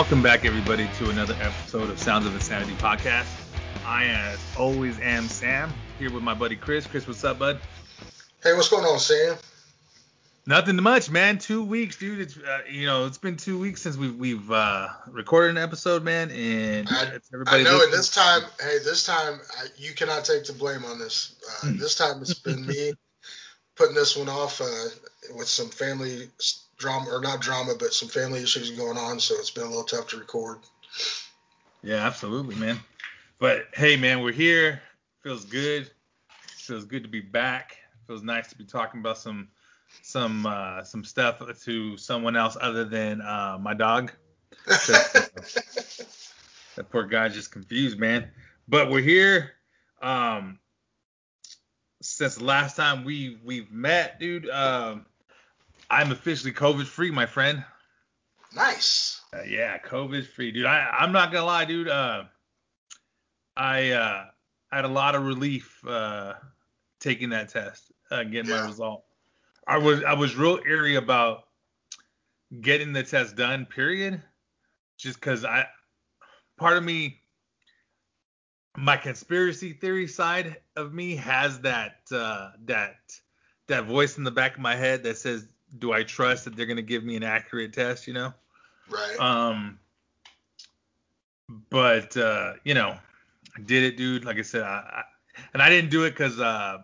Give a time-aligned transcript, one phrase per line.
[0.00, 3.26] Welcome back, everybody, to another episode of Sounds of Insanity podcast.
[3.84, 6.86] I, as always, am Sam here with my buddy Chris.
[6.86, 7.60] Chris, what's up, bud?
[8.42, 9.36] Hey, what's going on, Sam?
[10.46, 11.36] Nothing much, man.
[11.36, 12.18] Two weeks, dude.
[12.18, 16.02] It's uh, you know, it's been two weeks since we've we've uh, recorded an episode,
[16.02, 17.60] man, and I, everybody.
[17.60, 17.74] I know.
[17.76, 21.34] listening- this time, hey, this time I, you cannot take the blame on this.
[21.46, 21.76] Uh, Hmm.
[21.76, 22.94] this time it's been me
[23.76, 26.30] putting this one off uh, with some family
[26.80, 29.20] drama, or not drama, but some family issues going on.
[29.20, 30.58] So it's been a little tough to record.
[31.82, 32.80] Yeah, absolutely, man.
[33.38, 34.82] But hey, man, we're here.
[35.22, 35.90] Feels good.
[36.56, 37.76] Feels good to be back.
[38.06, 39.48] Feels nice to be talking about some
[40.02, 44.12] some uh, some stuff to someone else other than uh, my dog.
[46.76, 48.30] That poor guy's just confused, man.
[48.68, 49.52] But we're here.
[50.00, 50.58] Um,
[52.00, 54.48] since the last time we we've met, dude.
[54.48, 55.04] Um,
[55.90, 57.64] I'm officially COVID free, my friend.
[58.54, 59.20] nice.
[59.34, 60.66] Uh, yeah, COVID free, dude.
[60.66, 61.88] I I'm not gonna lie, dude.
[61.88, 62.24] Uh,
[63.56, 64.24] I uh
[64.70, 66.34] had a lot of relief uh
[67.00, 69.04] taking that test, uh, getting my result.
[69.66, 71.44] I was I was real eerie about
[72.60, 73.66] getting the test done.
[73.66, 74.22] Period.
[74.98, 75.66] Just because I
[76.56, 77.20] part of me
[78.76, 82.96] my conspiracy theory side of me has that uh that
[83.68, 85.46] that voice in the back of my head that says
[85.78, 88.32] do I trust that they're gonna give me an accurate test, you know?
[88.88, 89.18] Right.
[89.20, 89.78] Um,
[91.70, 92.96] but uh, you know,
[93.56, 94.24] I did it, dude.
[94.24, 95.02] Like I said, I, I
[95.52, 96.78] and I didn't do it because uh,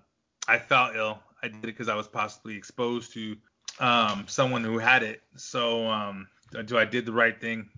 [0.49, 1.19] I felt ill.
[1.43, 3.37] I did it because I was possibly exposed to
[3.79, 5.23] um, someone who had it.
[5.37, 7.69] So um, I do I did the right thing.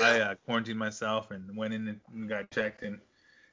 [0.00, 0.30] I yeah.
[0.30, 2.98] uh, quarantined myself and went in and got checked and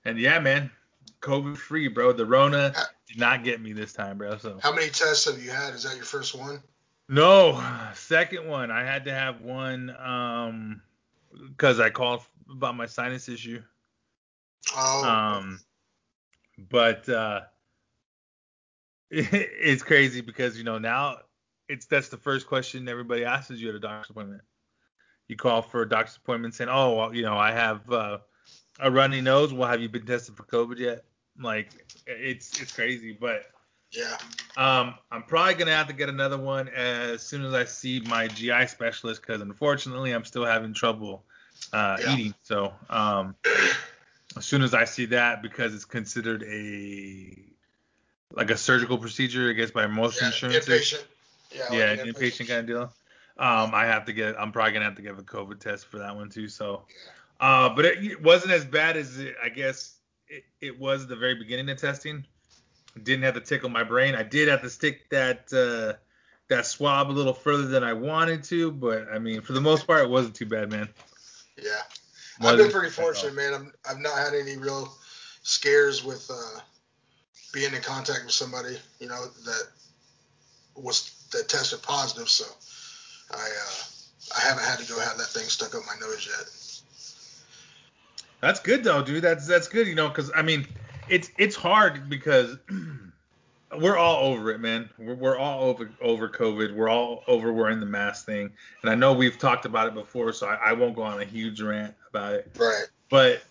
[0.06, 0.72] and yeah, man,
[1.22, 2.12] COVID free, bro.
[2.14, 2.74] The Rona
[3.08, 4.38] did not get me this time, bro.
[4.38, 5.74] So How many tests have you had?
[5.74, 6.62] Is that your first one?
[7.08, 7.64] no,
[7.94, 8.72] second one.
[8.72, 10.82] I had to have one um
[11.48, 13.62] because I called about my sinus issue.
[14.76, 15.04] Oh.
[15.04, 15.60] Um,
[16.70, 17.42] but uh,
[19.10, 21.18] it's crazy because you know now
[21.68, 24.42] it's that's the first question everybody asks you at a doctor's appointment.
[25.28, 28.18] You call for a doctor's appointment saying, "Oh, well, you know, I have uh,
[28.80, 29.54] a runny nose.
[29.54, 31.04] Well, have you been tested for COVID yet?"
[31.40, 31.70] Like
[32.06, 33.44] it's it's crazy, but
[33.92, 34.18] yeah.
[34.58, 38.28] um, I'm probably gonna have to get another one as soon as I see my
[38.28, 41.24] GI specialist because unfortunately I'm still having trouble
[41.74, 42.14] uh, Yeah.
[42.14, 42.34] eating.
[42.44, 43.36] So um,
[44.38, 47.36] as soon as I see that, because it's considered a
[48.34, 50.28] like a surgical procedure, I guess by most Yeah.
[50.28, 50.68] insurances.
[50.68, 51.04] Inpatient.
[51.52, 51.62] Yeah.
[51.64, 52.94] like Yeah, an an inpatient kind of deal.
[53.38, 54.40] Um, I have to get.
[54.40, 56.50] I'm probably gonna have to get a COVID test for that one too.
[56.50, 56.84] So,
[57.40, 61.16] uh, but it, wasn't as bad as it, I guess it, it was at the
[61.16, 62.26] very beginning of testing.
[63.02, 64.16] Didn't have to tickle my brain.
[64.16, 65.98] I did have to stick that uh,
[66.50, 69.86] that swab a little further than I wanted to, but I mean, for the most
[69.86, 70.90] part, it wasn't too bad, man.
[71.58, 71.70] Yeah.
[72.42, 73.14] I've been pretty too bad at all.
[73.14, 73.54] fortunate, man.
[73.54, 74.92] I'm, I've not had any real
[75.44, 76.60] scares with uh,
[77.54, 79.64] being in contact with somebody, you know, that
[80.76, 82.30] was that tested positive.
[82.30, 82.46] So
[83.32, 86.79] I uh, I haven't had to go have that thing stuck up my nose yet.
[88.42, 89.24] That's good though, dude.
[89.24, 90.66] That's that's good, you know, because I mean,
[91.10, 92.58] it's it's hard because
[93.80, 94.90] we're all over it, man.
[94.98, 96.74] We're, we're all over over COVID.
[96.74, 98.52] We're all over wearing the mask thing,
[98.82, 101.26] and I know we've talked about it before, so I, I won't go on a
[101.26, 102.52] huge rant about it.
[102.58, 102.86] Right.
[103.10, 103.44] But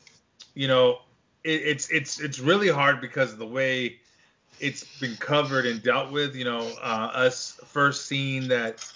[0.54, 1.00] you know,
[1.44, 3.98] it, it's it's it's really hard because of the way
[4.60, 6.34] it's been covered and dealt with.
[6.34, 8.90] You know, uh, us first seeing that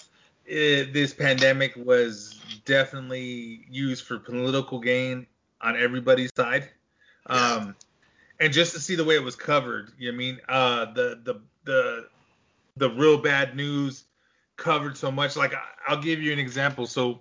[0.47, 5.27] it, this pandemic was definitely used for political gain
[5.63, 6.69] on everybody's side.
[7.27, 7.77] Um,
[8.41, 11.21] and just to see the way it was covered, you know I mean, uh, the
[11.23, 12.09] the the
[12.77, 14.05] the real bad news
[14.57, 15.37] covered so much.
[15.37, 15.55] Like
[15.87, 16.87] I'll give you an example.
[16.87, 17.21] So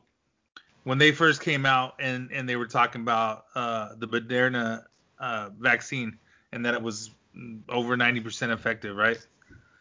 [0.84, 4.85] when they first came out and and they were talking about uh, the Moderna
[5.20, 6.17] uh, vaccine
[6.52, 7.11] and that it was
[7.70, 9.26] over 90% effective, right?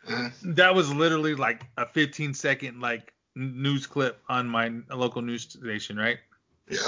[0.07, 0.55] Mhm.
[0.57, 5.97] That was literally like a 15 second like news clip on my local news station,
[5.97, 6.19] right?
[6.69, 6.79] Yeah.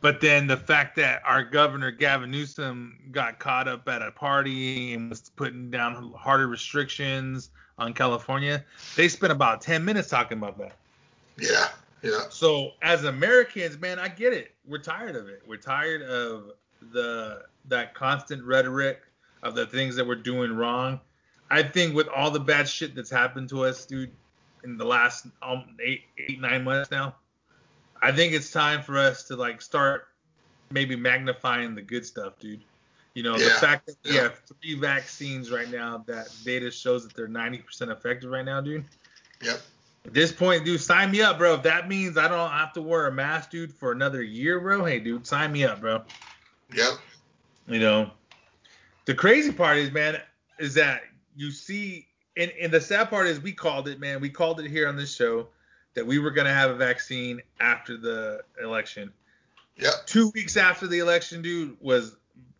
[0.00, 4.94] But then the fact that our governor Gavin Newsom got caught up at a party
[4.94, 8.64] and was putting down harder restrictions on California,
[8.96, 10.76] they spent about 10 minutes talking about that.
[11.36, 11.68] Yeah.
[12.02, 12.24] Yeah.
[12.30, 14.54] So as Americans, man, I get it.
[14.66, 15.42] We're tired of it.
[15.46, 16.52] We're tired of
[16.92, 19.02] the that constant rhetoric
[19.42, 21.00] of the things that we're doing wrong.
[21.50, 24.12] I think with all the bad shit that's happened to us, dude,
[24.64, 27.14] in the last um, eight, eight, nine months now,
[28.02, 30.08] I think it's time for us to like start
[30.70, 32.62] maybe magnifying the good stuff, dude.
[33.14, 34.22] You know, the fact that we yeah.
[34.22, 38.84] have three vaccines right now that data shows that they're 90% effective right now, dude.
[39.42, 39.60] Yep.
[40.06, 41.54] At this point, dude, sign me up, bro.
[41.54, 44.84] If that means I don't have to wear a mask, dude, for another year, bro,
[44.84, 46.02] hey, dude, sign me up, bro.
[46.74, 46.92] Yep.
[47.66, 48.10] You know,
[49.06, 50.20] the crazy part is, man,
[50.60, 51.02] is that
[51.34, 52.06] you see,
[52.36, 54.20] and, and the sad part is we called it, man.
[54.20, 55.48] We called it here on this show
[55.98, 59.12] that we were gonna have a vaccine after the election.
[59.76, 59.90] Yeah.
[60.06, 62.14] Two weeks after the election, dude, was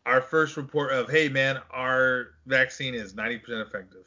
[0.05, 4.05] our first report of, hey, man, our vaccine is 90% effective.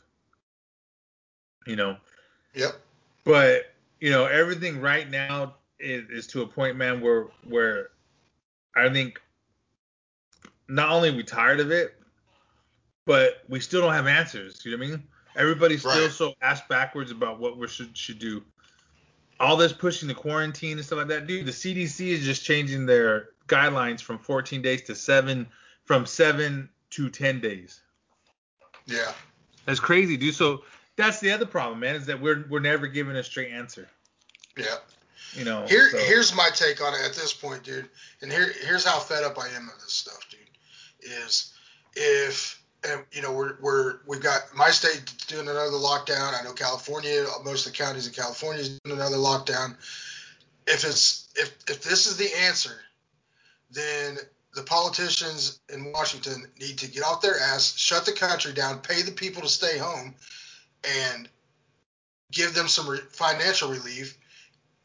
[1.66, 1.96] You know,
[2.56, 2.74] Yep.
[3.24, 7.92] but you know everything right now is, is to a point, man, where where
[8.76, 9.22] I think
[10.68, 11.96] not only are we tired of it,
[13.06, 14.66] but we still don't have answers.
[14.66, 15.04] You know what I mean?
[15.38, 16.12] Everybody's still Right.
[16.12, 18.44] so ass backwards about what we should should do.
[19.42, 21.46] All this pushing the quarantine and stuff like that, dude.
[21.46, 25.48] The CDC is just changing their guidelines from 14 days to seven,
[25.84, 27.82] from seven to 10 days.
[28.86, 29.12] Yeah.
[29.66, 30.36] That's crazy, dude.
[30.36, 30.64] So
[30.96, 33.88] that's the other problem, man, is that we're we're never given a straight answer.
[34.58, 34.76] Yeah.
[35.34, 35.66] You know.
[35.68, 37.90] Here, so- here's my take on it at this point, dude.
[38.22, 40.40] And here, here's how fed up I am of this stuff, dude.
[41.02, 41.54] Is
[41.96, 46.40] if, and you know, we're we're we've got my state doing another lockdown.
[46.40, 49.76] I know California, most of the counties in California is doing another lockdown.
[50.68, 52.80] If it's if if this is the answer,
[53.72, 54.18] then
[54.54, 59.02] the politicians in Washington need to get off their ass, shut the country down, pay
[59.02, 60.14] the people to stay home,
[60.84, 61.30] and
[62.32, 64.18] give them some re- financial relief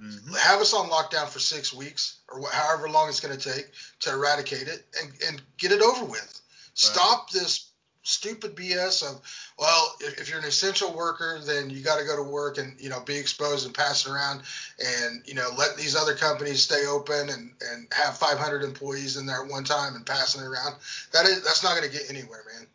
[0.00, 0.36] Mhm.
[0.36, 3.70] have us on lockdown for six weeks or however long it's going to take
[4.00, 6.40] to eradicate it and, and get it over with.
[6.74, 7.65] Stop this
[8.06, 9.20] stupid BS of,
[9.58, 12.80] well, if, if you're an essential worker, then you got to go to work and,
[12.80, 14.42] you know, be exposed and pass it around
[14.78, 19.26] and, you know, let these other companies stay open and, and have 500 employees in
[19.26, 20.76] there at one time and passing it around.
[21.12, 22.66] That is, that's not going to get anywhere, man.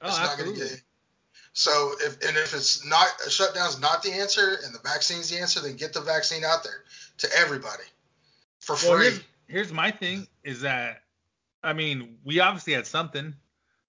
[0.00, 0.82] Oh, It's not going to get.
[1.56, 5.38] So if and if it's not a shutdown's not the answer and the vaccine's the
[5.38, 6.82] answer, then get the vaccine out there
[7.18, 7.84] to everybody
[8.58, 9.04] for Well, free.
[9.04, 11.02] here's, here's my thing is that,
[11.62, 13.34] I mean, we obviously had something.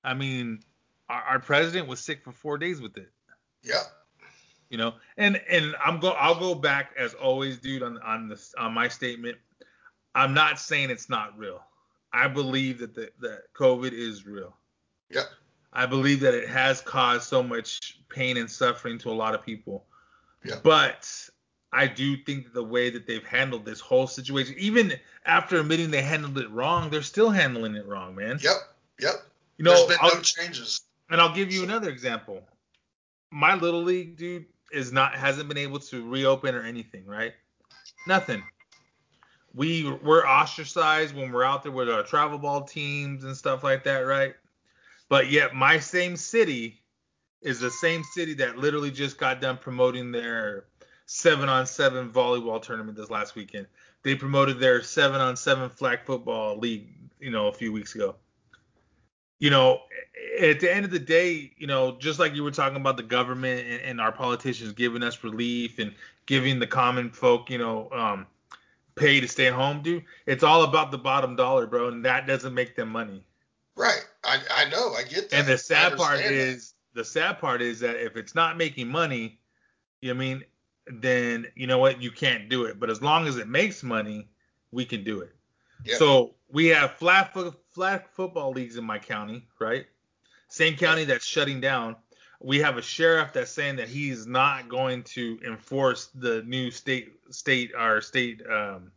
[0.05, 0.59] I mean,
[1.09, 3.11] our, our president was sick for four days with it.
[3.63, 3.83] Yeah.
[4.69, 8.53] You know, and and I'm go I'll go back as always, dude, on on this
[8.57, 9.37] on my statement.
[10.13, 11.61] I'm not saying it's not real.
[12.13, 14.55] I believe that the that COVID is real.
[15.09, 15.23] Yeah.
[15.73, 19.45] I believe that it has caused so much pain and suffering to a lot of
[19.45, 19.85] people.
[20.45, 20.63] Yep.
[20.63, 21.29] But
[21.73, 24.93] I do think that the way that they've handled this whole situation, even
[25.25, 28.39] after admitting they handled it wrong, they're still handling it wrong, man.
[28.41, 28.55] Yep.
[29.01, 29.15] Yep.
[29.57, 30.81] You know, There's been I'll- no changes.
[31.09, 32.47] and I'll give you another example.
[33.31, 37.33] My little league dude is not hasn't been able to reopen or anything, right?
[38.07, 38.43] Nothing.
[39.53, 43.83] We we're ostracized when we're out there with our travel ball teams and stuff like
[43.85, 44.35] that, right?
[45.07, 46.81] But yet my same city
[47.41, 50.65] is the same city that literally just got done promoting their
[51.05, 53.67] seven on seven volleyball tournament this last weekend.
[54.03, 58.15] They promoted their seven on seven flag football league, you know, a few weeks ago
[59.39, 59.81] you know,
[60.39, 63.03] at the end of the day, you know, just like you were talking about the
[63.03, 65.93] government and, and our politicians giving us relief and
[66.25, 68.25] giving the common folk, you know, um,
[68.95, 70.03] pay to stay home, dude.
[70.25, 73.23] It's all about the bottom dollar, bro, and that doesn't make them money.
[73.75, 74.05] Right.
[74.23, 74.93] I, I know.
[74.93, 75.39] I get that.
[75.39, 76.31] And the sad part that.
[76.31, 79.39] is, the sad part is that if it's not making money,
[80.01, 80.43] you know what I mean,
[80.87, 82.79] then you know what, you can't do it.
[82.79, 84.29] But as long as it makes money,
[84.71, 85.35] we can do it.
[85.83, 85.97] Yep.
[85.97, 87.33] So we have flat
[87.75, 89.85] flag football leagues in my county, right?
[90.47, 91.97] Same county that's shutting down.
[92.39, 97.13] We have a sheriff that's saying that he's not going to enforce the new state
[97.31, 98.91] state our state um,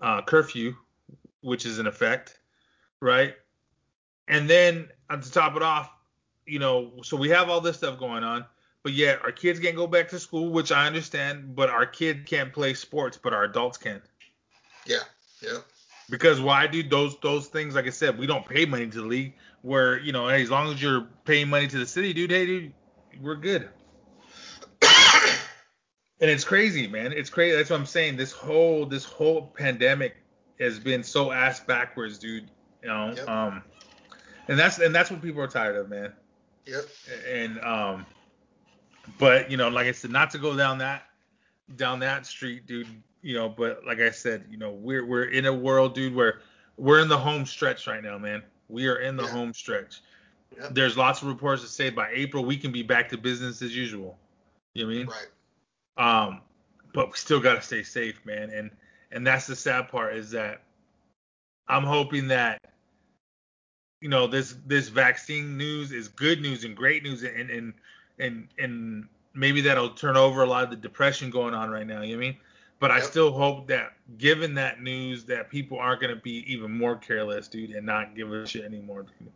[0.00, 0.76] uh, curfew,
[1.40, 2.38] which is in effect,
[3.00, 3.34] right?
[4.28, 5.90] And then uh, to top it off,
[6.46, 8.44] you know, so we have all this stuff going on,
[8.84, 12.20] but yet our kids can't go back to school, which I understand, but our kids
[12.26, 14.00] can't play sports, but our adults can.
[14.86, 14.98] Yeah.
[15.42, 15.58] Yeah.
[16.10, 19.06] Because why, do Those those things, like I said, we don't pay money to the
[19.06, 19.34] league.
[19.62, 22.46] Where you know, hey, as long as you're paying money to the city, dude, hey,
[22.46, 22.72] dude,
[23.20, 23.68] we're good.
[26.20, 27.12] And it's crazy, man.
[27.12, 27.56] It's crazy.
[27.56, 28.16] That's what I'm saying.
[28.16, 30.16] This whole this whole pandemic
[30.60, 32.48] has been so ass backwards, dude.
[32.82, 33.28] You know, Yep.
[33.28, 33.62] um,
[34.48, 36.12] and that's and that's what people are tired of, man.
[36.66, 36.84] Yep.
[37.28, 38.06] And um,
[39.18, 41.02] but you know, like I said, not to go down that
[41.76, 42.86] down that street, dude.
[43.24, 46.40] You know, but like I said, you know, we're we're in a world, dude, where
[46.76, 48.42] we're in the home stretch right now, man.
[48.68, 49.30] We are in the Yeah.
[49.30, 50.02] home stretch.
[50.70, 53.74] There's lots of reports that say by April we can be back to business as
[53.74, 54.18] usual.
[54.74, 55.06] You know what I mean?
[55.06, 56.26] Right.
[56.28, 56.40] Um,
[56.92, 58.50] but we still gotta stay safe, man.
[58.50, 58.70] And
[59.10, 60.60] and that's the sad part is that
[61.66, 62.60] I'm hoping that
[64.02, 67.72] you know this this vaccine news is good news and great news and and
[68.18, 72.02] and and maybe that'll turn over a lot of the depression going on right now.
[72.02, 72.36] You know what I mean?
[72.80, 76.96] But I still hope that, given that news, that people aren't gonna be even more
[76.96, 79.04] careless, dude, and not give a shit anymore.
[79.04, 79.30] Dude.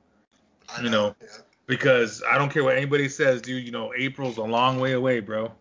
[0.69, 1.29] I You know, yeah,
[1.67, 3.65] Because I don't care what anybody says, dude.
[3.65, 5.53] You know, April's a long way away, bro.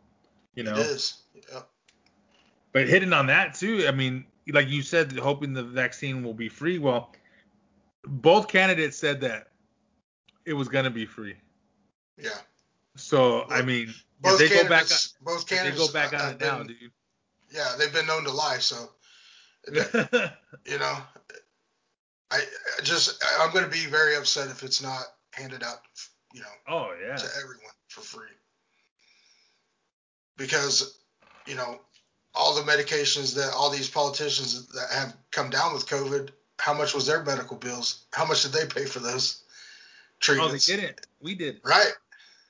[0.55, 0.75] You know.
[0.75, 1.21] it is.
[1.51, 1.61] Yeah.
[2.73, 6.49] But hitting on that too, I mean, like you said, hoping the vaccine will be
[6.49, 6.79] free.
[6.79, 7.13] Well,
[8.05, 9.47] both candidates said that
[10.45, 11.35] it was gonna be free.
[12.17, 12.29] Yeah.
[12.95, 15.17] So I mean, Both if they go back, on, candidates.
[15.21, 16.91] both if they go back on it now, dude.
[17.49, 18.57] Yeah, they've been known to lie.
[18.59, 18.89] So,
[19.73, 20.97] you know,
[22.31, 25.79] I, I just I'm going to be very upset if it's not handed out,
[26.33, 27.15] you know, oh yeah.
[27.15, 28.27] to everyone for free.
[30.37, 30.99] Because,
[31.47, 31.79] you know,
[32.35, 36.93] all the medications that all these politicians that have come down with COVID, how much
[36.93, 38.05] was their medical bills?
[38.13, 39.43] How much did they pay for those
[40.19, 40.69] treatments?
[40.69, 41.07] Oh, they didn't.
[41.21, 41.61] We did.
[41.63, 41.93] Right,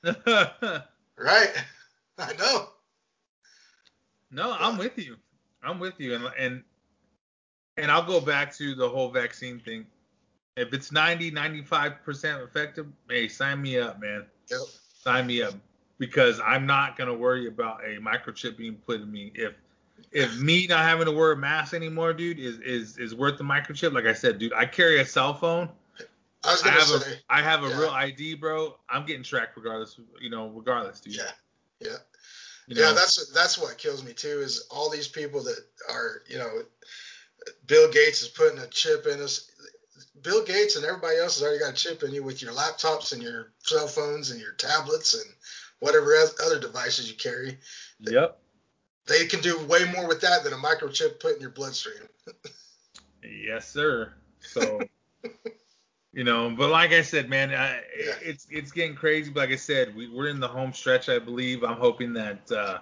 [1.16, 1.52] right.
[2.18, 2.68] I know.
[4.58, 5.16] I'm with you.
[5.62, 6.62] I'm with you, and and
[7.76, 9.86] and I'll go back to the whole vaccine thing.
[10.56, 14.26] If it's 90, 95 percent effective, hey, sign me up, man.
[14.50, 14.60] Yep.
[14.94, 15.54] sign me up
[15.98, 19.32] because I'm not gonna worry about a microchip being put in me.
[19.34, 19.54] If
[20.12, 23.44] if me not having to wear a mask anymore, dude, is is is worth the
[23.44, 23.92] microchip.
[23.92, 25.68] Like I said, dude, I carry a cell phone.
[26.44, 27.78] I was I have say, a I have a yeah.
[27.78, 28.78] real ID, bro.
[28.88, 31.16] I'm getting tracked regardless, you know, regardless, dude.
[31.16, 31.30] yeah,
[31.80, 31.96] yeah.
[32.68, 32.94] You yeah, know?
[32.94, 34.40] that's that's what kills me too.
[34.40, 35.58] Is all these people that
[35.88, 36.50] are, you know,
[37.66, 39.50] Bill Gates is putting a chip in us.
[40.22, 43.12] Bill Gates and everybody else has already got a chip in you with your laptops
[43.14, 45.24] and your cell phones and your tablets and
[45.78, 47.56] whatever oth- other devices you carry.
[48.00, 48.38] Yep.
[49.06, 52.06] They can do way more with that than a microchip put in your bloodstream.
[53.22, 54.12] Yes, sir.
[54.40, 54.80] So,
[56.18, 59.30] you know, but like I said, man, I, it's it's getting crazy.
[59.30, 61.62] But like I said, we, we're in the home stretch, I believe.
[61.62, 62.78] I'm hoping that uh,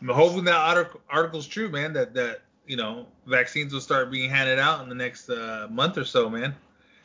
[0.00, 1.92] I'm hoping that article, article's true, man.
[1.92, 5.98] That that you know vaccines will start being handed out in the next uh, month
[5.98, 6.54] or so, man.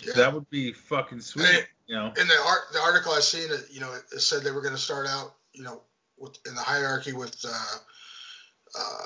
[0.06, 0.14] Yeah.
[0.18, 1.48] That would be fucking sweet.
[1.48, 1.62] Hey.
[1.88, 2.08] You know.
[2.08, 4.76] in the art, the article I seen, it you know, it said they were going
[4.76, 5.82] to start out, you know,
[6.20, 7.78] with, in the hierarchy with uh,
[8.78, 9.06] uh,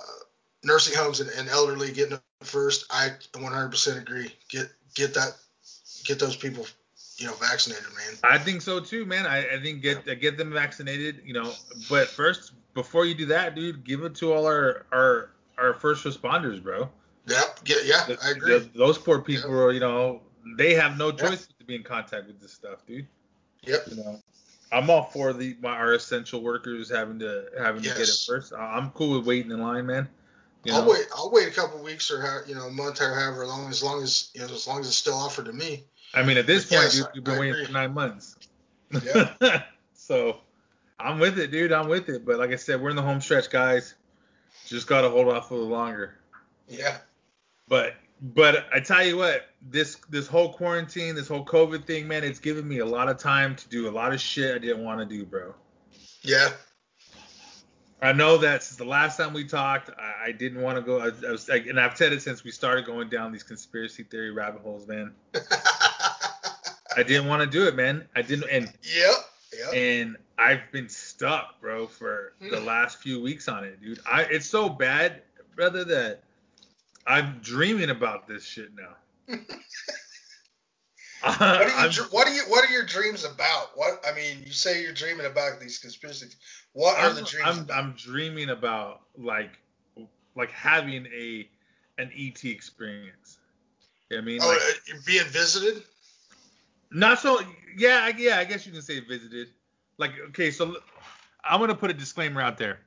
[0.66, 2.88] nursing homes and, and elderly getting it first.
[2.90, 4.36] I 100% agree.
[4.50, 5.38] Get get that,
[6.04, 6.66] get those people,
[7.18, 8.18] you know, vaccinated, man.
[8.24, 9.26] I think so too, man.
[9.26, 11.54] I, I think get get them vaccinated, you know.
[11.90, 16.04] But first, before you do that, dude, give it to all our our our first
[16.06, 16.90] responders, bro.
[17.28, 17.64] Yep.
[17.64, 18.60] Get, yeah, Th- I agree.
[18.60, 20.22] th- those poor people, are, you know,
[20.58, 23.08] they have no choice but to be in contact with this stuff, dude.
[23.64, 23.84] Yep.
[23.92, 24.20] You know,
[24.72, 28.54] I'm all for the my, our essential workers having to having to get it first.
[28.54, 30.10] I'm cool with waiting in line, man.
[30.64, 31.06] You I'll know, wait.
[31.16, 33.84] I'll wait a couple weeks or how, you know a month or however long as
[33.84, 35.84] long as you know as long as it's still offered to me.
[36.14, 38.36] I mean, at this But point, yes, dude, we've been waiting for nine months.
[39.04, 39.64] Yeah.
[39.94, 40.38] so,
[41.00, 41.72] I'm with it, dude.
[41.72, 42.26] I'm with it.
[42.26, 43.96] But like I said, we're in the home stretch, guys.
[44.66, 46.16] Just gotta hold off a little longer.
[46.68, 46.98] Yeah.
[47.68, 52.24] But but I tell you what, this this whole quarantine, this whole COVID thing, man,
[52.24, 54.84] it's given me a lot of time to do a lot of shit I didn't
[54.84, 55.56] want to do, bro.
[56.22, 56.50] Yeah.
[58.04, 61.00] I know that since the last time we talked, I, I didn't want to go.
[61.00, 64.04] I, I was, like, and I've said it since we started going down these conspiracy
[64.04, 65.14] theory rabbit holes, man.
[66.98, 68.08] I didn't want to do it, man.
[68.16, 69.16] I didn't, and yep.
[69.58, 69.74] Yep.
[69.74, 72.66] and I've been stuck, bro, for the Hmm.
[72.66, 74.00] last few weeks on it, dude.
[74.06, 75.22] I it's so bad,
[75.56, 76.24] brother, that
[77.06, 79.38] I'm dreaming about this shit now.
[81.24, 82.04] What are you?
[82.12, 82.42] What are you?
[82.48, 83.72] What are your dreams about?
[83.76, 86.36] What I mean, you say you're dreaming about these conspiracies.
[86.74, 87.46] What are I'm, the dreams?
[87.46, 87.78] I'm, about?
[87.78, 89.52] I'm dreaming about like
[90.36, 91.48] like having a
[92.00, 93.38] an ET experience.
[94.10, 95.84] You know I mean, oh, like, uh, being visited.
[96.92, 97.40] Not so.
[97.78, 98.38] Yeah, I- yeah.
[98.38, 99.50] I guess you can say visited.
[99.98, 100.78] Like, okay, so
[101.44, 102.80] I'm gonna put a disclaimer out there.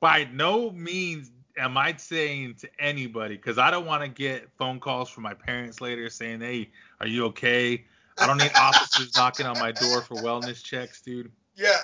[0.00, 4.80] By no means am I saying to anybody, because I don't want to get phone
[4.80, 6.70] calls from my parents later saying, "Hey,
[7.00, 7.84] are you okay?"
[8.18, 11.30] I don't need officers knocking on my door for wellness checks, dude.
[11.56, 11.78] Yeah.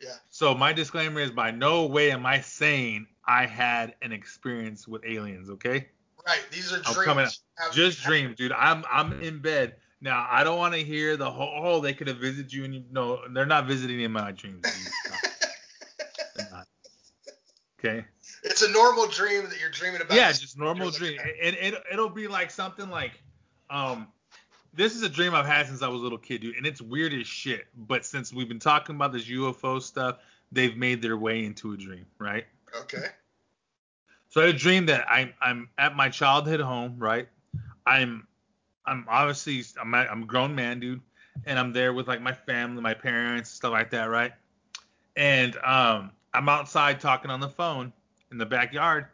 [0.00, 0.14] Yeah.
[0.30, 5.04] So my disclaimer is by no way am I saying I had an experience with
[5.04, 5.88] aliens, okay?
[6.26, 6.42] Right.
[6.50, 6.86] These are dreams.
[6.86, 7.06] I'm dreams.
[7.06, 7.72] coming up.
[7.72, 8.52] Just dream, dude.
[8.52, 9.76] I'm I'm in bed.
[10.00, 12.74] Now I don't want to hear the whole oh they could have visited you and
[12.74, 14.62] you no they're not visiting in my dreams.
[14.62, 14.92] Dude.
[16.38, 16.66] No, they're not.
[17.78, 18.04] Okay.
[18.42, 20.16] It's a normal dream that you're dreaming about.
[20.16, 21.18] Yeah, just normal dream.
[21.42, 23.22] And it, it'll be like something like
[23.70, 24.08] um
[24.74, 26.82] this is a dream I've had since I was a little kid, dude, and it's
[26.82, 27.66] weird as shit.
[27.74, 30.18] But since we've been talking about this UFO stuff,
[30.52, 32.44] they've made their way into a dream, right?
[32.82, 33.06] Okay.
[34.28, 37.28] So I had a dream that I'm I'm at my childhood home, right?
[37.86, 38.26] I'm
[38.86, 41.00] I'm obviously I'm a, I'm a grown man, dude,
[41.44, 44.32] and I'm there with like my family, my parents, stuff like that, right?
[45.16, 47.92] and um, I'm outside talking on the phone
[48.30, 49.06] in the backyard,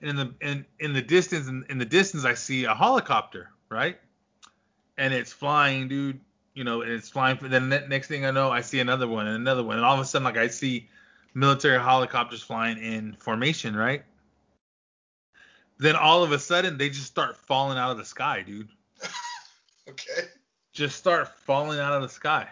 [0.00, 3.50] and in the in, in the distance in, in the distance I see a helicopter,
[3.68, 3.98] right?
[4.96, 6.20] And it's flying, dude.
[6.54, 7.36] You know, and it's flying.
[7.36, 9.94] For, then next thing I know, I see another one and another one, and all
[9.94, 10.88] of a sudden, like I see
[11.34, 14.02] military helicopters flying in formation, right?
[15.78, 18.68] Then all of a sudden, they just start falling out of the sky, dude.
[19.88, 20.28] okay.
[20.72, 22.48] Just start falling out of the sky,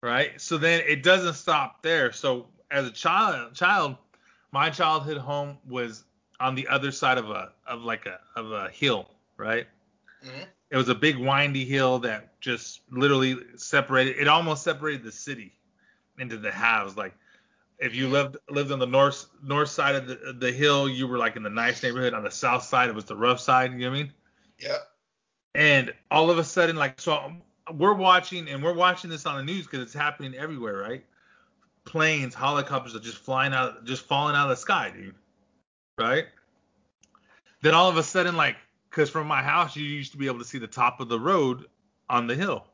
[0.00, 0.40] right?
[0.40, 2.12] So then it doesn't stop there.
[2.12, 3.96] So as a child, child,
[4.50, 6.04] my childhood home was
[6.40, 9.66] on the other side of a of like a of a hill, right?
[10.24, 10.42] Mm-hmm.
[10.70, 14.16] It was a big windy hill that just literally separated.
[14.18, 15.52] It almost separated the city
[16.18, 16.96] into the halves.
[16.96, 17.14] Like
[17.78, 21.18] if you lived lived on the north north side of the, the hill, you were
[21.18, 22.14] like in the nice neighborhood.
[22.14, 23.72] On the south side, it was the rough side.
[23.72, 24.12] You know what I mean?
[24.58, 24.78] Yeah.
[25.54, 27.42] And all of a sudden, like so, um,
[27.74, 31.04] we're watching and we're watching this on the news because it's happening everywhere, right?
[31.84, 35.14] Planes, helicopters are just flying out, just falling out of the sky, dude.
[35.98, 36.26] Right?
[37.60, 38.56] Then all of a sudden, like,
[38.88, 41.18] because from my house, you used to be able to see the top of the
[41.18, 41.66] road
[42.08, 42.66] on the hill.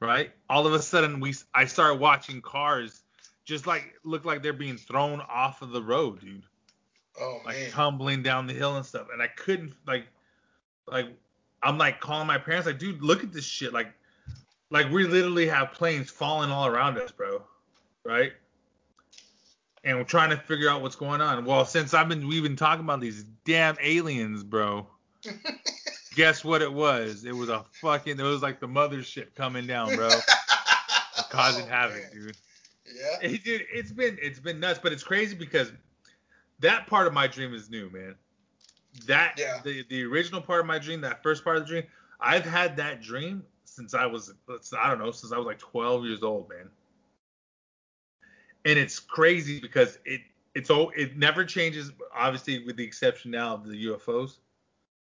[0.00, 0.30] Right?
[0.48, 3.02] All of a sudden, we I start watching cars
[3.44, 6.44] just like look like they're being thrown off of the road, dude.
[7.20, 7.70] Oh like man.
[7.70, 9.08] tumbling down the hill and stuff.
[9.12, 10.06] And I couldn't like
[10.86, 11.06] like
[11.62, 13.72] I'm like calling my parents like, dude, look at this shit.
[13.72, 13.92] Like
[14.70, 17.42] like we literally have planes falling all around us, bro.
[18.04, 18.32] Right?
[19.84, 21.44] And we're trying to figure out what's going on.
[21.44, 24.86] Well, since I've been we've been talking about these damn aliens, bro.
[26.14, 27.24] guess what it was?
[27.24, 30.10] It was a fucking it was like the mothership coming down, bro.
[31.30, 32.10] causing oh, havoc, man.
[32.12, 32.36] dude.
[32.86, 33.30] Yeah.
[33.30, 35.72] It, dude, it's been it's been nuts, but it's crazy because
[36.60, 38.16] that part of my dream is new, man.
[39.06, 39.60] That yeah.
[39.64, 41.84] the the original part of my dream, that first part of the dream,
[42.20, 44.32] I've had that dream since I was
[44.78, 46.68] I don't know, since I was like 12 years old, man.
[48.64, 50.20] And it's crazy because it
[50.54, 54.38] it's all it never changes, obviously with the exception now of the UFOs.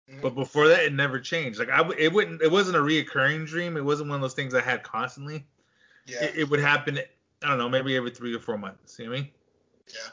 [0.10, 0.22] Mm-hmm.
[0.22, 1.60] But before that, it never changed.
[1.60, 3.78] Like I, it wouldn't, it wasn't a reoccurring dream.
[3.78, 5.46] It wasn't one of those things I had constantly.
[6.06, 6.26] Yeah.
[6.26, 7.00] It, it would happen
[7.44, 9.00] I don't know, maybe every three or four months.
[9.00, 9.32] You know what I mean?
[9.88, 10.10] Yeah.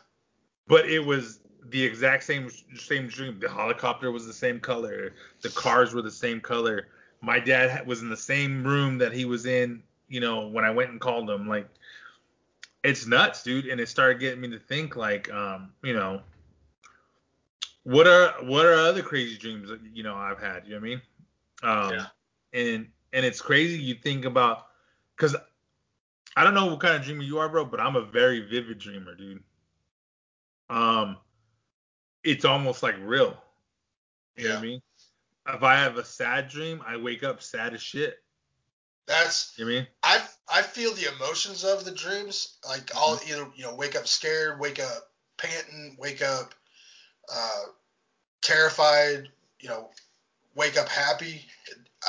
[0.69, 3.39] But it was the exact same same dream.
[3.41, 5.15] The helicopter was the same color.
[5.43, 6.89] The cars were the same color.
[7.21, 9.83] My dad was in the same room that he was in.
[10.09, 11.69] You know, when I went and called him, like,
[12.85, 13.67] it's nuts, dude.
[13.67, 16.21] And it started getting me to think, like, um, you know,
[17.83, 20.65] what are what are other crazy dreams that you know I've had?
[20.67, 21.03] You know what I mean?
[21.63, 22.07] Um, yeah.
[22.53, 24.67] And and it's crazy you think about
[25.17, 25.35] because
[26.37, 28.79] I don't know what kind of dreamer you are, bro, but I'm a very vivid
[28.79, 29.43] dreamer, dude.
[30.69, 31.17] Um,
[32.27, 33.37] it's almost like real.
[34.37, 34.49] You yeah.
[34.49, 34.83] know what I mean?
[35.49, 38.19] If I have a sad dream, I wake up sad as shit.
[39.07, 39.87] That's you know I mean?
[40.03, 42.59] I I feel the emotions of the dreams.
[42.69, 43.31] Like I'll mm-hmm.
[43.31, 46.53] either you know wake up scared, wake up panting, wake up
[47.33, 47.63] uh,
[48.43, 49.29] terrified,
[49.61, 49.91] you know,
[50.57, 51.45] wake up happy.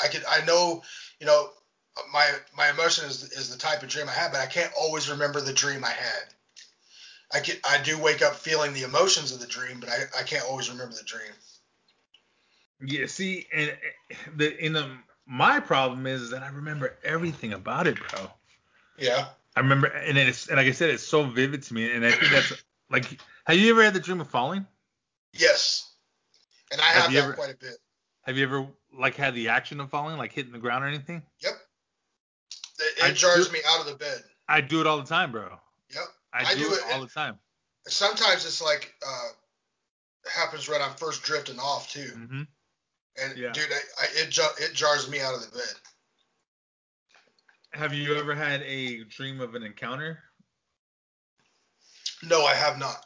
[0.04, 0.82] I could I know
[1.20, 1.52] you know
[2.12, 5.10] my my emotion is is the type of dream I had, but I can't always
[5.10, 6.34] remember the dream I had.
[7.34, 10.24] I can I do wake up feeling the emotions of the dream, but I, I
[10.24, 11.32] can't always remember the dream.
[12.80, 13.76] Yeah, see, and
[14.36, 14.90] the in the
[15.26, 18.32] my problem is that I remember everything about it, bro.
[18.98, 19.26] Yeah.
[19.56, 22.12] I remember, and it's and like I said, it's so vivid to me, and I
[22.12, 22.54] think that's
[22.90, 24.66] like, have you ever had the dream of falling?
[25.34, 25.92] Yes,
[26.72, 27.78] and I have, have that ever, quite a bit.
[28.22, 31.24] Have you ever like had the action of falling, like hitting the ground or anything?
[31.42, 31.54] Yep.
[32.80, 34.24] It, it jars do, me out of the bed.
[34.48, 35.58] I do it all the time, bro.
[36.38, 37.38] I, I do, do, it all the time.
[37.88, 39.30] Sometimes it's like uh,
[40.32, 42.12] happens right on first drifting off too.
[42.16, 42.42] Mm-hmm.
[43.24, 43.52] And yeah.
[43.52, 45.74] dude, I, I, it it jars me out of the bed.
[47.74, 50.20] Have you ever had a dream of an encounter?
[52.24, 53.06] No, I have not.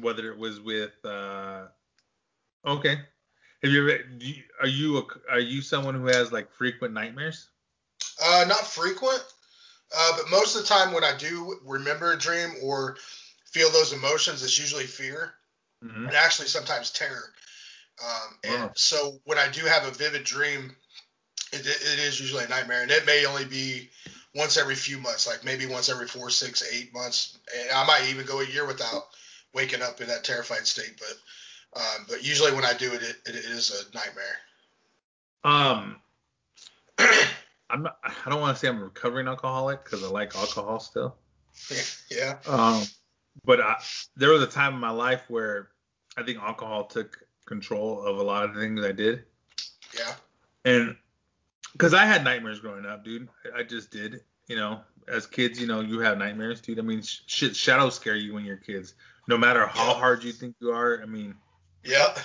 [0.00, 1.66] Whether it was with uh,
[2.66, 2.98] okay.
[3.62, 4.00] Have you ever?
[4.18, 7.48] You, are you a, are you someone who has like frequent nightmares?
[8.22, 9.22] Uh, not frequent,
[9.94, 12.96] uh, but most of the time when I do remember a dream or
[13.44, 15.34] feel those emotions, it's usually fear
[15.84, 16.06] mm-hmm.
[16.06, 17.32] and actually sometimes terror.
[18.04, 18.72] Um, and wow.
[18.74, 20.74] so when I do have a vivid dream,
[21.52, 23.88] it, it is usually a nightmare, and it may only be
[24.34, 28.10] once every few months, like maybe once every four, six, eight months, and I might
[28.10, 29.04] even go a year without
[29.54, 30.98] waking up in that terrified state.
[30.98, 34.38] But um, but usually when I do it, it, it is a nightmare.
[35.44, 35.96] Um,
[37.70, 40.80] I'm not, I don't want to say I'm a recovering alcoholic because I like alcohol
[40.80, 41.16] still.
[42.10, 42.36] Yeah.
[42.46, 42.82] Um,
[43.44, 43.76] but I,
[44.16, 45.68] there was a time in my life where
[46.16, 49.24] I think alcohol took control of a lot of the things I did.
[49.96, 50.12] Yeah.
[50.64, 50.96] And
[51.72, 54.20] because I had nightmares growing up, dude, I just did.
[54.48, 56.78] You know, as kids, you know, you have nightmares, dude.
[56.78, 58.94] I mean, sh- shit, shadows scare you when you're kids.
[59.28, 59.94] No matter how Yeah.
[59.98, 61.00] hard you think you are.
[61.02, 61.34] I mean,
[61.84, 62.16] Yeah.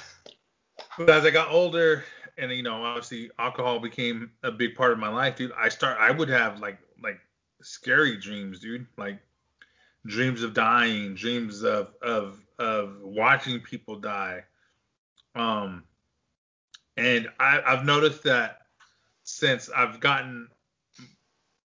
[0.98, 2.04] but as I got older,
[2.38, 5.52] and you know, obviously alcohol became a big part of my life, dude.
[5.58, 7.20] I start, I would have like like
[7.62, 8.88] scary dreams, dude.
[8.98, 9.20] Like
[10.06, 14.44] dreams of dying, dreams of of of watching people die.
[15.36, 15.84] Um,
[16.98, 18.62] and I, I've noticed that
[19.24, 20.50] since I've gotten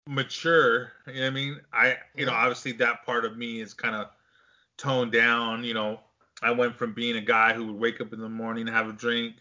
[0.06, 1.60] mature, you know what I mean?
[1.72, 4.08] I, you know, obviously that part of me is kind of
[4.76, 5.64] toned down.
[5.64, 6.00] You know,
[6.42, 8.92] I went from being a guy who would wake up in the morning, have a
[8.92, 9.36] drink,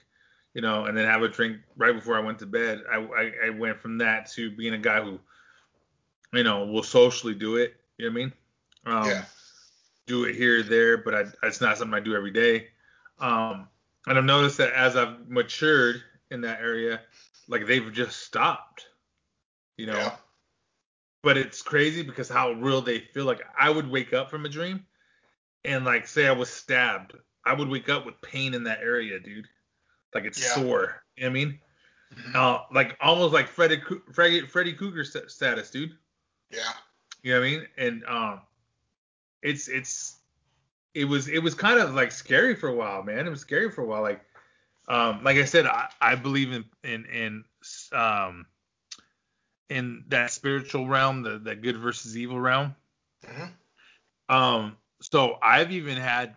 [0.53, 2.81] you know, and then have a drink right before I went to bed.
[2.91, 5.19] I, I, I went from that to being a guy who,
[6.33, 7.75] you know, will socially do it.
[7.97, 8.33] You know what I mean?
[8.85, 9.25] Um, Yeah.
[10.05, 12.67] Do it here or there, but I, it's not something I do every day.
[13.19, 13.67] Um,
[14.05, 17.01] and I've noticed that as I've matured in that area,
[17.47, 18.87] like they've just stopped.
[19.77, 20.15] You know, Yeah.
[21.23, 23.25] but it's crazy because how real they feel.
[23.25, 24.85] Like I would wake up from a dream,
[25.63, 27.13] and like say I was stabbed,
[27.45, 29.47] I would wake up with pain in that area, dude.
[30.13, 30.54] Like it's Yeah.
[30.56, 31.04] sore.
[31.15, 31.60] You know what I mean?
[32.15, 32.36] Mhm.
[32.36, 33.82] Uh, like almost like Freddy
[34.13, 35.97] Freddy, Freddy Krueger sta- status, dude.
[36.52, 36.62] Yeah.
[37.23, 37.67] You know what I mean?
[37.78, 38.41] And um,
[39.41, 40.17] it's it's
[40.93, 43.26] it was it was kind of like scary for a while, man.
[43.26, 44.02] It was scary for a while.
[44.02, 44.21] Like
[44.88, 47.43] um, like I said, I, I believe in in in
[47.91, 48.45] um
[49.69, 52.76] in that spiritual realm, the the good versus evil realm.
[53.26, 53.45] hmm
[54.30, 56.36] Um, so I've even had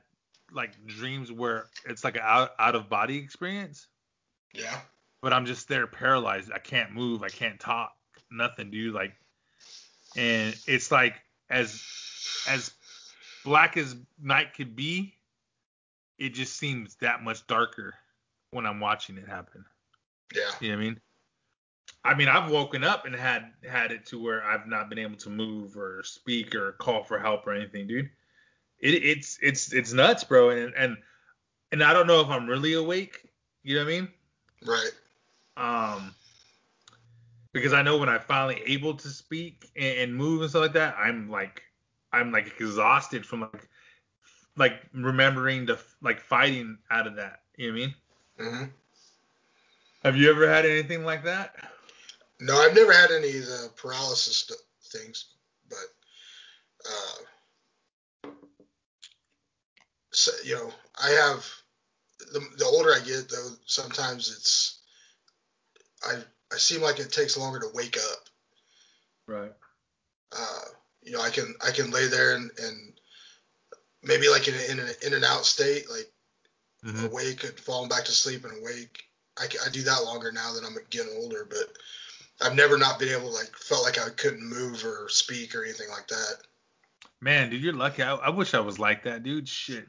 [0.52, 3.86] like dreams where it's like an out out of body experience,
[4.54, 4.78] Yeah.
[5.22, 6.50] but I'm just there paralyzed.
[6.52, 7.22] I can't move.
[7.22, 7.92] I can't talk.
[8.30, 8.94] Nothing, dude.
[8.94, 9.12] Like,
[10.16, 11.14] and it's like
[11.50, 11.82] as
[12.48, 12.72] as
[13.44, 15.14] black as night could be,
[16.18, 17.94] it just seems that much darker
[18.50, 19.64] when I'm watching it happen.
[20.34, 20.50] Yeah.
[20.60, 21.00] You know what I mean?
[22.04, 25.16] I mean, I've woken up and had had it to where I've not been able
[25.16, 28.10] to move or speak or call for help or anything, dude.
[28.80, 30.50] It, it's it's it's nuts, bro.
[30.50, 30.96] And and
[31.72, 33.28] and I don't know if I'm really awake.
[33.62, 34.08] You know what I mean?
[34.64, 34.90] Right.
[35.56, 36.14] Um,
[37.52, 40.72] because I know when I'm finally able to speak and, and move and stuff like
[40.74, 41.62] that, I'm like
[42.12, 43.68] I'm like exhausted from like
[44.56, 47.40] like remembering the like fighting out of that.
[47.56, 47.94] You know what I mean?
[48.38, 48.64] hmm
[50.02, 51.54] Have you ever had anything like that?
[52.40, 54.50] No, I've never had any of the paralysis
[54.84, 55.26] things,
[55.68, 55.78] but
[56.86, 57.22] uh,
[60.16, 61.46] so, you know, I have
[62.18, 64.78] the, the older I get, though, sometimes it's
[66.02, 68.28] I I seem like it takes longer to wake up.
[69.26, 69.52] Right.
[70.32, 70.60] Uh,
[71.02, 72.92] you know, I can I can lay there and, and
[74.02, 76.10] maybe like in, in an in and out state, like
[76.82, 77.10] Mhm.
[77.10, 79.04] awake and falling back to sleep and awake.
[79.36, 81.76] I, I do that longer now that I'm getting older, but
[82.40, 85.62] I've never not been able to like felt like I couldn't move or speak or
[85.64, 86.36] anything like that.
[87.26, 88.04] Man, dude, you're lucky.
[88.04, 89.48] I, I wish I was like that, dude.
[89.48, 89.88] Shit.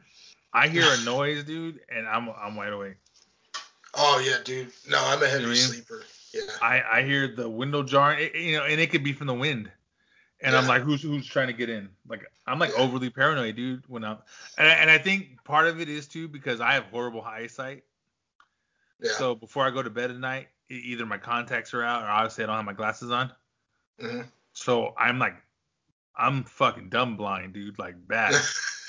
[0.53, 2.95] I hear a noise, dude, and I'm I'm wide awake.
[3.93, 4.71] Oh yeah, dude.
[4.89, 5.57] No, I'm a heavy You mean?
[5.57, 6.03] sleeper.
[6.33, 6.41] Yeah.
[6.63, 9.71] I I hear the window jarring, you know, and it could be from the wind.
[10.41, 11.89] And I'm like, who's who's trying to get in?
[12.07, 12.81] Like I'm like Yeah.
[12.83, 13.83] overly paranoid, dude.
[13.87, 14.17] When I'm
[14.57, 17.83] and I, and I think part of it is too because I have horrible eyesight.
[18.99, 19.11] Yeah.
[19.11, 22.45] So before I go to bed at night, either my contacts are out or obviously
[22.45, 23.31] I don't have my glasses on.
[23.99, 24.21] hmm
[24.53, 25.35] So I'm like,
[26.17, 28.35] I'm fucking dumb blind, dude, like bad.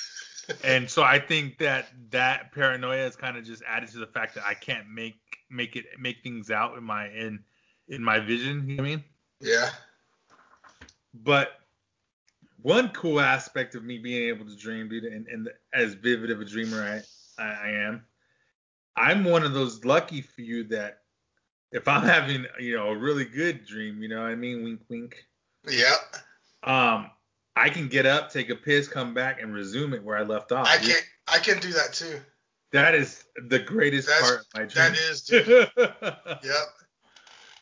[0.65, 4.35] and so I think that that paranoia is kind of just added to the fact
[4.37, 7.41] that I can't make make it make things out in my in
[7.89, 8.69] in my vision.
[8.69, 9.05] You know what I mean?
[9.41, 9.71] yeah.
[11.15, 11.51] But
[12.63, 16.41] one cool aspect of me being able to dream, dude, and, and as vivid of
[16.41, 16.83] a dreamer
[17.39, 18.05] I, I I am,
[18.97, 20.99] I'm one of those lucky few that
[21.73, 24.81] if I'm having you know a really good dream, you know what I mean, wink
[24.89, 25.17] wink,
[25.69, 25.95] Yeah.
[26.63, 27.11] um,
[27.59, 30.53] I can get up, take a piss, come back, and resume it where I left
[30.53, 30.67] off.
[30.67, 32.21] I can I can do that too.
[32.73, 34.93] That is the greatest That's- part of my dream.
[34.93, 35.71] That is, dude.
[36.45, 36.67] Yep.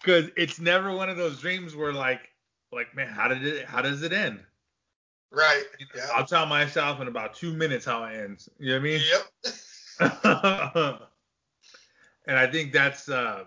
[0.01, 2.29] Because it's never one of those dreams where like,
[2.73, 3.65] like man, how did it?
[3.67, 4.41] How does it end?
[5.33, 5.65] Right.
[5.81, 6.11] You know, Yeah.
[6.15, 8.49] I'll tell myself in about two minutes how it ends.
[8.59, 9.01] You know what I mean?
[9.11, 11.01] Yep.
[12.27, 13.45] and I think that's, uh,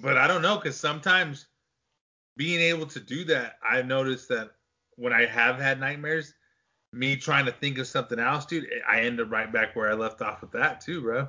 [0.00, 1.46] but I don't know, because sometimes
[2.36, 4.52] being able to do that, I've noticed that
[4.96, 6.34] when I have had nightmares,
[6.92, 9.94] me trying to think of something else, dude, I end up right back where I
[9.94, 11.28] left off with that too, bro.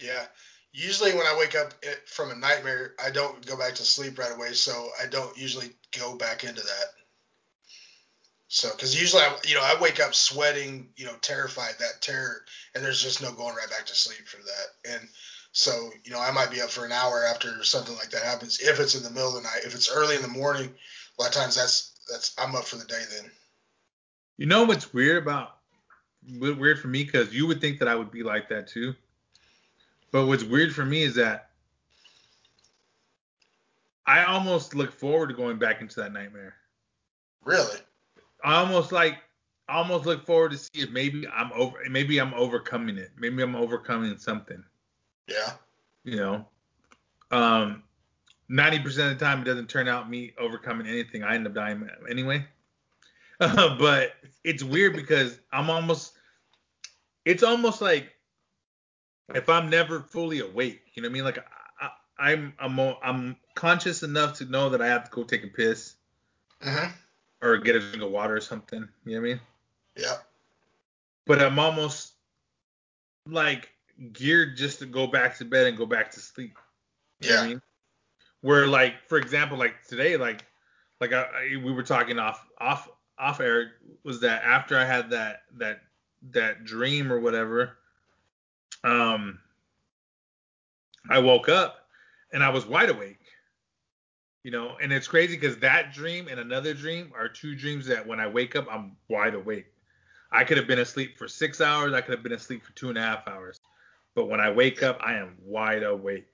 [0.00, 0.24] Yeah.
[0.72, 1.72] Usually when I wake up
[2.06, 5.70] from a nightmare, I don't go back to sleep right away, so I don't usually
[5.98, 6.86] go back into that.
[8.52, 12.42] So, because usually, I, you know, I wake up sweating, you know, terrified, that terror,
[12.74, 14.92] and there's just no going right back to sleep for that.
[14.92, 15.08] And
[15.52, 18.60] so, you know, I might be up for an hour after something like that happens,
[18.60, 19.60] if it's in the middle of the night.
[19.64, 22.76] If it's early in the morning, a lot of times that's that's I'm up for
[22.76, 23.30] the day then.
[24.36, 25.56] You know what's weird about
[26.38, 28.94] weird for me because you would think that I would be like that too.
[30.12, 31.50] But what's weird for me is that
[34.06, 36.54] I almost look forward to going back into that nightmare.
[37.44, 37.78] Really?
[38.42, 39.18] I almost like
[39.68, 43.12] I almost look forward to see if maybe I'm over maybe I'm overcoming it.
[43.16, 44.64] Maybe I'm overcoming something.
[45.28, 45.52] Yeah.
[46.04, 46.46] You know.
[47.30, 47.84] Um
[48.50, 51.22] 90% of the time it doesn't turn out me overcoming anything.
[51.22, 52.44] I end up dying anyway.
[53.38, 54.12] Uh, but
[54.44, 56.12] it's weird because I'm almost
[57.24, 58.12] it's almost like
[59.34, 61.24] if I'm never fully awake, you know what I mean?
[61.24, 61.38] Like
[62.18, 65.44] I, am I'm, I'm I'm conscious enough to know that I have to go take
[65.44, 65.94] a piss
[66.62, 66.90] mm-hmm.
[67.42, 68.88] or get a drink of water or something.
[69.04, 69.40] You know what I mean?
[69.96, 70.16] Yeah.
[71.26, 72.14] But I'm almost
[73.28, 73.70] like
[74.12, 76.58] geared just to go back to bed and go back to sleep.
[77.20, 77.40] You yeah.
[77.42, 77.62] I mean?
[78.42, 80.44] Where like for example like today like
[81.00, 83.72] like I, I, we were talking off off off air
[84.02, 85.82] was that after I had that that
[86.30, 87.78] that dream or whatever,
[88.84, 89.38] um,
[91.08, 91.86] I woke up
[92.32, 93.18] and I was wide awake.
[94.42, 98.06] You know, and it's crazy because that dream and another dream are two dreams that
[98.06, 99.66] when I wake up, I'm wide awake.
[100.32, 101.92] I could have been asleep for six hours.
[101.92, 103.60] I could have been asleep for two and a half hours.
[104.14, 106.26] But when I wake up, I am wide awake.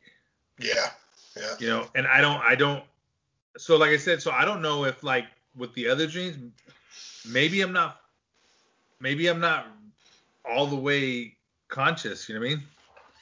[0.60, 0.90] Yeah.
[1.36, 1.54] Yeah.
[1.58, 2.82] You know, and I don't, I don't,
[3.56, 6.36] so like I said, so I don't know if like with the other dreams,
[7.26, 8.00] maybe I'm not
[9.00, 9.66] maybe I'm not
[10.44, 11.36] all the way
[11.68, 12.28] conscious.
[12.28, 12.62] You know what I mean?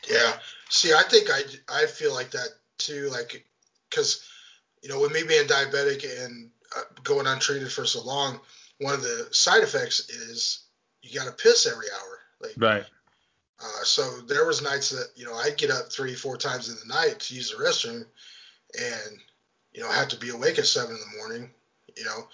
[0.09, 0.33] Yeah.
[0.69, 2.49] See, I think I I feel like that
[2.79, 3.09] too.
[3.11, 3.45] Like,
[3.89, 4.29] because
[4.83, 8.41] you know, with me being diabetic and uh, going untreated for so long,
[8.81, 10.65] one of the side effects is
[11.03, 12.19] you got to piss every hour.
[12.41, 12.85] Like, right.
[13.61, 16.77] Uh, so there was nights that you know I'd get up three, four times in
[16.77, 18.05] the night to use the restroom,
[18.79, 19.19] and
[19.73, 21.51] you know have to be awake at seven in the morning.
[21.97, 22.29] You know,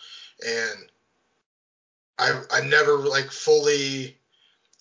[0.47, 0.91] and
[2.19, 4.17] I I never like fully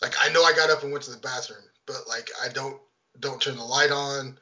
[0.01, 2.79] like I know I got up and went to the bathroom, but like I don't
[3.19, 4.37] don't turn the light on,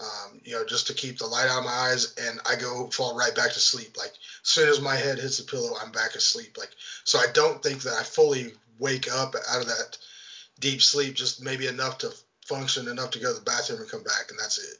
[0.00, 2.88] um, you know, just to keep the light out of my eyes, and I go
[2.90, 3.96] fall right back to sleep.
[3.96, 4.12] Like
[4.44, 6.56] as soon as my head hits the pillow, I'm back asleep.
[6.58, 6.70] Like
[7.04, 9.96] so, I don't think that I fully wake up out of that
[10.60, 12.10] deep sleep, just maybe enough to
[12.46, 14.78] function enough to go to the bathroom and come back, and that's it.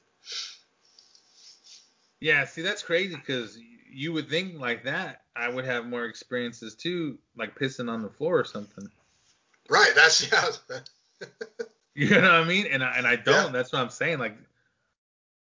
[2.21, 3.59] Yeah, see, that's crazy because
[3.91, 8.09] you would think like that I would have more experiences too, like pissing on the
[8.09, 8.89] floor or something.
[9.69, 9.93] Right.
[9.95, 10.31] That's
[10.71, 10.79] yeah.
[11.95, 12.67] you know what I mean?
[12.67, 13.47] And I, and I don't.
[13.47, 13.53] Yeah.
[13.53, 14.19] That's what I'm saying.
[14.19, 14.37] Like,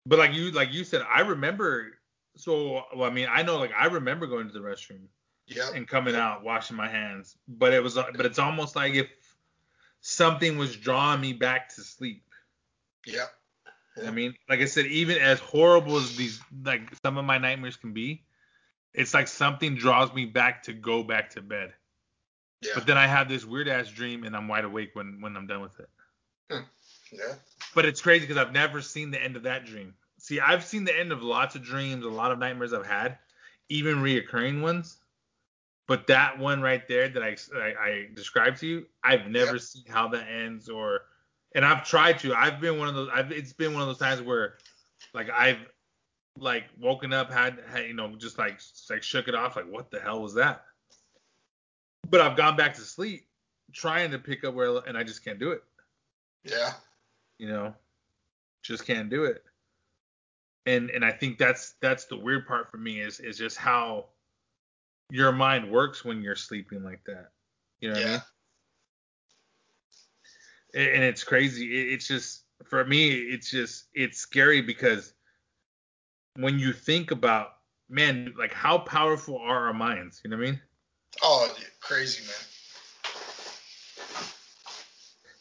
[0.05, 1.93] but like you like you said, I remember.
[2.35, 5.07] So well, I mean, I know like I remember going to the restroom.
[5.47, 5.69] Yeah.
[5.73, 7.37] And coming out, washing my hands.
[7.47, 9.07] But it was but it's almost like if
[10.07, 12.23] something was drawing me back to sleep.
[13.05, 13.29] Yep.
[14.05, 17.75] I mean, like I said, even as horrible as these like some of my nightmares
[17.75, 18.23] can be,
[18.93, 21.73] it's like something draws me back to go back to bed.
[22.61, 22.71] Yeah.
[22.75, 25.47] But then I have this weird ass dream and I'm wide awake when when I'm
[25.47, 25.89] done with it.
[26.51, 26.63] Hmm.
[27.11, 27.33] Yeah.
[27.75, 29.93] But it's crazy because I've never seen the end of that dream.
[30.19, 33.17] See, I've seen the end of lots of dreams, a lot of nightmares I've had,
[33.69, 34.97] even reoccurring ones.
[35.87, 39.61] But that one right there that I, I, I described to you, I've never yep.
[39.61, 41.03] seen how that ends or,
[41.55, 42.33] and I've tried to.
[42.33, 43.09] I've been one of those.
[43.13, 44.55] I've, it's been one of those times where,
[45.13, 45.59] like, I've
[46.37, 49.89] like woken up, had, had you know, just like like shook it off, like what
[49.89, 50.65] the hell was that?
[52.09, 53.27] But I've gone back to sleep
[53.73, 55.63] trying to pick up where, and I just can't do it.
[56.43, 56.73] Yeah.
[57.37, 57.73] You know,
[58.63, 59.43] just can't do it.
[60.65, 64.05] And and I think that's that's the weird part for me is is just how
[65.09, 67.29] your mind works when you're sleeping like that.
[67.79, 68.19] You know what yeah.
[70.75, 70.95] I mean?
[70.95, 71.93] And it's crazy.
[71.93, 75.13] It's just for me, it's just it's scary because
[76.35, 77.53] when you think about
[77.89, 80.21] man, like how powerful are our minds?
[80.23, 80.61] You know what I mean?
[81.23, 82.47] Oh, crazy man.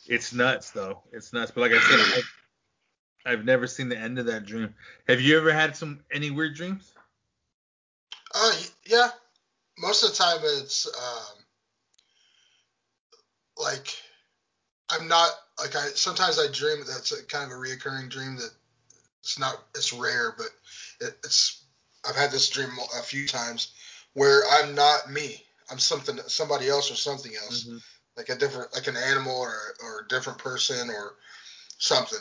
[0.09, 1.02] It's nuts though.
[1.12, 1.50] It's nuts.
[1.50, 2.00] But like I said,
[3.26, 4.74] I've, I've never seen the end of that dream.
[5.09, 6.92] Have you ever had some any weird dreams?
[8.35, 8.52] Uh,
[8.87, 9.09] yeah.
[9.78, 11.44] Most of the time, it's um,
[13.58, 13.94] like
[14.90, 18.50] I'm not like I sometimes I dream that's a kind of a reoccurring dream that
[19.22, 20.48] it's not it's rare, but
[21.00, 21.64] it, it's
[22.08, 23.72] I've had this dream a few times
[24.14, 25.42] where I'm not me.
[25.70, 27.78] I'm something somebody else or something else, mm-hmm.
[28.16, 31.14] like a different like an animal or or a different person or
[31.78, 32.20] something.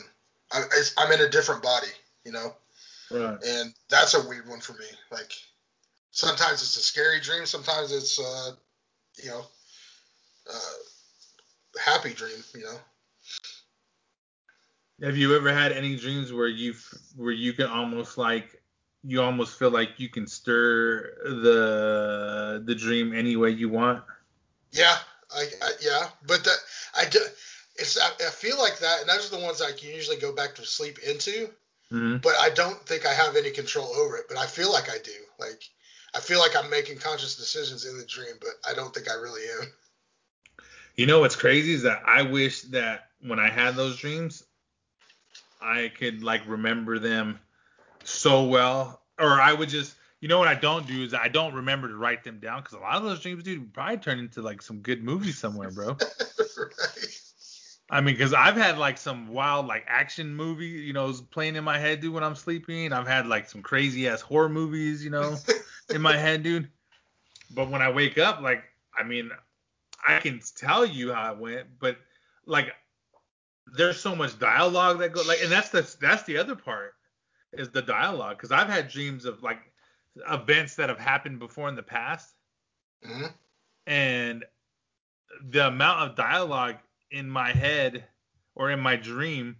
[0.52, 0.62] I,
[0.98, 1.88] am in a different body,
[2.24, 2.54] you know.
[3.10, 3.38] Right.
[3.44, 4.86] And that's a weird one for me.
[5.10, 5.32] Like
[6.16, 8.52] sometimes it's a scary dream, sometimes it's uh,
[9.22, 9.44] you know,
[10.52, 12.78] uh, happy dream, you know.
[15.02, 16.74] Have you ever had any dreams where you
[17.16, 18.62] where you can almost like
[19.04, 24.02] you almost feel like you can stir the the dream any way you want.
[24.72, 24.96] Yeah,
[25.34, 26.56] I, I yeah, but that
[26.96, 27.20] I do,
[27.76, 30.34] it's I, I, feel like that, and those are the ones I can usually go
[30.34, 31.50] back to sleep into.
[31.92, 32.16] Mm-hmm.
[32.16, 34.24] But I don't think I have any control over it.
[34.28, 35.12] But I feel like I do.
[35.38, 35.62] Like
[36.16, 39.14] I feel like I'm making conscious decisions in the dream, but I don't think I
[39.14, 39.68] really am.
[40.94, 44.42] You know what's crazy is that I wish that when I had those dreams,
[45.60, 47.38] I could like remember them
[48.02, 51.52] so well, or I would just, you know, what I don't do is I don't
[51.52, 54.40] remember to write them down because a lot of those dreams, dude, probably turn into
[54.40, 55.88] like some good movie somewhere, bro.
[55.88, 57.20] right.
[57.90, 61.64] I mean, because I've had like some wild like action movie, you know, playing in
[61.64, 62.94] my head, dude, when I'm sleeping.
[62.94, 65.36] I've had like some crazy ass horror movies, you know,
[65.90, 66.68] in my head, dude.
[67.54, 68.64] But when I wake up, like,
[68.98, 69.30] I mean,
[70.06, 71.96] I can tell you how it went, but
[72.44, 72.72] like,
[73.76, 76.94] there's so much dialogue that goes like, and that's the that's the other part
[77.52, 79.58] is the dialogue because I've had dreams of like
[80.30, 82.34] events that have happened before in the past,
[83.04, 83.26] mm-hmm.
[83.86, 84.44] and
[85.50, 86.76] the amount of dialogue
[87.10, 88.04] in my head
[88.54, 89.56] or in my dream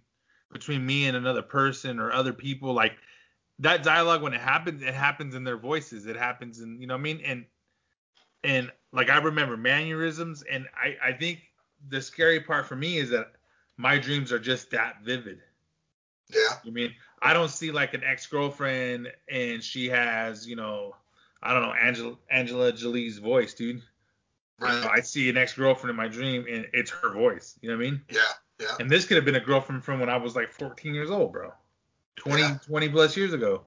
[0.51, 2.93] between me and another person or other people like
[3.59, 6.93] that dialogue when it happens it happens in their voices it happens in you know
[6.93, 7.45] what i mean and
[8.43, 11.39] and like i remember mannerisms and i i think
[11.89, 13.31] the scary part for me is that
[13.77, 15.39] my dreams are just that vivid
[16.29, 20.95] yeah i mean i don't see like an ex-girlfriend and she has you know
[21.41, 23.81] i don't know angela angela jolie's voice dude
[24.59, 24.89] Right.
[24.91, 27.57] I see an ex girlfriend in my dream and it's her voice.
[27.61, 28.01] You know what I mean?
[28.09, 28.21] Yeah,
[28.59, 28.75] yeah.
[28.79, 31.31] And this could have been a girlfriend from when I was like 14 years old,
[31.31, 31.53] bro.
[32.17, 32.57] 20, yeah.
[32.65, 33.61] 20 plus years ago.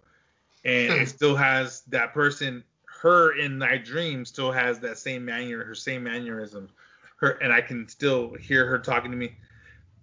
[0.65, 1.05] And it hmm.
[1.05, 2.63] still has that person,
[3.01, 6.69] her in my dream still has that same manner, her same mannerism.
[7.17, 9.37] Her and I can still hear her talking to me.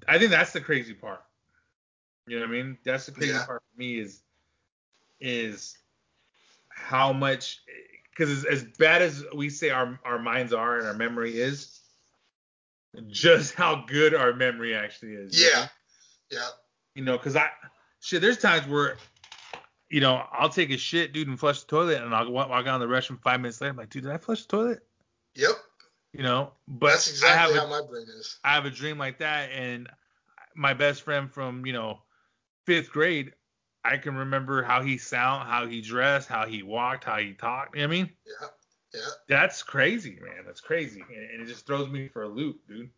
[0.07, 1.21] I think that's the crazy part.
[2.27, 2.77] You know what I mean?
[2.83, 3.45] That's the crazy yeah.
[3.45, 4.21] part for me is
[5.19, 5.77] is
[6.69, 7.61] how much
[8.11, 11.79] because as, as bad as we say our our minds are and our memory is,
[13.07, 15.39] just how good our memory actually is.
[15.39, 15.65] Yeah, know?
[16.31, 16.47] yeah.
[16.95, 17.49] You know, because I
[18.07, 18.97] shit, there's times where
[19.89, 22.67] you know, I'll take a shit, dude, and flush the toilet, and I'll walk, walk
[22.67, 23.71] out of the restroom five minutes later.
[23.71, 24.79] I'm like, dude, did I flush the toilet?
[25.35, 25.51] Yep.
[26.13, 28.39] You know, but that's exactly how a, my brain is.
[28.43, 29.87] I have a dream like that, and
[30.55, 32.01] my best friend from you know
[32.65, 33.33] fifth grade,
[33.83, 37.75] I can remember how he sound, how he dressed, how he walked, how he talked.
[37.75, 38.09] You know what I mean?
[38.25, 38.47] Yeah.
[38.93, 39.01] Yeah.
[39.27, 40.43] That's crazy, man.
[40.45, 42.89] That's crazy, and, and it just throws me for a loop, dude.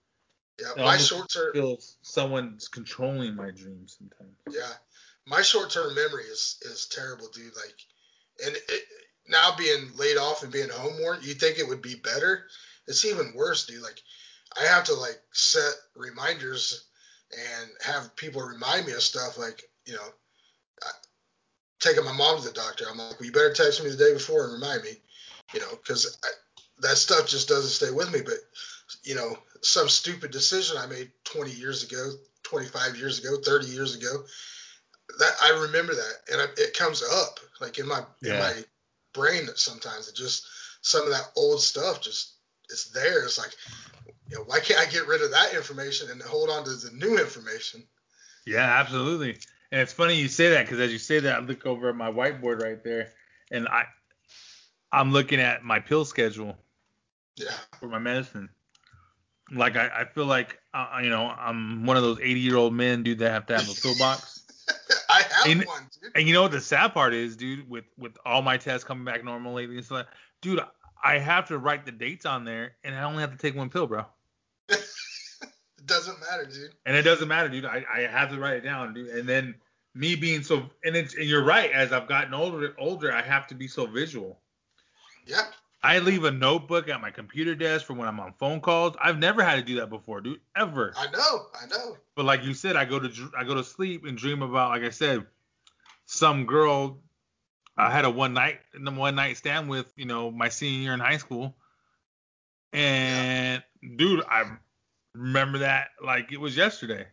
[0.61, 4.35] Yeah, my short term feels someone's controlling my dreams sometimes.
[4.49, 4.73] Yeah,
[5.29, 7.55] my short term memory is is terrible, dude.
[7.55, 7.75] Like,
[8.45, 8.83] and it,
[9.27, 12.45] now being laid off and being home more, you think it would be better?
[12.87, 13.83] It's even worse, dude.
[13.83, 14.01] Like,
[14.59, 16.85] I have to like set reminders
[17.31, 19.37] and have people remind me of stuff.
[19.37, 20.07] Like, you know,
[20.83, 20.89] I,
[21.79, 22.85] taking my mom to the doctor.
[22.89, 24.97] I'm like, well, you better text me the day before and remind me,
[25.53, 26.17] you know, because
[26.79, 28.21] that stuff just doesn't stay with me.
[28.25, 28.39] But,
[29.03, 32.13] you know, some stupid decision I made 20 years ago,
[32.43, 34.23] 25 years ago, 30 years ago,
[35.19, 38.33] that I remember that, and I, it comes up like in my yeah.
[38.33, 38.53] in my
[39.13, 39.47] brain.
[39.55, 40.45] Sometimes it just
[40.81, 42.35] some of that old stuff just
[42.69, 43.23] it's there.
[43.23, 43.51] It's like,
[44.29, 46.91] you know, why can't I get rid of that information and hold on to the
[46.93, 47.83] new information?
[48.45, 49.37] Yeah, absolutely.
[49.71, 51.95] And it's funny you say that because as you say that, I look over at
[51.95, 53.09] my whiteboard right there,
[53.51, 53.85] and I
[54.91, 56.55] I'm looking at my pill schedule.
[57.35, 57.51] Yeah.
[57.79, 58.49] For my medicine.
[59.51, 62.73] Like I, I feel like uh, you know I'm one of those 80 year old
[62.73, 64.38] men, dude, that have to have a pill box.
[65.45, 65.87] And, one.
[66.15, 69.05] And you know what the sad part is, dude, with with all my tests coming
[69.05, 70.07] back normal lately and stuff,
[70.41, 70.59] dude,
[71.03, 73.69] I have to write the dates on there, and I only have to take one
[73.69, 74.05] pill, bro.
[74.67, 74.83] It
[75.85, 76.73] doesn't matter, dude.
[76.85, 77.65] And it doesn't matter, dude.
[77.65, 79.09] I, I have to write it down, dude.
[79.09, 79.55] And then
[79.95, 83.47] me being so and it's and you're right, as I've gotten older older, I have
[83.47, 84.39] to be so visual.
[85.25, 85.43] Yeah.
[85.81, 88.95] I leave a notebook at my computer desk for when I'm on phone calls.
[89.01, 90.41] I've never had to do that before, dude.
[90.55, 90.93] Ever.
[90.97, 91.97] I know, I know.
[92.15, 94.83] But like you said, I go to I go to sleep and dream about, like
[94.83, 95.25] I said,
[96.05, 96.99] some girl
[97.77, 100.99] I had a one night one night stand with, you know, my senior year in
[100.99, 101.55] high school.
[102.73, 103.89] And yeah.
[103.95, 104.51] dude, I
[105.15, 107.05] remember that like it was yesterday.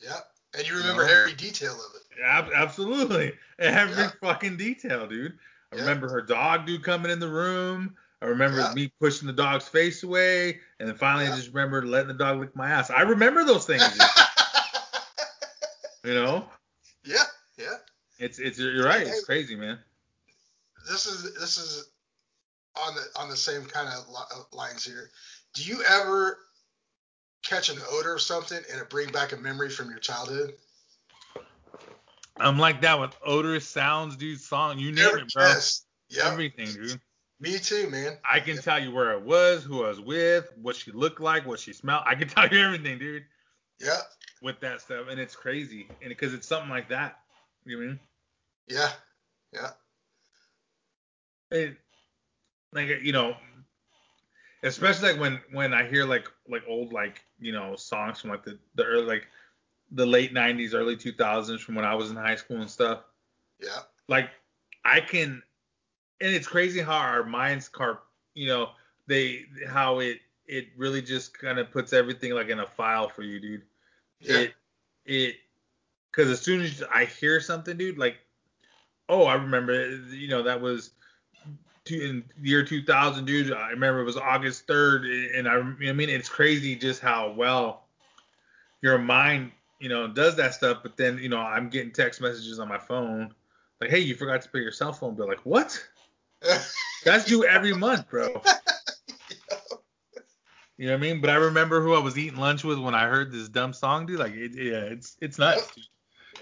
[0.00, 0.18] Yeah.
[0.56, 1.20] And you remember you know?
[1.20, 2.02] every detail of it.
[2.18, 3.32] Yeah, absolutely.
[3.58, 4.10] Every yeah.
[4.20, 5.38] fucking detail, dude.
[5.72, 7.96] I remember her dog dude coming in the room.
[8.22, 8.72] I remember yeah.
[8.72, 12.38] me pushing the dog's face away, and then finally I just remember letting the dog
[12.38, 12.88] lick my ass.
[12.88, 13.82] I remember those things.
[16.04, 16.44] you know?
[17.04, 17.24] Yeah,
[17.58, 17.74] yeah.
[18.20, 19.08] It's it's you're right.
[19.08, 19.76] It's crazy, man.
[20.88, 21.90] This is this is
[22.76, 25.10] on the on the same kind of uh, lines here.
[25.54, 26.38] Do you ever
[27.44, 30.54] catch an odor of something and it bring back a memory from your childhood?
[32.36, 34.40] I'm like that with odorous sounds, dude.
[34.40, 35.52] Song, you name Never it, bro.
[36.10, 36.24] Yep.
[36.24, 37.00] Everything, dude.
[37.42, 38.16] Me too, man.
[38.24, 41.44] I can tell you where I was, who I was with, what she looked like,
[41.44, 42.04] what she smelled.
[42.06, 43.24] I can tell you everything, dude,
[43.80, 43.98] Yeah.
[44.42, 47.18] with that stuff, and it's crazy, and because it's something like that,
[47.64, 48.00] you know I mean?
[48.68, 48.92] Yeah.
[49.52, 49.70] Yeah.
[51.50, 51.76] It,
[52.72, 53.36] like you know,
[54.62, 58.44] especially like when when I hear like like old like you know songs from like
[58.44, 59.26] the the early like
[59.90, 63.00] the late '90s, early 2000s, from when I was in high school and stuff.
[63.60, 63.80] Yeah.
[64.08, 64.30] like
[64.84, 65.42] I can,
[66.22, 68.04] and it's crazy how our minds carp,
[68.34, 68.70] you know,
[69.06, 73.22] they how it it really just kind of puts everything like in a file for
[73.22, 73.62] you, dude.
[74.20, 74.38] Yeah.
[74.38, 74.54] It
[75.04, 75.34] it
[76.10, 78.18] because as soon as I hear something, dude, like,
[79.08, 80.90] oh, I remember, you know, that was
[81.84, 83.52] two, in the year 2000, dude.
[83.52, 86.76] I remember it was August 3rd, and I, you know what I mean, it's crazy
[86.76, 87.86] just how well
[88.82, 90.78] your mind, you know, does that stuff.
[90.82, 93.34] But then, you know, I'm getting text messages on my phone
[93.82, 95.26] like, hey, you forgot to pay your cell phone bill.
[95.26, 95.84] Like, what?
[97.04, 98.42] That's due every month, bro.
[100.78, 101.20] You know what I mean?
[101.20, 104.06] But I remember who I was eating lunch with when I heard this dumb song,
[104.06, 104.18] dude.
[104.18, 105.70] Like, it, yeah, it's it's nuts.
[105.74, 105.84] Dude.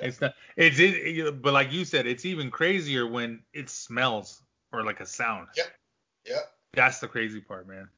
[0.01, 0.32] It's not.
[0.57, 4.40] It's it, it- But like you said, it's even crazier when it smells
[4.72, 5.48] or like a sound.
[5.57, 5.64] Yeah.
[6.24, 6.38] Yeah.
[6.72, 7.88] That's the crazy part, man.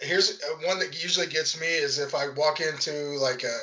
[0.00, 3.58] Here's uh, one that usually gets me is if I walk into like a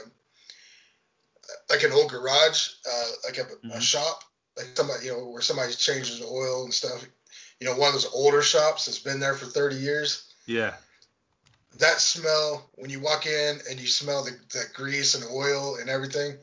[1.69, 3.81] like an old garage, uh, like a, a Mhm.
[3.81, 4.23] shop,
[4.57, 7.05] like somebody you know where somebody changes the oil and stuff.
[7.59, 10.33] You know, one of those older shops that's been there for 30 years.
[10.45, 10.73] Yeah.
[11.79, 15.89] That smell when you walk in and you smell the, the grease and oil and
[15.89, 16.35] everything.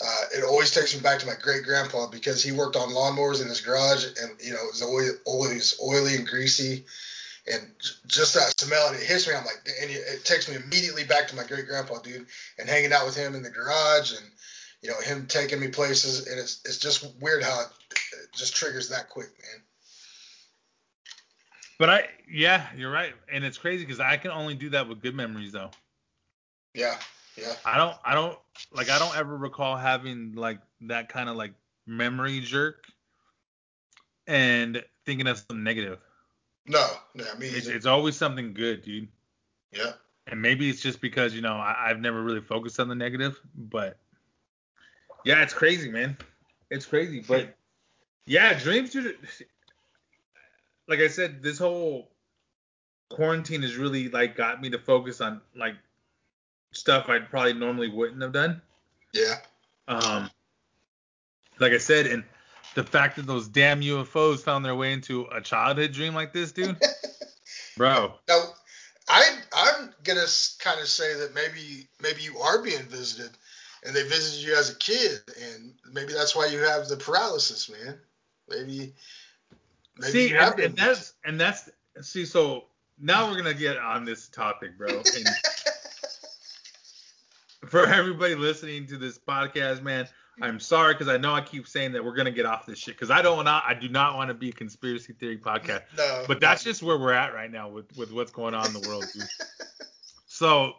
[0.00, 3.42] Uh, it always takes me back to my great grandpa because he worked on lawnmowers
[3.42, 6.84] in his garage and you know it was oil, always oily and greasy
[7.50, 7.72] and
[8.06, 11.02] just that smell and it hits me I'm like and it, it takes me immediately
[11.04, 12.26] back to my great grandpa dude
[12.58, 14.24] and hanging out with him in the garage and
[14.82, 18.54] you know him taking me places and it's it's just weird how it, it just
[18.54, 19.62] triggers that quick man
[21.78, 25.00] But I, yeah, you're right, and it's crazy because I can only do that with
[25.00, 25.70] good memories though.
[26.74, 26.96] yeah
[27.36, 28.36] yeah I don't, I don't
[28.72, 31.52] like, I don't ever recall having like that kind of like
[31.86, 32.84] memory jerk
[34.26, 36.00] and thinking of something negative.
[36.66, 39.08] no no me It's, it's always something good, dude.
[39.72, 39.92] yeah
[40.26, 43.40] And maybe it's just because you know I, I've never really focused on the negative,
[43.56, 43.98] but
[45.24, 46.16] yeah, it's crazy, man.
[46.70, 47.56] It's crazy, but
[48.26, 49.16] yeah, dreams, dude.
[50.88, 52.10] Like I said, this whole
[53.10, 55.74] quarantine has really like got me to focus on like
[56.72, 58.60] stuff I probably normally wouldn't have done.
[59.12, 59.36] yeah
[59.86, 60.30] Um,
[61.58, 62.24] like I said, and
[62.74, 66.52] the fact that those damn UFOs found their way into a childhood dream like this,
[66.52, 66.76] dude,
[67.76, 68.14] bro.
[68.28, 68.44] Now,
[69.08, 70.26] I I'm gonna
[70.58, 73.30] kind of say that maybe maybe you are being visited,
[73.84, 77.70] and they visited you as a kid, and maybe that's why you have the paralysis,
[77.70, 77.98] man.
[78.48, 78.94] Maybe
[79.98, 81.68] maybe see, and, and that's and that's
[82.00, 82.24] see.
[82.24, 82.64] So
[82.98, 84.88] now we're gonna get on this topic, bro.
[84.88, 85.26] And
[87.68, 90.08] for everybody listening to this podcast, man,
[90.40, 92.94] I'm sorry because I know I keep saying that we're gonna get off this shit
[92.94, 95.82] because I don't want I do not want to be a conspiracy theory podcast.
[95.96, 98.72] no, But that's just where we're at right now with with what's going on in
[98.72, 99.22] the world, dude.
[100.30, 100.74] So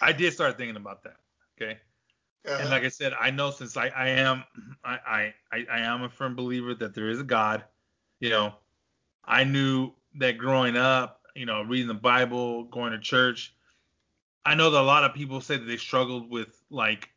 [0.00, 1.16] I did start thinking about that.
[1.60, 1.78] Okay.
[2.48, 4.42] uh, And like I said, I know since I, I am
[4.82, 7.64] I I I am a firm believer that there is a God.
[8.20, 8.54] You know,
[9.24, 13.54] I knew that growing up, you know, reading the Bible, going to church.
[14.44, 17.10] I know that a lot of people say that they struggled with like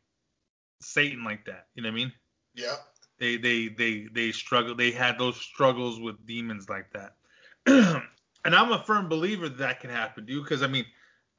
[0.80, 1.68] Satan like that.
[1.74, 2.12] You know what I mean?
[2.54, 2.76] yeah,
[3.18, 4.74] They they they they struggle.
[4.74, 7.16] They had those struggles with demons like that.
[7.66, 10.86] and I'm a firm believer that that can happen, to you Because I mean,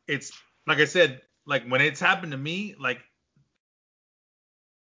[0.08, 0.32] it's
[0.68, 3.02] like I said, like when it's happened to me, like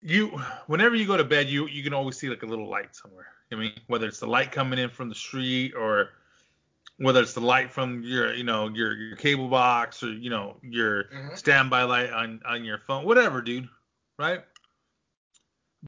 [0.01, 0.27] you,
[0.67, 3.27] whenever you go to bed, you you can always see like a little light somewhere.
[3.51, 6.09] I mean, whether it's the light coming in from the street or
[6.97, 10.57] whether it's the light from your you know your your cable box or you know
[10.61, 11.37] your Mhm.
[11.37, 13.69] standby light on on your phone, whatever, dude,
[14.17, 14.43] right?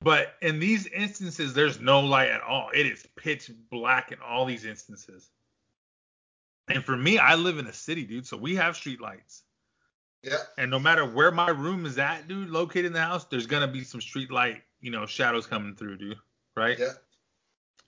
[0.02, 2.70] But in these instances, there's no light at all.
[2.74, 5.30] It is pitch black in all these instances.
[6.68, 9.44] And for me, I live in a city, dude, so we have street lights.
[10.24, 13.48] Yeah, And no matter where my room is at, dude, located in the house, there's
[13.48, 16.18] gonna be some street light, you know, shadows coming through, dude.
[16.56, 16.80] Right?
[16.80, 16.94] yeah,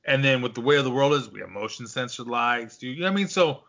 [0.05, 2.95] And then with the way of the world is, we have motion sensor lights, dude.
[2.95, 3.27] You know what I mean?
[3.27, 3.63] So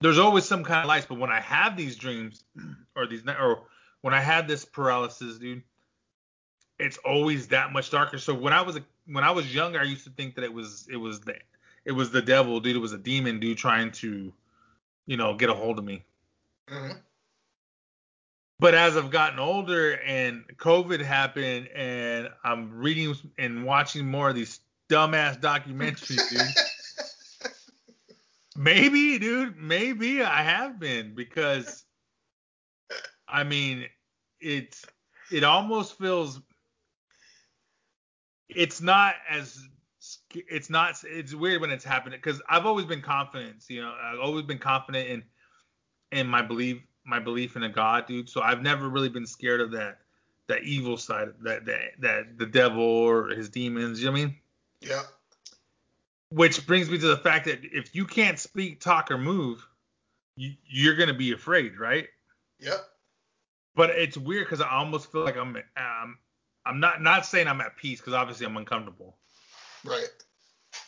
[0.00, 1.06] there's always some kind of lights.
[1.06, 2.44] But when I have these dreams,
[2.96, 3.64] or these, or
[4.02, 5.62] when I had this paralysis, dude,
[6.78, 8.18] it's always that much darker.
[8.18, 10.52] So when I was a, when I was younger, I used to think that it
[10.52, 11.34] was it was the
[11.84, 12.76] it was the devil, dude.
[12.76, 14.32] It was a demon, dude, trying to,
[15.06, 16.04] you know, get a hold of me.
[16.68, 16.92] hmm
[18.60, 24.34] But as I've gotten older and COVID happened, and I'm reading and watching more of
[24.34, 27.52] these dumbass documentaries, dude.
[28.56, 31.84] maybe, dude, maybe I have been because,
[33.28, 33.86] I mean,
[34.40, 34.84] it's
[35.30, 36.40] it almost feels
[38.48, 39.60] it's not as
[40.32, 44.20] it's not it's weird when it's happening because I've always been confident, you know, I've
[44.20, 45.22] always been confident in
[46.10, 48.28] in my belief my belief in a God, dude.
[48.28, 49.98] So I've never really been scared of that
[50.48, 54.00] that evil side, that that that the devil or his demons.
[54.00, 54.36] You know what I mean?
[54.80, 55.02] Yeah.
[56.30, 59.66] Which brings me to the fact that if you can't speak, talk, or move,
[60.36, 62.06] you, you're gonna be afraid, right?
[62.60, 62.80] Yep.
[63.74, 66.18] But it's weird because I almost feel like I'm um,
[66.66, 69.16] I'm not not saying I'm at peace because obviously I'm uncomfortable.
[69.84, 70.08] Right.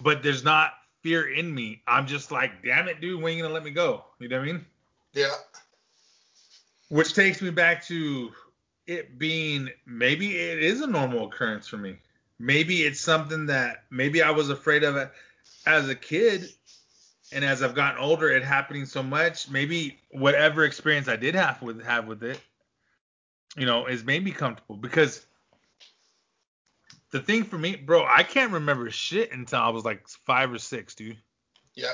[0.01, 1.83] But there's not fear in me.
[1.87, 4.05] I'm just like, damn it, dude, when are you gonna let me go?
[4.19, 4.67] You know what I mean?
[5.15, 5.35] Yeah.
[6.91, 8.33] Which takes me back to
[8.87, 11.97] it being maybe it is a normal occurrence for me.
[12.39, 15.11] Maybe it's something that maybe I was afraid of it
[15.67, 16.49] as a kid,
[17.33, 19.49] and as I've gotten older, it happening so much.
[19.49, 22.41] Maybe whatever experience I did have with have with it,
[23.57, 25.25] you know, is made me comfortable because
[27.13, 30.59] the thing for me, bro, I can't remember shit until I was like five or
[30.59, 31.19] six, dude.
[31.75, 31.93] Yeah.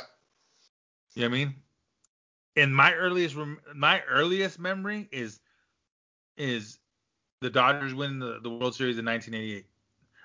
[1.14, 1.54] You know what I mean?
[2.56, 3.36] And my earliest
[3.74, 5.40] my earliest memory is
[6.36, 6.78] is
[7.40, 9.66] the Dodgers winning the, the World Series in 1988.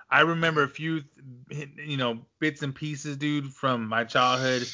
[0.10, 1.04] I remember a few,
[1.50, 4.68] you know, bits and pieces, dude, from my childhood.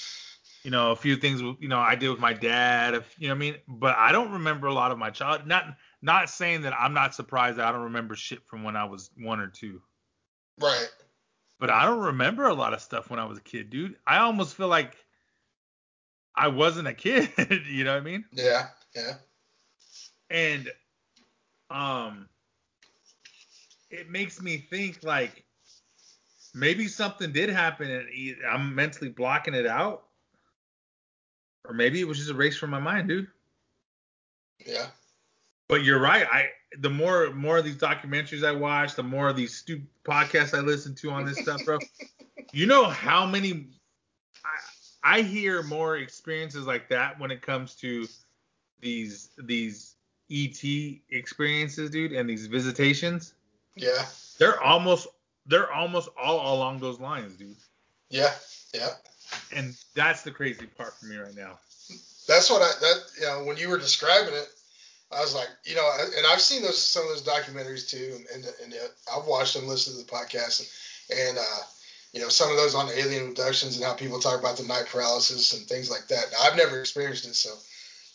[0.64, 3.04] You know, a few things, you know, I did with my dad.
[3.18, 3.56] You know what I mean?
[3.68, 5.48] But I don't remember a lot of my child.
[5.48, 8.84] Not not saying that I'm not surprised that I don't remember shit from when I
[8.84, 9.82] was one or two.
[10.60, 10.90] Right.
[11.60, 13.96] But I don't remember a lot of stuff when I was a kid, dude.
[14.06, 14.96] I almost feel like
[16.38, 17.30] I wasn't a kid.
[17.70, 18.26] you know what I mean?
[18.32, 18.68] Yeah.
[18.96, 19.14] Yeah.
[20.30, 20.72] And
[21.70, 22.30] um
[23.90, 25.44] it makes me think like
[26.54, 30.04] maybe something did happen and I'm mentally blocking it out.
[31.66, 33.28] Or maybe it was just erased from my mind, dude.
[34.66, 34.88] Yeah.
[35.68, 36.26] But you're right.
[36.32, 40.58] I the more more of these documentaries I watch, the more of these stupid podcasts
[40.58, 41.80] I listen to on this stuff, bro.
[42.54, 43.68] you know how many
[45.08, 48.06] I hear more experiences like that when it comes to
[48.82, 49.96] these these
[50.30, 50.62] ET
[51.10, 53.34] experiences, dude, and these visitations.
[53.76, 54.06] Yeah.
[54.38, 55.08] They're almost
[55.46, 57.56] they're almost all along those lines, dude.
[58.10, 58.34] Yeah.
[58.74, 58.90] Yeah.
[59.56, 61.58] And that's the crazy part for me right now.
[62.28, 64.50] That's what I that you know when you were describing it,
[65.10, 68.44] I was like, you know, and I've seen those some of those documentaries too, and,
[68.44, 68.74] and, and
[69.16, 70.70] I've watched them, listened to the podcast,
[71.10, 71.64] and, and uh,
[72.18, 74.88] you know, some of those on alien abductions and how people talk about the night
[74.88, 76.26] paralysis and things like that.
[76.32, 77.54] Now, I've never experienced it, so,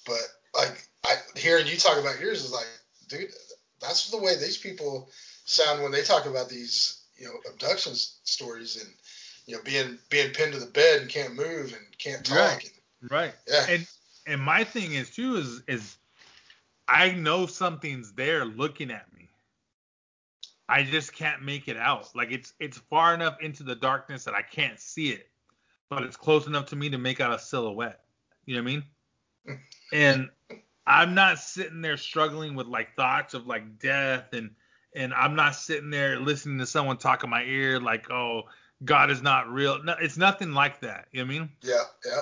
[0.05, 0.20] but
[0.59, 2.66] like I hearing you talk about yours is like,
[3.07, 3.30] dude,
[3.80, 5.09] that's the way these people
[5.44, 8.92] sound when they talk about these, you know, abduction stories and
[9.46, 12.38] you know being being pinned to the bed and can't move and can't talk.
[12.38, 12.70] Right.
[13.03, 13.32] And, right.
[13.46, 13.66] Yeah.
[13.68, 13.86] And
[14.26, 15.96] and my thing is too is is
[16.88, 19.11] I know something's there looking at me.
[20.68, 22.14] I just can't make it out.
[22.14, 25.28] Like it's it's far enough into the darkness that I can't see it,
[25.90, 28.00] but it's close enough to me to make out a silhouette.
[28.46, 28.84] You know what I mean?
[29.92, 30.30] And
[30.86, 34.50] I'm not sitting there struggling with like thoughts of like death and
[34.94, 38.42] and I'm not sitting there listening to someone talk in my ear like, oh,
[38.84, 39.82] God is not real.
[39.82, 41.06] No, it's nothing like that.
[41.12, 41.50] You know what I mean?
[41.62, 42.20] Yeah, yeah.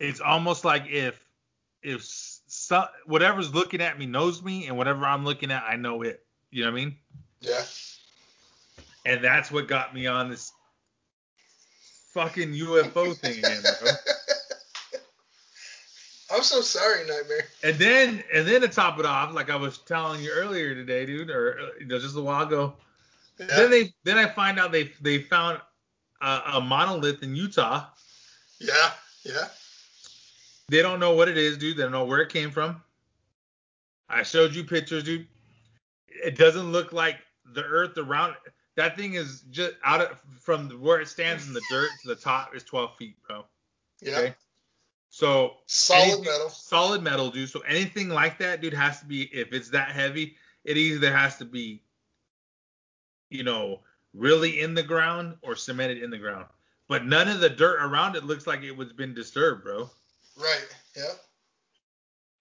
[0.00, 1.22] It's almost like if
[1.82, 6.02] if so, whatever's looking at me knows me, and whatever I'm looking at, I know
[6.02, 6.24] it.
[6.50, 6.96] You know what I mean?
[7.40, 7.62] Yeah.
[9.06, 10.52] And that's what got me on this
[12.12, 13.90] fucking UFO thing again, bro.
[16.30, 17.44] I'm so sorry, Nightmare.
[17.62, 21.06] And then, and then to top it off, like I was telling you earlier today,
[21.06, 22.74] dude, or uh, you know, just a while ago.
[23.38, 23.46] Yeah.
[23.46, 25.60] Then they, then I find out they they found
[26.20, 27.86] a, a monolith in Utah.
[28.60, 28.90] Yeah,
[29.24, 29.48] yeah.
[30.68, 31.78] They don't know what it is, dude.
[31.78, 32.82] They don't know where it came from.
[34.08, 35.26] I showed you pictures, dude.
[36.08, 37.16] It doesn't look like
[37.54, 38.34] the earth around
[38.76, 42.14] that thing is just out of from where it stands in the dirt to the
[42.14, 43.44] top is 12 feet, bro.
[44.00, 44.18] Yeah.
[44.18, 44.34] Okay.
[45.10, 46.50] So Solid anything- metal.
[46.50, 47.48] solid metal, dude.
[47.48, 51.38] So anything like that, dude, has to be if it's that heavy, it either has
[51.38, 51.82] to be,
[53.30, 53.80] you know,
[54.14, 56.46] really in the ground or cemented in the ground.
[56.88, 59.90] But none of the dirt around it looks like it was been disturbed, bro.
[60.36, 60.66] Right.
[60.96, 61.12] Yeah.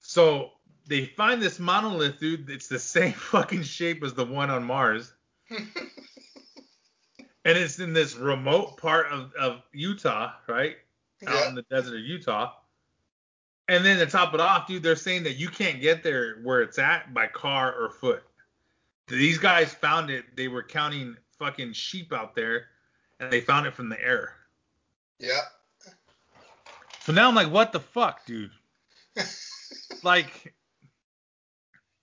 [0.01, 0.51] So
[0.87, 2.49] they find this monolith, dude.
[2.49, 5.13] It's the same fucking shape as the one on Mars,
[5.49, 5.67] and
[7.45, 10.77] it's in this remote part of, of Utah, right?
[11.25, 12.53] Out in the desert of Utah.
[13.69, 16.61] And then to top it off, dude, they're saying that you can't get there where
[16.61, 18.23] it's at by car or foot.
[19.07, 20.35] These guys found it.
[20.35, 22.67] They were counting fucking sheep out there,
[23.19, 24.35] and they found it from the air.
[25.19, 25.41] Yeah.
[27.01, 28.51] So now I'm like, what the fuck, dude?
[30.03, 30.53] like,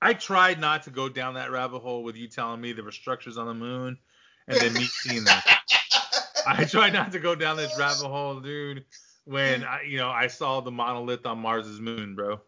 [0.00, 2.92] I tried not to go down that rabbit hole with you telling me there were
[2.92, 3.98] structures on the moon,
[4.46, 5.44] and then me seeing that.
[6.46, 8.84] I tried not to go down this rabbit hole, dude.
[9.24, 12.40] When I, you know, I saw the monolith on Mars's moon, bro.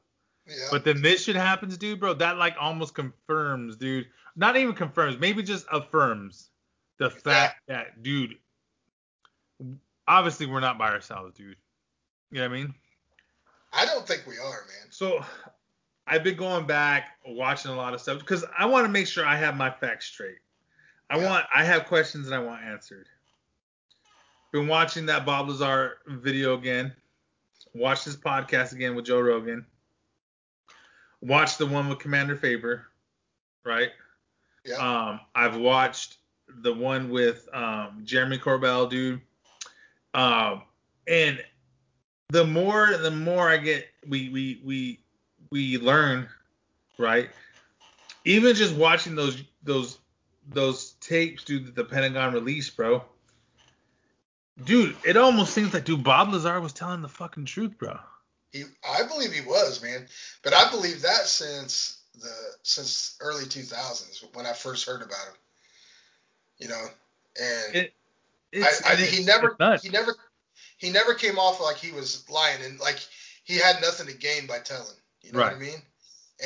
[0.46, 0.54] Yeah.
[0.70, 2.14] But then this shit happens, dude, bro.
[2.14, 4.06] That like almost confirms, dude.
[4.36, 6.50] Not even confirms, maybe just affirms
[6.98, 8.36] the fact that, dude.
[10.06, 11.56] Obviously, we're not by ourselves, dude.
[12.30, 12.74] You know what I mean?
[13.72, 14.90] I don't think we are, man.
[14.90, 15.24] So
[16.06, 19.26] I've been going back, watching a lot of stuff because I want to make sure
[19.26, 20.38] I have my facts straight.
[21.10, 21.26] I Yeah.
[21.26, 23.08] want, I have questions and I want answered.
[24.52, 26.94] Been watching that Bob Lazar video again.
[27.74, 29.66] Watched his podcast again with Joe Rogan.
[31.20, 32.84] Watched the one with Commander Fravor,
[33.64, 33.90] right?
[34.64, 34.76] Yeah.
[34.76, 39.20] Um, I've watched the one with um, Jeremy Corbell, dude.
[40.14, 40.62] Um,
[41.06, 41.42] and
[42.28, 45.00] the more the more I get, we we we
[45.50, 46.28] we learn,
[46.98, 47.30] right?
[48.24, 49.98] Even just watching those those
[50.48, 53.02] those tapes, dude, that the Pentagon released, bro.
[54.64, 57.98] Dude, it almost seems like, dude, Bob Lazar was telling the fucking truth, bro.
[58.52, 60.06] He, I believe he was, man.
[60.42, 62.32] But I believe that since the
[62.62, 65.34] since early 2000s when I first heard about him.
[66.58, 66.86] You know,
[67.38, 67.92] and It-
[68.52, 70.14] It's, I, I, he never he never
[70.78, 72.98] he never came off like he was lying and like
[73.44, 74.96] he had nothing to gain by telling.
[75.26, 75.82] You know what I mean?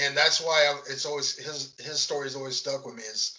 [0.01, 3.03] And that's why I, it's always his his story's always stuck with me.
[3.03, 3.39] Is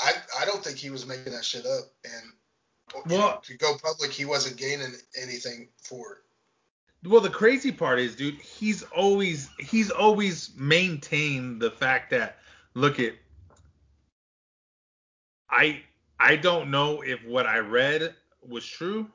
[0.00, 3.02] I I don't think he was making that shit up and.
[3.10, 6.18] you know, Well- to go public, he wasn't gaining anything for it.
[7.08, 12.38] Well, the crazy part is, dude, he's always he's always maintained the fact that
[12.74, 13.12] look at
[15.50, 15.82] I
[16.18, 18.14] I don't know if what I read
[18.46, 19.08] was true.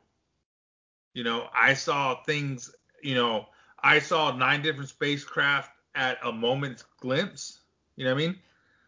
[1.14, 3.48] You know, I saw things, you know,
[3.84, 7.60] I saw nine different spacecraft at a moment's glimpse.
[7.96, 8.40] You know what I mean?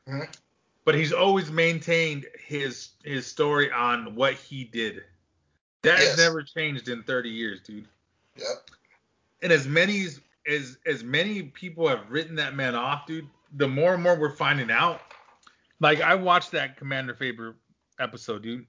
[0.08, 0.36] Mhm.
[0.86, 5.04] But he's always maintained his his story on what he did.
[5.82, 6.10] That Yes.
[6.10, 7.88] has never changed in 30 years, dude
[8.38, 8.70] Yep.
[9.42, 13.68] and as many as as as many people have written that man off, dude, the
[13.68, 15.02] more and more we're finding out.
[15.80, 17.56] Like I watched that Commander Fravor
[18.00, 18.66] episode, dude.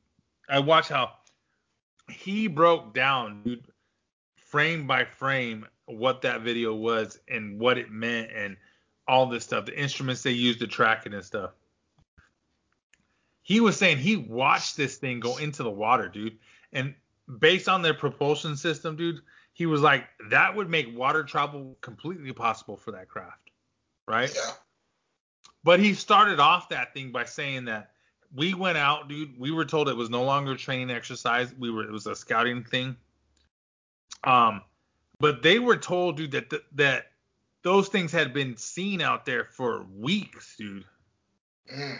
[0.49, 1.18] I watched how
[2.11, 3.64] he broke down, dude,
[4.37, 8.57] frame by frame, what that video was and what it meant and
[9.09, 11.53] all this stuff, the instruments they used to track it and stuff.
[13.43, 16.39] He was saying he watched this thing go into the water, dude,
[16.72, 16.95] and
[17.39, 19.20] based on their propulsion system, dude,
[19.53, 23.51] he was like, that would make water travel completely possible for that craft,
[24.07, 24.32] right?
[24.34, 24.53] Yeah.
[25.64, 27.93] But he started off that thing by saying that
[28.34, 29.39] we went out, dude.
[29.39, 31.55] We were told it was no longer a training exercise.
[31.59, 32.97] We were it was a scouting thing.
[34.24, 34.62] Um,
[35.19, 37.12] but they were told, dude, that th- that
[37.62, 40.85] those things had been seen out there for weeks, dude.
[41.73, 41.99] Mm.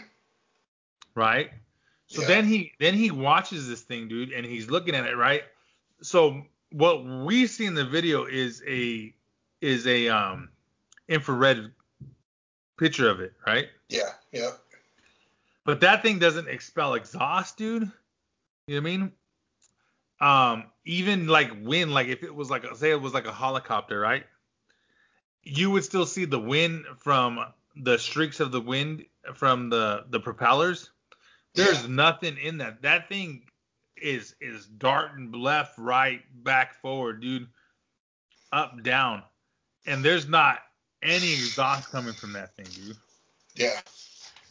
[1.15, 1.51] Right?
[2.07, 2.27] So Yeah.
[2.27, 5.43] then he then he watches this thing, dude, and he's looking at it, right?
[6.01, 9.13] So what we see in the video is a
[9.61, 10.49] is a um
[11.09, 11.73] infrared
[12.77, 13.67] picture of it, right?
[13.89, 14.11] Yeah.
[14.31, 14.51] yeah.
[15.65, 17.91] But that thing doesn't expel exhaust, dude.
[18.67, 19.11] You know what I mean?
[20.19, 23.99] Um, even like wind, like if it was like say it was like a helicopter,
[23.99, 24.25] right?
[25.43, 27.39] You would still see the wind from
[27.75, 29.05] the streaks of the wind
[29.35, 30.89] from the the propellers.
[31.53, 31.87] There's Yeah.
[31.89, 32.81] nothing in that.
[32.81, 33.43] That thing
[33.95, 37.47] is is darting left, right, back, forward, dude,
[38.51, 39.23] up, down,
[39.85, 40.59] and there's not
[41.01, 42.97] any exhaust coming from that thing, dude.
[43.55, 43.81] Yeah.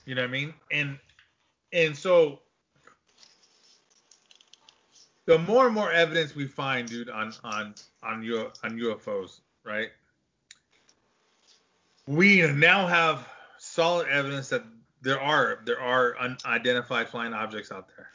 [0.05, 0.55] You know what I mean?
[0.71, 0.99] And
[1.73, 2.41] and so
[5.27, 9.91] the more and more evidence we find, dude, on on on U, on UFOs, right?
[12.07, 14.65] We now have solid evidence that
[15.03, 18.11] there are there are unidentified flying objects out there,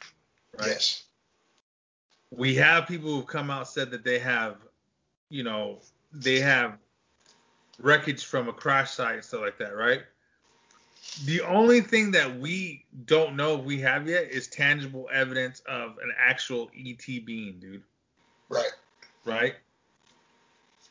[0.58, 0.68] right?
[0.68, 1.04] Yes.
[2.30, 4.56] we have people who've come out said that they have,
[5.28, 5.80] you know,
[6.12, 6.78] they have
[7.78, 10.02] wreckage from a crash site and stuff like that, right?
[11.16, 15.98] The only thing that we don't know if we have yet is tangible evidence of
[15.98, 17.82] an actual ET being, dude,
[18.48, 18.72] Right.
[19.24, 19.54] right?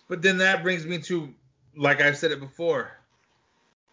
[0.08, 1.34] But then that brings me to,
[1.76, 2.92] like I said it before,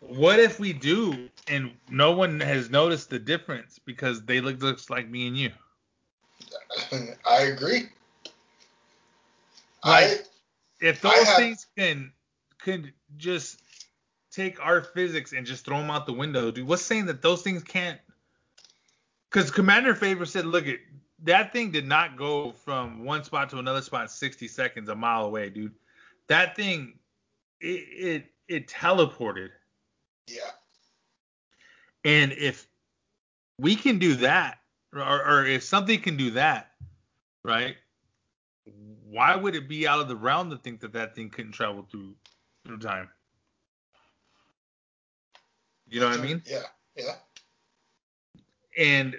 [0.01, 4.91] what if we do and no one has noticed the difference because they look just
[4.91, 5.53] like me and you?
[7.27, 7.89] I agree.
[9.85, 10.27] Like,
[10.81, 12.13] if I those have- things can
[12.59, 13.61] could just
[14.39, 16.67] take our physics and just throw them out the window, dude.
[16.67, 17.99] What's saying that those things can't?
[19.31, 20.81] Because Commander Fravor said, look, it
[21.25, 25.25] that thing did not go from one spot to another spot 60 seconds, a mile
[25.25, 25.75] away, dude.
[26.29, 26.95] That thing,
[27.61, 29.51] it it, it teleported.
[30.29, 30.51] Yeah.
[32.05, 32.69] And if
[33.59, 34.59] we can do that,
[34.95, 36.71] or, or if something can do that,
[37.45, 37.77] right?
[39.05, 41.87] Why would it be out of the realm to think that that thing couldn't travel
[41.91, 42.15] through
[42.65, 43.09] through time?
[45.91, 46.43] You know what I mean?
[46.47, 46.63] Yeah.
[46.97, 47.15] Yeah.
[48.77, 49.17] And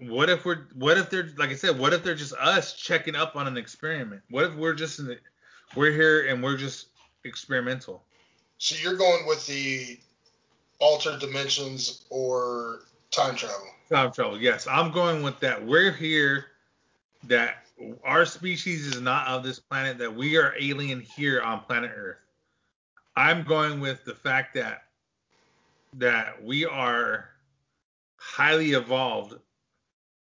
[0.00, 3.16] what if we're what if they're like I said, what if they're just us checking
[3.16, 4.22] up on an experiment?
[4.30, 5.18] What if we're just in the,
[5.74, 6.88] we're here and we're just
[7.24, 8.02] experimental?
[8.58, 9.98] So you're going with the
[10.78, 13.66] altered dimensions or time travel?
[13.90, 14.66] Time travel, yes.
[14.66, 15.64] I'm going with that.
[15.64, 16.46] We're here
[17.24, 17.66] that
[18.04, 22.18] our species is not of this planet, that we are alien here on planet Earth.
[23.16, 24.84] I'm going with the fact that
[25.98, 27.28] that we are
[28.18, 29.34] highly evolved,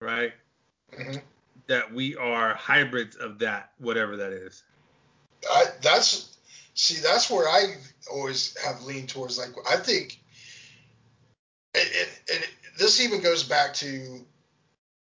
[0.02, 0.34] right?
[0.94, 1.18] Mm-hmm.
[1.68, 4.64] That we are hybrids of that, whatever that is.
[5.52, 6.38] I, that's
[6.74, 7.76] see, that's where I
[8.12, 9.38] always have leaned towards.
[9.38, 10.20] Like, I think,
[11.76, 12.46] and, and, and
[12.80, 14.26] this even goes back to,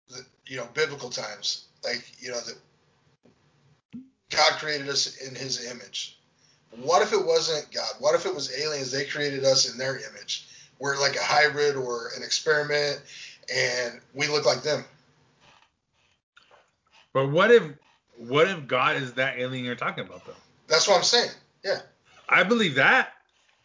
[0.10, 1.66] the, you know, biblical times.
[1.84, 2.58] Like, you know, that
[4.32, 6.19] God created us in His image.
[6.78, 7.90] What if it wasn't God?
[8.00, 8.92] What if it was aliens?
[8.92, 10.48] They created us in their image.
[10.80, 13.02] We're like a hybrid or an experiment,
[13.54, 14.86] and we look like them.
[17.14, 17.64] But what if
[18.18, 20.34] what if God is that alien you're talking about though?
[20.68, 21.32] That's what I'm saying.
[21.64, 21.80] Yeah.
[22.28, 23.14] I believe that.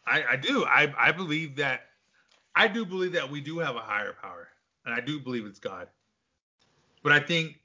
[0.07, 0.65] I, I do.
[0.65, 1.87] I, I believe that
[2.57, 4.49] I do believe that we do have a higher power.
[4.85, 5.89] And I do believe it's God.
[7.03, 7.61] But I think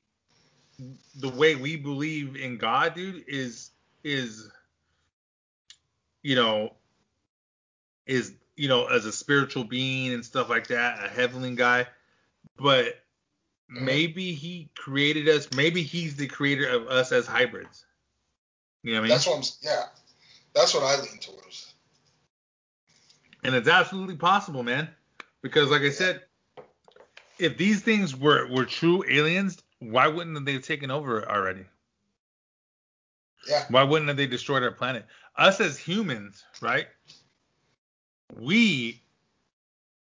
[1.15, 3.71] the way we believe in God, dude, is
[4.03, 4.49] is
[6.24, 6.74] you know
[8.05, 11.88] is you know as a spiritual being and stuff like that, a heavenly guy.
[12.57, 13.01] But
[13.70, 15.47] maybe he created us.
[15.55, 17.86] Maybe he's the creator of us as hybrids.
[18.84, 19.09] You know what I mean?
[19.11, 19.43] That's what I'm.
[19.61, 19.84] Yeah.
[20.53, 21.74] That's what I lean towards.
[23.43, 24.89] And it's absolutely possible, man.
[25.41, 26.24] Because like I said,
[27.38, 31.65] if these things were were true aliens, why wouldn't they have taken over already?
[33.49, 33.65] Yeah.
[33.69, 35.05] Why wouldn't they destroyed our planet?
[35.35, 36.87] Us as humans, right?
[38.35, 39.01] We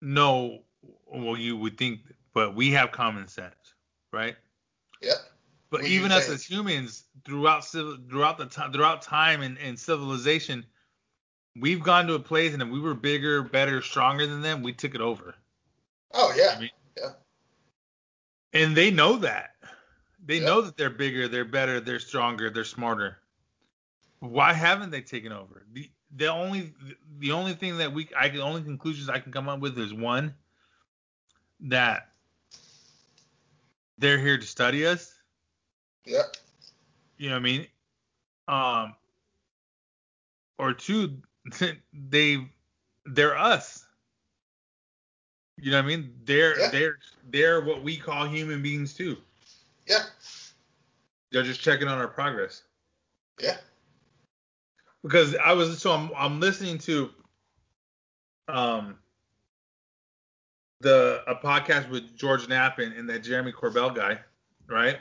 [0.01, 0.63] know
[1.05, 2.01] well you would think
[2.33, 3.55] but we have common sense,
[4.11, 4.35] right?
[5.01, 5.13] Yeah.
[5.69, 9.79] But What even us as humans, throughout civil, throughout the time, throughout time and, and
[9.79, 10.65] civilization,
[11.59, 14.73] we've gone to a place and if we were bigger, better, stronger than them, we
[14.73, 15.35] took it over.
[16.13, 16.55] Oh yeah.
[16.57, 17.09] I mean- yeah.
[18.53, 19.55] And they know that.
[20.25, 20.45] They Yeah.
[20.47, 23.20] know that they're bigger, they're better, they're stronger, they're smarter.
[24.21, 25.65] Why haven't they taken over?
[25.73, 26.73] The the only
[27.17, 29.77] the only thing that we I can the only conclusions I can come up with
[29.79, 30.35] is one
[31.61, 32.11] that
[33.97, 35.15] they're here to study us.
[36.05, 36.21] Yeah.
[37.17, 37.67] You know what I mean?
[38.47, 38.95] Um
[40.59, 41.17] or two
[41.93, 42.47] they
[43.07, 43.85] they're us.
[45.57, 46.13] You know what I mean?
[46.25, 46.69] They're Yeah.
[46.69, 46.99] they're
[47.31, 49.17] they're what we call human beings too.
[49.87, 50.03] Yeah.
[51.31, 52.61] They're just checking on our progress.
[53.39, 53.57] Yeah.
[55.03, 57.09] Because I was so I'm I'm listening to
[58.47, 58.95] um
[60.81, 64.19] the a podcast with George Knapp and, and that Jeremy Corbell guy,
[64.67, 64.97] right?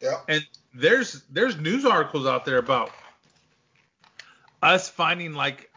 [0.00, 0.20] Yeah.
[0.28, 2.90] And there's there's news articles out there about
[4.62, 5.70] us finding like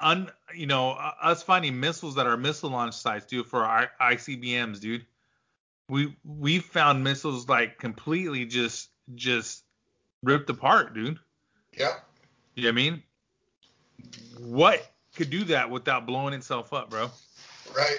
[0.00, 3.90] un you know uh, us finding missiles that are missile launch sites, dude, for our
[4.00, 5.06] ICBMs, dude.
[5.88, 9.64] We we found missiles like completely just just
[10.22, 11.18] ripped apart, dude.
[11.76, 11.94] Yeah.
[12.54, 13.02] You know what I mean?
[14.38, 17.10] What could do that without blowing itself up, bro?
[17.76, 17.98] Right.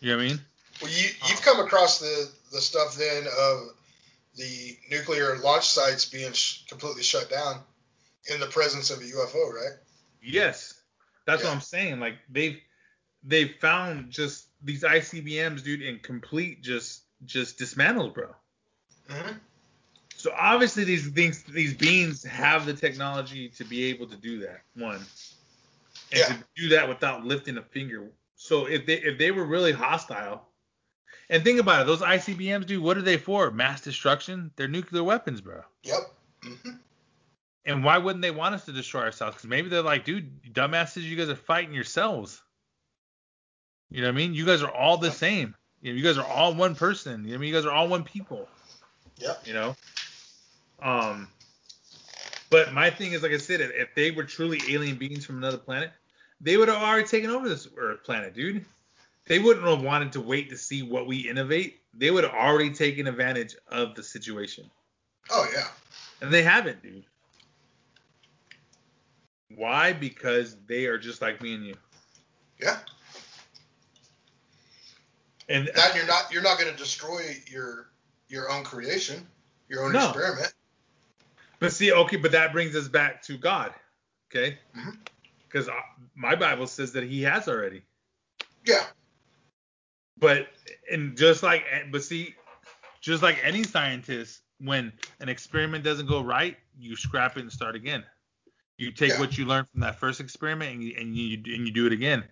[0.00, 0.40] You know what I mean?
[0.80, 3.68] Well, you you've come across the the stuff then of
[4.36, 7.60] the nuclear launch sites being sh- completely shut down
[8.32, 9.78] in the presence of a UFO, right?
[10.22, 10.74] Yes.
[11.26, 12.00] That's what I'm saying.
[12.00, 12.58] Like they've
[13.22, 18.28] they've found just these ICBMs, dude, in complete just just dismantled, bro.
[19.08, 19.32] Mm-hmm.
[20.22, 24.60] So obviously these things these beings have the technology to be able to do that.
[24.76, 25.04] One.
[26.12, 26.26] And Yeah.
[26.26, 28.08] to do that without lifting a finger.
[28.36, 30.46] So if they if they were really hostile
[31.28, 33.50] and think about it, those ICBMs, dude, what are they for?
[33.50, 34.52] Mass destruction?
[34.54, 35.62] They're nuclear weapons, bro.
[35.82, 36.14] Yep.
[36.44, 36.70] hmm
[37.64, 39.34] And why wouldn't they want us to destroy ourselves?
[39.34, 42.40] Because maybe they're like, dude, dumbasses, you guys are fighting yourselves.
[43.90, 44.34] You know what I mean?
[44.34, 45.56] You guys are all the same.
[45.80, 47.24] You, know, you guys are all one person.
[47.24, 47.48] You know what I mean?
[47.48, 48.48] You guys are all one people.
[49.18, 49.46] Yep.
[49.46, 49.76] You know?
[50.82, 51.28] Um,
[52.50, 55.38] But my thing is, like I said, if, if they were truly alien beings from
[55.38, 55.90] another planet,
[56.40, 58.64] they would have already taken over this Earth planet, dude.
[59.26, 61.80] They wouldn't have wanted to wait to see what we innovate.
[61.94, 64.68] They would have already taken advantage of the situation.
[65.30, 65.68] Oh yeah.
[66.20, 67.04] And they haven't, dude.
[69.54, 69.92] Why?
[69.92, 71.74] Because they are just like me and you.
[72.60, 72.78] Yeah.
[75.48, 77.90] And That you're not you're not going to destroy your
[78.28, 79.26] your own creation,
[79.68, 80.08] your own No.
[80.08, 80.52] experiment.
[81.62, 83.72] But see, okay, but that brings us back to God,
[84.28, 84.58] okay?
[84.74, 84.98] Mhm.
[85.44, 85.68] Because
[86.16, 87.82] my Bible says that He has already.
[88.64, 88.88] Yeah.
[90.18, 90.48] But
[90.90, 92.34] and just like, but see,
[93.00, 97.76] just like any scientist, when an experiment doesn't go right, you scrap it and start
[97.76, 98.04] again.
[98.76, 99.20] You take Yeah.
[99.20, 101.92] what you learned from that first experiment and you and you, and you do it
[101.92, 102.24] again.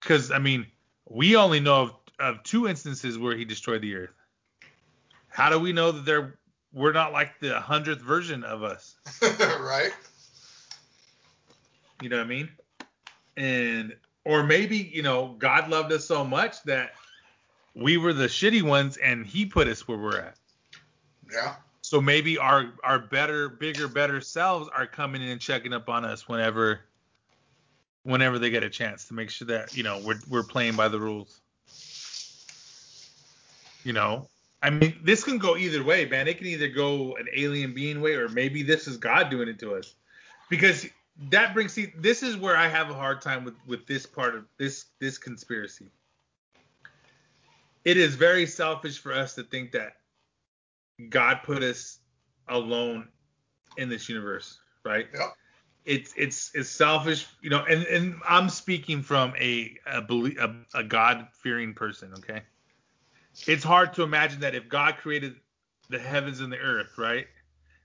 [0.00, 0.68] Because I mean,
[1.08, 4.14] we only know of, of two instances where He destroyed the Earth.
[5.30, 6.38] How do we know that they're
[6.74, 8.96] we're not like the hundredth version of us?
[9.22, 9.92] right?
[12.02, 12.50] You know what I mean?
[13.36, 16.92] And or maybe, you know, God loved us so much that
[17.74, 20.36] we were the shitty ones and he put us where we're at.
[21.32, 21.54] Yeah.
[21.82, 26.04] So maybe our our better, bigger, better selves are coming in and checking up on
[26.04, 26.80] us whenever
[28.02, 30.88] whenever they get a chance to make sure that, you know, we're we're playing by
[30.88, 31.40] the rules.
[33.84, 34.28] You know?
[34.64, 36.26] I mean, this can go either way, man.
[36.26, 39.58] It can either go an alien being way or maybe this is God doing it
[39.58, 39.94] to us.
[40.48, 40.86] Because
[41.28, 44.34] that brings see this is where I have a hard time with with this part
[44.34, 45.86] of this this conspiracy.
[47.84, 49.96] It is very selfish for us to think that
[51.10, 51.98] God put us
[52.48, 53.08] alone
[53.76, 55.06] in this universe, right?
[55.12, 55.34] Yep.
[55.84, 60.82] It's it's it's selfish, you know, and and I'm speaking from a a, a, a
[60.82, 62.42] God fearing person, okay?
[63.46, 65.36] It's hard to imagine that if God created
[65.88, 67.26] the heavens and the earth, right?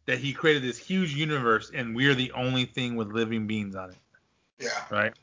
[0.05, 3.91] That he created this huge universe and we're the only thing with living beings on
[3.91, 3.97] it
[4.59, 4.85] Yeah.
[4.89, 5.13] right?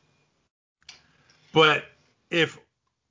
[1.53, 1.85] But
[2.31, 2.59] if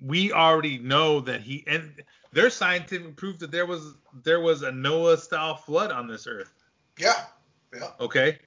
[0.01, 4.71] we already know that he and there's scientific proof that there was there was a
[4.71, 6.53] Noah style flood on this earth.
[6.99, 7.25] Yeah.
[7.73, 7.91] Yeah.
[7.99, 8.39] Okay.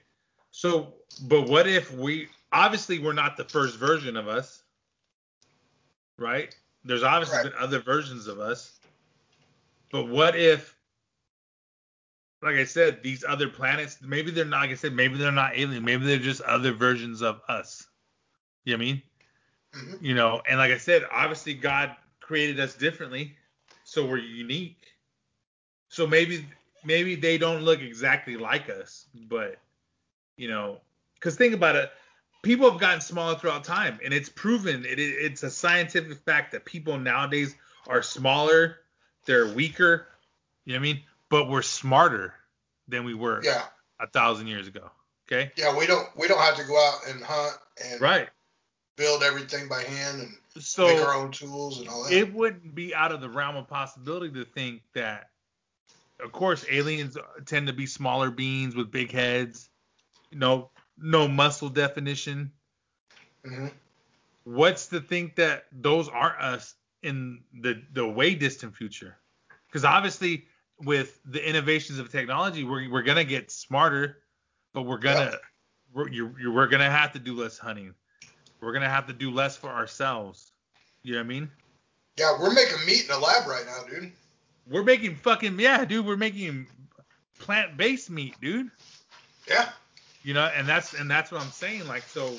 [0.51, 0.93] So
[1.23, 4.63] but what if we obviously we're not the first version of us.
[6.17, 6.55] Right?
[6.83, 7.43] There's obviously Right.
[7.51, 8.79] been other versions of us.
[9.91, 10.75] But what if
[12.41, 15.53] like I said, these other planets, maybe they're not like I said, maybe they're not
[15.55, 17.87] alien, maybe they're just other versions of us.
[18.65, 19.01] You know what I mean?
[19.73, 23.35] hmm you know and like i said obviously god created us differently
[23.83, 24.85] so we're unique
[25.89, 26.45] so maybe
[26.83, 29.57] maybe they don't look exactly like us but
[30.37, 30.79] you know
[31.15, 31.91] because think about it
[32.41, 36.51] people have gotten smaller throughout time and it's proven it, it- it's a scientific fact
[36.51, 37.55] that people nowadays
[37.87, 38.77] are smaller
[39.25, 40.07] they're weaker
[40.65, 42.33] you know what i mean but we're smarter
[42.87, 43.63] than we were Yeah.
[43.99, 44.89] a thousand years ago
[45.27, 45.75] okay Yeah.
[45.77, 48.29] We don't we don't have to go out and hunt and right
[48.95, 52.11] build everything by hand and so make our own tools and all that.
[52.13, 55.29] it wouldn't be out of the realm of possibility to think that
[56.19, 59.69] of course aliens tend to be smaller beings with big heads
[60.31, 60.69] you know
[61.01, 62.51] no muscle definition
[63.45, 63.67] hmm
[64.45, 69.17] what's to think that those aren't us in the the way distant future
[69.67, 70.45] because obviously
[70.81, 74.17] with the innovations of technology we're, we're gonna get smarter
[74.73, 75.35] but we're gonna Yeah.
[75.93, 77.93] we're, you're, you're, we're gonna have to do less hunting
[78.61, 80.51] we're gonna have to do less for ourselves
[81.03, 81.49] you know what i mean
[82.17, 82.37] Yeah.
[82.39, 84.11] We're making meat in a lab right now, dude.
[84.67, 86.05] We're making fucking yeah, dude.
[86.05, 86.67] We're making
[87.39, 88.69] plant-based meat, dude.
[89.47, 89.69] Yeah.
[90.23, 91.87] You know, and that's and that's what I'm saying.
[91.87, 92.35] Like, so,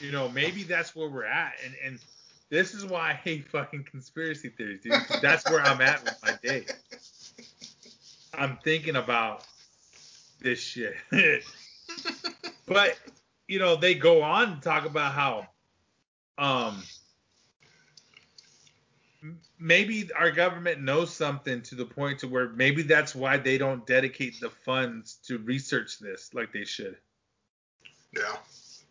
[0.00, 1.98] you know, maybe that's where we're at, and and
[2.50, 4.94] this is why I hate fucking conspiracy theories, dude.
[5.20, 6.66] That's where I'm at with my day.
[8.34, 9.44] I'm thinking about
[10.40, 10.94] this shit.
[12.66, 12.98] but
[13.48, 15.46] you know, they go on to talk about how,
[16.38, 16.82] um,
[19.58, 23.86] maybe our government knows something to the point to where maybe that's why they don't
[23.86, 26.96] dedicate the funds to research this like they should.
[28.14, 28.36] Yeah.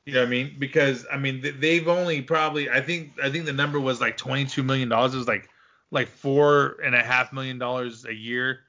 [0.06, 0.56] You know what I mean?
[0.60, 4.64] Because I mean they've only probably I think I think the number was like 22
[4.64, 5.14] million dollars.
[5.14, 5.50] It was like
[5.92, 8.60] like four and a half million dollars a year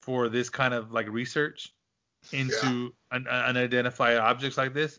[0.00, 1.72] for this kind of like research
[2.32, 4.98] into un- unidentified objects like this.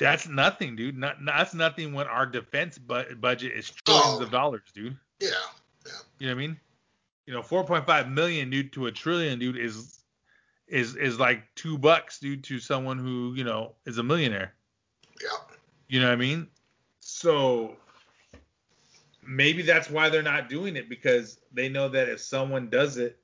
[0.00, 0.96] That's nothing, dude.
[0.98, 3.92] Not, that's nothing when our defense bu- budget is oh.
[3.92, 4.24] trillions Oh.
[4.24, 4.96] of dollars, dude.
[5.20, 5.28] Yeah.
[6.18, 6.60] You know what I mean?
[7.26, 9.98] You know, 4.5 million, dude, to a trillion, dude, is
[10.66, 14.54] is is like two bucks, dude, to someone who you know is a millionaire.
[15.22, 15.28] Yeah.
[15.88, 16.48] You know what I mean?
[17.00, 17.76] So
[19.26, 23.18] maybe that's why they're not doing it because they know that if someone does it,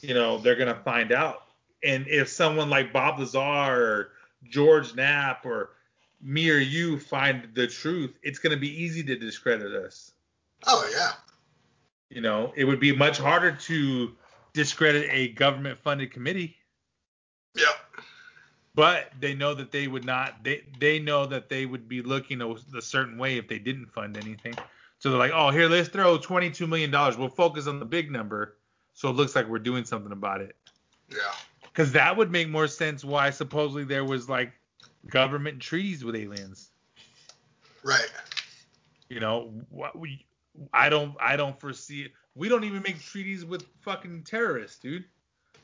[0.00, 1.42] you know, they're gonna find out.
[1.84, 4.12] and if someone like Bob Lazar or
[4.44, 5.70] George Knapp or
[6.20, 10.12] me or you find the truth, it's going to be easy to discredit us.
[10.66, 11.12] Oh yeah.
[12.10, 14.12] You know, it would be much harder to
[14.52, 16.56] discredit a government funded committee.
[17.54, 17.66] Yeah.
[18.74, 20.44] But they know that they would not.
[20.44, 23.86] They they know that they would be looking a, a certain way if they didn't
[23.86, 24.54] fund anything.
[25.00, 27.16] So they're like, oh, here, let's throw 22 million dollars.
[27.16, 28.56] We'll focus on the big number,
[28.94, 30.56] so it looks like we're doing something about it.
[31.10, 31.18] Yeah.
[31.78, 33.04] Because that would make more sense.
[33.04, 34.50] Why supposedly there was like
[35.10, 36.70] government treaties with aliens.
[37.84, 38.10] Right.
[39.08, 40.26] You know, what we
[40.72, 42.10] I don't I don't foresee it.
[42.34, 45.04] We don't even make treaties with fucking terrorists, dude.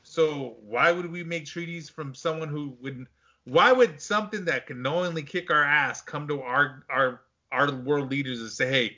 [0.03, 3.09] So why would we make treaties from someone who wouldn't
[3.43, 8.09] why would something that can knowingly kick our ass come to our our our world
[8.09, 8.97] leaders and say, "Hey,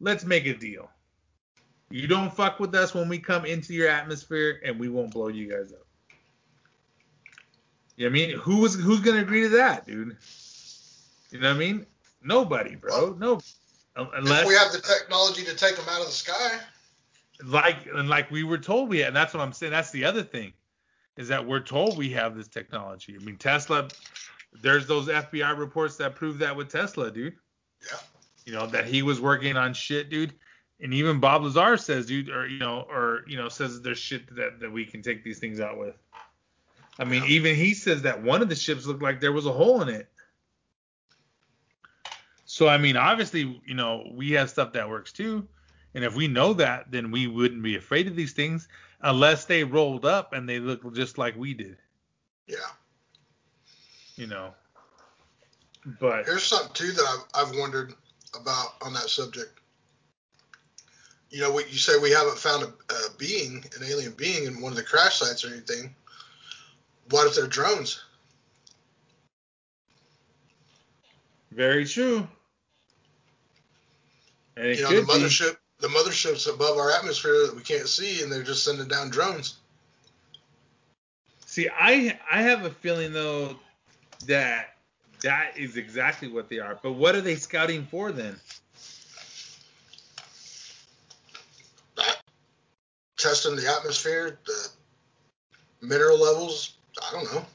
[0.00, 0.90] let's make a deal.
[1.88, 5.28] You don't fuck with us when we come into your atmosphere and we won't blow
[5.28, 5.87] you guys up."
[7.98, 8.38] You know I mean?
[8.38, 10.16] Who was who's gonna agree to that, dude?
[11.32, 11.84] You know what I mean?
[12.22, 13.16] Nobody, bro.
[13.18, 13.40] No.
[13.96, 16.60] Unless if we have the technology to take them out of the sky.
[17.44, 19.08] Like and like we were told we had.
[19.08, 19.72] And that's what I'm saying.
[19.72, 20.52] That's the other thing,
[21.16, 23.16] is that we're told we have this technology.
[23.20, 23.88] I mean, Tesla.
[24.62, 27.34] There's those FBI reports that prove that with Tesla, dude.
[27.84, 27.98] Yeah.
[28.44, 30.34] You know that he was working on shit, dude.
[30.80, 34.32] And even Bob Lazar says, dude, or you know, or you know, says there's shit
[34.36, 35.96] that that we can take these things out with.
[36.98, 39.52] I mean, even he says that one of the ships looked like there was a
[39.52, 40.08] hole in it.
[42.44, 45.46] So I mean, obviously, you know, we have stuff that works too.
[45.94, 48.68] And if we know that, then we wouldn't be afraid of these things
[49.00, 51.76] unless they rolled up and they look just like we did.
[52.46, 52.56] Yeah.
[54.16, 54.54] You know.
[56.00, 57.94] But here's something too that I've, I've wondered
[58.38, 59.60] about on that subject.
[61.30, 64.60] You know, what you say we haven't found a, a being, an alien being, in
[64.60, 65.94] one of the crash sites or anything.
[67.10, 68.02] What if they're drones?
[71.52, 72.26] Very true.
[74.56, 75.86] And you know, the mothership, be.
[75.86, 79.56] the mothership's above our atmosphere that we can't see, and they're just sending down drones.
[81.46, 83.56] See, I I have a feeling though
[84.26, 84.76] that
[85.22, 86.78] that is exactly what they are.
[86.82, 88.36] But what are they scouting for then?
[93.18, 94.68] testing the atmosphere, the
[95.86, 96.77] mineral levels.
[97.08, 97.46] I don't know.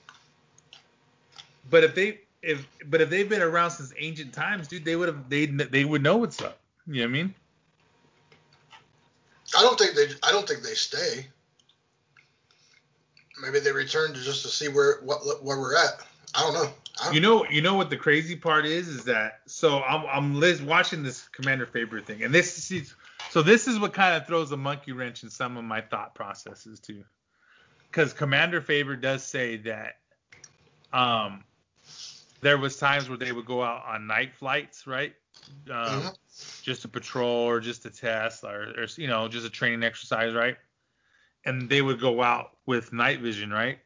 [1.70, 5.08] But if they if but if they've been around since ancient times, dude, they would
[5.08, 6.60] have they they would know what's up.
[6.88, 7.36] You know what I mean?
[9.58, 10.08] I don't think they.
[10.24, 11.28] I don't think they stay.
[13.42, 16.06] Maybe they return to just to see where what where we're at.
[16.36, 16.70] I don't know.
[17.02, 20.06] I don't you know, you know what the crazy part is, is that so I'm
[20.06, 22.94] I'm Liz watching this Commander Fravor thing, and this is
[23.30, 26.14] so this is what kind of throws a monkey wrench in some of my thought
[26.14, 27.04] processes too,
[27.94, 29.98] because Commander Fravor does say that
[30.92, 31.44] um
[32.42, 35.14] there was times where they would go out on night flights, right?
[35.70, 36.08] Um, mm-hmm
[36.62, 40.34] just to patrol or just to test or, or you know just a training exercise,
[40.34, 40.58] right?
[41.46, 43.80] And they would go out with night vision, right?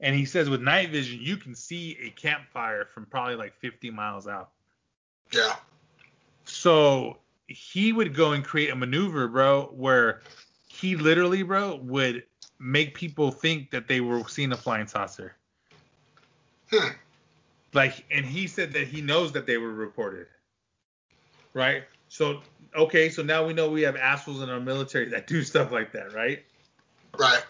[0.00, 3.90] And he says with night vision you can see a campfire from probably like 50
[3.90, 4.50] miles out.
[5.32, 5.56] Yeah.
[6.44, 10.20] So he would go and create a maneuver, bro, where
[10.68, 12.24] he literally, bro, would
[12.62, 15.34] make people think that they were seeing a flying saucer.
[16.70, 16.88] Hmm.
[17.74, 20.26] Like, and he said that he knows that they were reported
[21.54, 21.84] right?
[22.08, 22.40] So
[22.76, 25.92] okay, so now we know we have assholes in our military that do stuff like
[25.92, 26.42] that, right?
[27.18, 27.44] Right.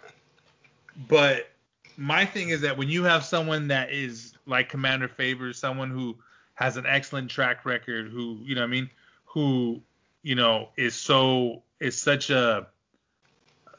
[1.09, 1.49] But
[1.97, 6.17] my thing is that when you have someone that is like Commander Fravor's, someone who
[6.55, 8.91] has an excellent track record, who you know, what I mean,
[9.27, 9.83] who
[10.23, 12.69] you know is so is such a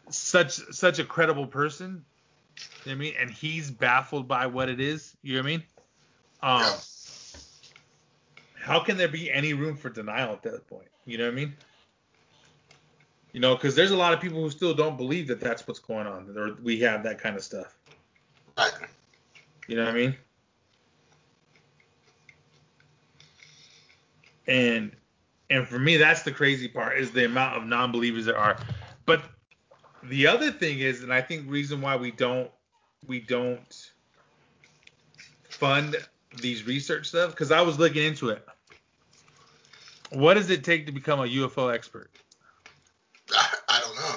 [0.09, 2.03] such such a credible person.
[2.85, 3.13] You know what I mean?
[3.19, 5.15] And he's baffled by what it is.
[5.21, 5.63] You know what I mean?
[6.41, 6.73] Um, yeah
[8.63, 10.87] how can there be any room for denial at that point?
[11.05, 11.53] You know what I mean?
[13.33, 15.79] You know, because there's a lot of people who still don't believe that that's what's
[15.79, 17.75] going on, or we have that kind of stuff.
[18.57, 18.71] Right.
[19.67, 20.15] You know what I mean?
[24.47, 24.91] And
[25.49, 28.57] and for me, that's the crazy part is the amount of non-believers there are.
[30.05, 32.51] The other thing is, and I think reason why we don't
[33.07, 33.91] we don't
[35.49, 35.95] fund
[36.41, 38.45] these research stuff because I was looking into it.
[40.11, 42.11] What does it take to become a UFO expert?
[43.31, 44.15] I, I don't know.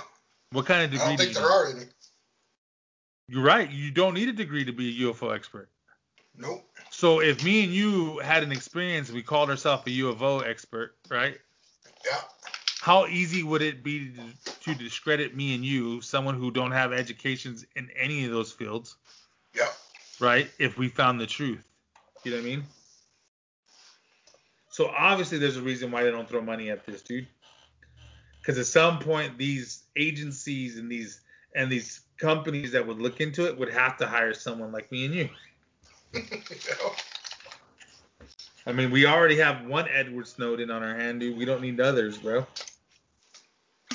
[0.52, 1.04] What kind of degree?
[1.04, 1.84] I don't think there are any.
[3.28, 3.70] You're right.
[3.70, 5.68] You don't need a degree to be a UFO expert.
[6.36, 6.64] Nope.
[6.90, 11.38] So if me and you had an experience, we called ourselves a UFO expert, right?
[12.04, 12.20] Yeah.
[12.86, 16.92] How easy would it be to, to discredit me and you, someone who don't have
[16.92, 18.94] educations in any of those fields.
[19.52, 19.66] Yeah.
[20.20, 20.48] Right?
[20.60, 21.66] If we found the truth.
[22.22, 22.62] You know what I mean?
[24.70, 27.26] So obviously there's a reason why they don't throw money at this, dude.
[28.40, 31.22] Because at some point these agencies and these
[31.56, 35.06] and these companies that would look into it would have to hire someone like me
[35.06, 35.28] and you.
[38.64, 41.36] I mean, we already have one Edward Snowden on our hand, dude.
[41.36, 42.46] We don't need others, bro.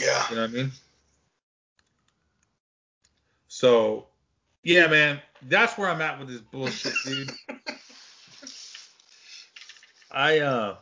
[0.02, 0.26] Yeah.
[0.30, 0.72] You know what I mean?
[3.48, 4.08] So,
[4.64, 7.32] yeah, man, that's where I'm at with this bullshit, dude.
[10.12, 10.76] I uh,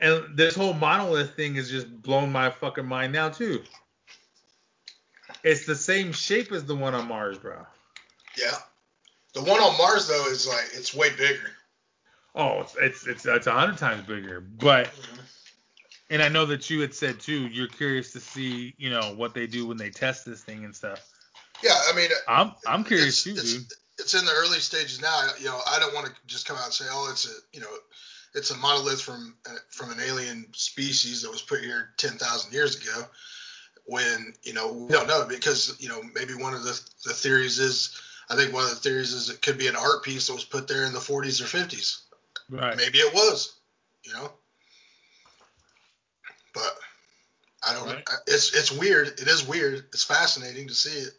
[0.00, 3.62] and this whole monolith thing has just blown my fucking mind now too.
[5.44, 7.66] It's the same shape as the one on Mars, bro.
[8.38, 8.56] Yeah.
[9.34, 11.50] The one on Mars though is like it's way bigger.
[12.34, 14.90] Oh, it's it's it's, it's a hundred times bigger, but.
[16.12, 19.32] And I know that you had said too, you're curious to see, you know, what
[19.32, 21.08] they do when they test this thing and stuff.
[21.62, 23.72] Yeah, I mean, uh, I'm I'm curious it's, too, it's, dude.
[23.98, 25.28] It's in the early stages now.
[25.38, 27.62] You know, I don't want to just come out and say, oh, it's a, you
[27.62, 27.68] know,
[28.34, 32.76] it's a monolith from uh, from an alien species that was put here 10,000 years
[32.76, 33.06] ago.
[33.86, 37.58] When you know we don't know because you know maybe one of the the theories
[37.58, 37.98] is
[38.28, 40.44] I think one of the theories is it could be an art piece that was
[40.44, 42.02] put there in the 40s or 50s.
[42.48, 42.76] Right.
[42.76, 43.56] Maybe it was,
[44.04, 44.30] you know.
[46.54, 46.76] But
[47.66, 47.86] I don't.
[47.86, 48.04] Right.
[48.26, 49.08] It's it's weird.
[49.08, 49.84] It is weird.
[49.92, 51.12] It's fascinating to see it.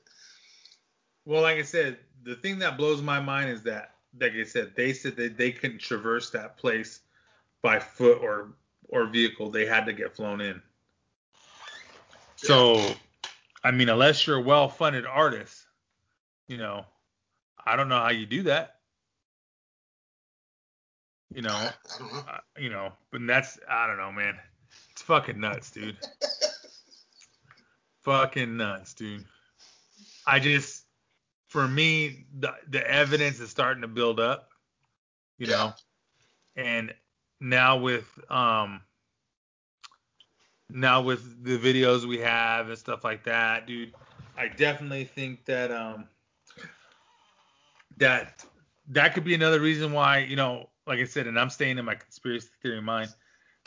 [1.26, 4.74] Well, like I said, the thing that blows my mind is that, like I said,
[4.76, 7.00] they said that they couldn't traverse that place
[7.62, 8.54] by foot or
[8.89, 9.50] or vehicle.
[9.50, 10.62] They had to get flown in.
[12.36, 12.94] So,
[13.64, 15.66] I mean, unless you're a well-funded artist,
[16.50, 16.86] you know,
[17.66, 18.80] I don't know how you do that.
[21.34, 22.24] You know, I, I don't know.
[22.28, 24.38] uh, you know, but that's I don't know, man.
[25.04, 25.97] Fucking nuts, dude.
[28.04, 29.26] fucking nuts, dude.
[30.26, 30.86] I just,
[31.47, 34.49] for me, the the evidence is starting to build up,
[35.38, 35.58] you Yeah.
[35.58, 35.74] know,
[36.56, 36.93] and
[37.39, 38.82] now with um,
[40.70, 43.93] now with the videos we have and stuff like that, dude,
[44.38, 46.10] I definitely think that um,
[47.97, 48.45] that
[48.89, 51.86] that could be another reason why, you know, like I said, and I'm staying in
[51.86, 53.12] my conspiracy theory mind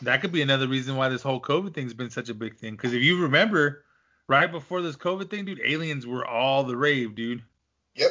[0.03, 2.72] that could be another reason why this whole COVID thing's been such a big thing.
[2.76, 3.84] Because if you remember,
[4.28, 7.42] right before this COVID thing, dude, aliens were all the rave, dude.
[7.94, 8.11] Yep.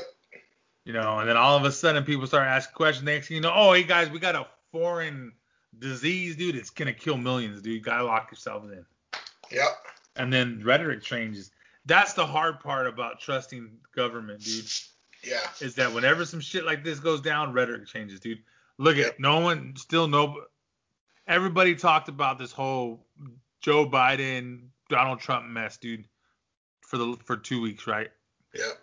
[0.85, 3.05] You know, and then all of a sudden people start asking questions.
[3.05, 5.31] Next thing you know, oh hey guys, we got a foreign
[5.79, 6.55] disease, dude.
[6.55, 7.73] It's gonna kill millions, dude.
[7.73, 8.85] You gotta lock yourselves in.
[9.51, 9.67] Yep.
[10.15, 11.51] And then rhetoric changes.
[11.85, 14.65] That's the hard part about trusting government, dude.
[15.23, 15.39] Yeah.
[15.59, 18.43] Is that whenever some shit like this goes down, rhetoric changes, dude.
[18.77, 19.07] Look Yep.
[19.07, 20.45] at no one, still no.
[21.27, 23.05] Everybody talked about this whole
[23.61, 26.05] Joe Biden, Donald Trump mess, dude,
[26.81, 28.11] for the for two weeks, right?
[28.53, 28.79] Yep.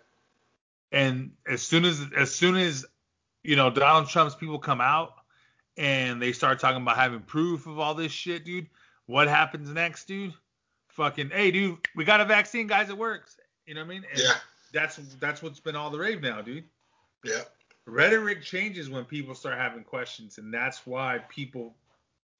[0.91, 2.85] And as soon as as soon as
[3.43, 5.15] you know Donald Trump's people come out
[5.77, 8.67] and they start talking about having proof of all this shit, dude,
[9.05, 10.33] what happens next, dude?
[10.89, 13.37] Fucking, hey, dude, we got a vaccine, guys, it works.
[13.65, 14.05] You know what I mean?
[14.11, 14.33] And Yeah.
[14.73, 16.65] That's that's what's been all the rave now, dude.
[17.23, 17.41] Yeah.
[17.85, 21.75] Rhetoric changes when people start having questions, and that's why people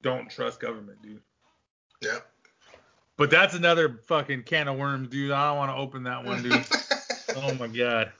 [0.04, 1.20] don't trust government, dude.
[2.02, 2.24] Yep.
[3.16, 5.32] But that's another fucking can of worms, dude.
[5.32, 6.64] I don't want to open that one, dude.
[7.36, 8.12] oh my god.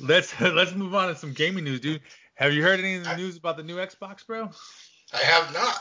[0.00, 2.00] Let's let's move on to some gaming news, dude.
[2.34, 4.50] Have you heard any of the news about the new Xbox, bro?
[5.12, 5.76] I have not.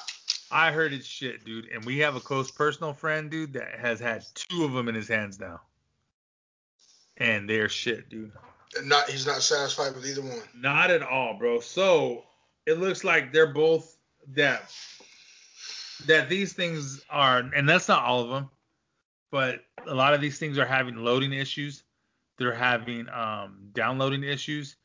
[0.51, 1.69] I heard it's shit, dude.
[1.73, 4.95] And we have a close personal friend, dude, that has had two of them in
[4.95, 5.61] his hands now.
[7.17, 8.33] And they're shit, dude.
[8.83, 9.09] Not.
[9.09, 10.41] He's not satisfied with either one.
[10.53, 11.61] Not at all, bro.
[11.61, 12.25] So
[12.71, 13.97] it looks like they're both
[14.29, 14.73] that
[16.07, 18.49] that these things are, and that's not all of them,
[19.29, 21.83] but a lot of these things are having loading issues.
[22.37, 24.77] They're having um, downloading issues.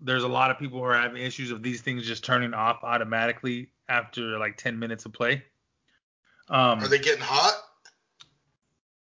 [0.00, 2.78] There's a lot of people who are having issues of these things just turning off
[2.82, 5.42] automatically after like 10 minutes of play.
[6.48, 7.54] Um, Are they getting hot?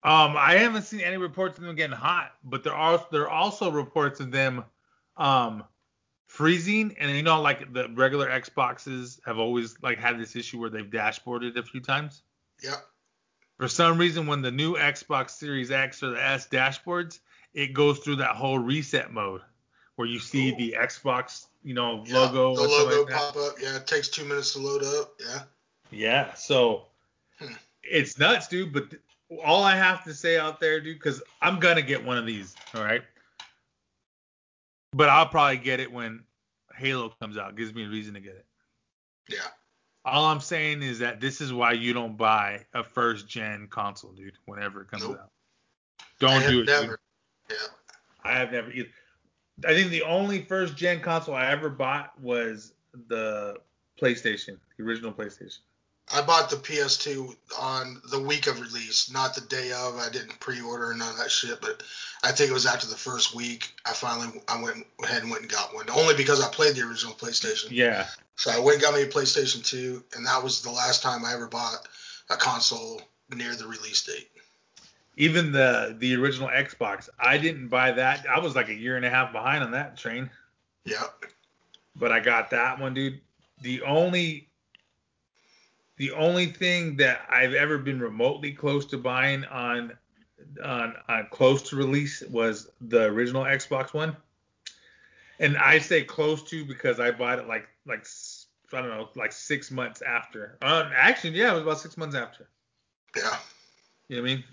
[0.02, 3.30] um, I haven't seen any reports of them getting hot, but there are there are
[3.30, 4.64] also reports of them
[5.16, 5.64] um,
[6.34, 6.94] freezing.
[6.98, 10.84] And you know, like the regular Xboxes have always like had this issue where they've
[10.90, 12.22] dashboarded a few times.
[12.62, 12.84] Yep.
[13.58, 17.20] For some reason, when the new Xbox Series X or the S dashboards,
[17.54, 19.42] it goes through that whole reset mode
[19.94, 20.56] where you see Ooh.
[20.56, 22.56] the Xbox, you know, Yeah, logo.
[22.56, 23.16] The or logo like that.
[23.16, 23.54] pop up.
[23.60, 23.76] Yeah.
[23.76, 25.14] It takes two minutes to load up.
[25.20, 25.42] Yeah.
[25.90, 26.86] Yeah, so
[27.38, 27.52] Hmm.
[27.84, 28.72] it's nuts, dude.
[28.72, 29.02] But th-
[29.44, 32.56] all I have to say out there, dude, because I'm gonna get one of these,
[32.74, 33.02] all right.
[34.94, 36.22] But I'll probably get it when
[36.76, 37.56] Halo comes out.
[37.56, 38.46] Gives me a reason to get it.
[39.28, 39.38] Yeah.
[40.04, 44.12] All I'm saying is that this is why you don't buy a first gen console,
[44.12, 44.34] dude.
[44.44, 45.18] Whenever it comes Nope.
[45.20, 45.30] out,
[46.20, 46.66] don't do it.
[46.66, 46.66] dude.
[46.66, 47.00] Never.
[47.50, 47.56] Yeah.
[48.22, 48.88] I have never either.
[49.66, 52.72] I think the only first gen console I ever bought was
[53.08, 53.56] the
[54.00, 55.58] PlayStation, the original PlayStation.
[56.12, 59.96] I bought the PS2 on the week of release, not the day of.
[59.96, 61.82] I didn't pre-order none of that shit, but
[62.22, 63.72] I think it was after the first week.
[63.86, 66.82] I finally I went ahead and went and got one, only because I played the
[66.82, 67.68] original PlayStation.
[67.70, 68.06] Yeah.
[68.36, 71.24] So I went and got me a PlayStation 2, and that was the last time
[71.24, 71.88] I ever bought
[72.28, 73.00] a console
[73.34, 74.28] near the release date.
[75.16, 78.26] Even the the original Xbox, I didn't buy that.
[78.28, 80.28] I was like a year and a half behind on that train,
[80.84, 81.04] Yeah.
[81.96, 83.20] but I got that one, dude.
[83.62, 84.48] The only
[85.96, 89.92] the only thing that I've ever been remotely close to buying on
[90.62, 94.16] on, on close to release was the original Xbox One.
[95.40, 98.06] And I say close to because I bought it like like
[98.72, 100.58] I don't know like six months after.
[100.62, 102.48] Uh, actually, yeah, it was about six months after.
[103.16, 103.36] Yeah.
[104.08, 104.44] You know what I mean?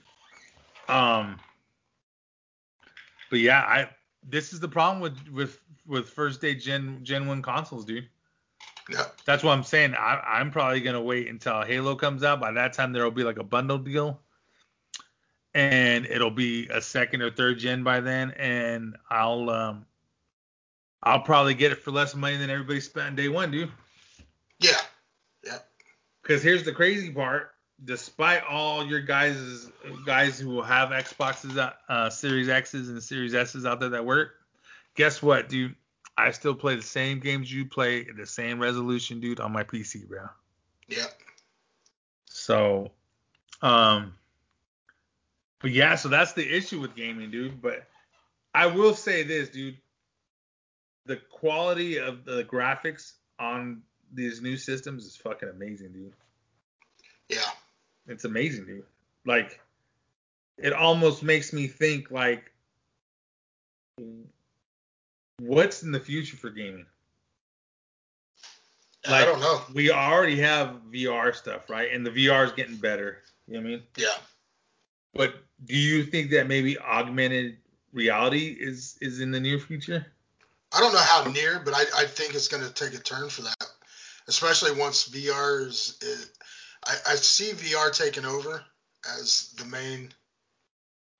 [0.87, 1.39] Um,
[3.29, 3.89] but yeah, I
[4.27, 8.07] this is the problem with with with first day Gen Gen One consoles, dude.
[8.89, 9.05] Yeah.
[9.25, 9.93] That's what I'm saying.
[9.95, 12.39] I, I'm probably gonna wait until Halo comes out.
[12.39, 14.19] By that time, there'll be like a bundle deal,
[15.53, 19.85] and it'll be a second or third gen by then, and I'll um
[21.03, 23.71] I'll probably get it for less money than everybody spent on day one, dude.
[24.59, 24.77] Yeah.
[25.43, 25.59] Yeah.
[26.21, 27.51] Because here's the crazy part:
[27.83, 29.69] despite all your guys
[30.05, 34.33] guys who have Xboxes, uh, uh, Series X's and Series S's out there that work,
[34.95, 35.75] guess what, dude?
[36.17, 39.63] I still play the same games you play at the same resolution, dude, on my
[39.63, 40.27] PC, bro.
[40.87, 41.07] Yeah.
[42.25, 42.91] So,
[43.61, 44.13] um,
[45.59, 47.61] but yeah, so that's the issue with gaming, dude.
[47.61, 47.87] But
[48.53, 49.77] I will say this, dude:
[51.05, 53.81] the quality of the graphics on
[54.13, 56.13] these new systems is fucking amazing, dude.
[57.29, 57.49] Yeah.
[58.07, 58.83] It's amazing, dude.
[59.25, 59.59] Like,
[60.57, 62.51] it almost makes me think like,
[65.41, 66.85] what's in the future for gaming?
[69.07, 69.61] I don't know.
[69.73, 71.91] We already have VR stuff, right?
[71.91, 73.17] And the VR is getting better.
[73.47, 73.83] You know what I mean?
[73.97, 74.17] Yeah.
[75.13, 75.35] But
[75.65, 77.57] do you think that maybe augmented
[77.91, 80.05] reality is is in the near future?
[80.71, 83.29] I don't know how near, but I, I think it's going to take a turn
[83.29, 83.65] for that,
[84.27, 85.97] especially once VR is.
[86.01, 86.31] is
[86.85, 88.63] I, I see VR taking over
[89.19, 90.11] as the main,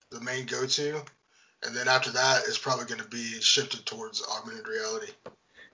[0.10, 1.02] the main go-to,
[1.64, 5.12] and then after that, it's probably going to be shifted towards augmented reality.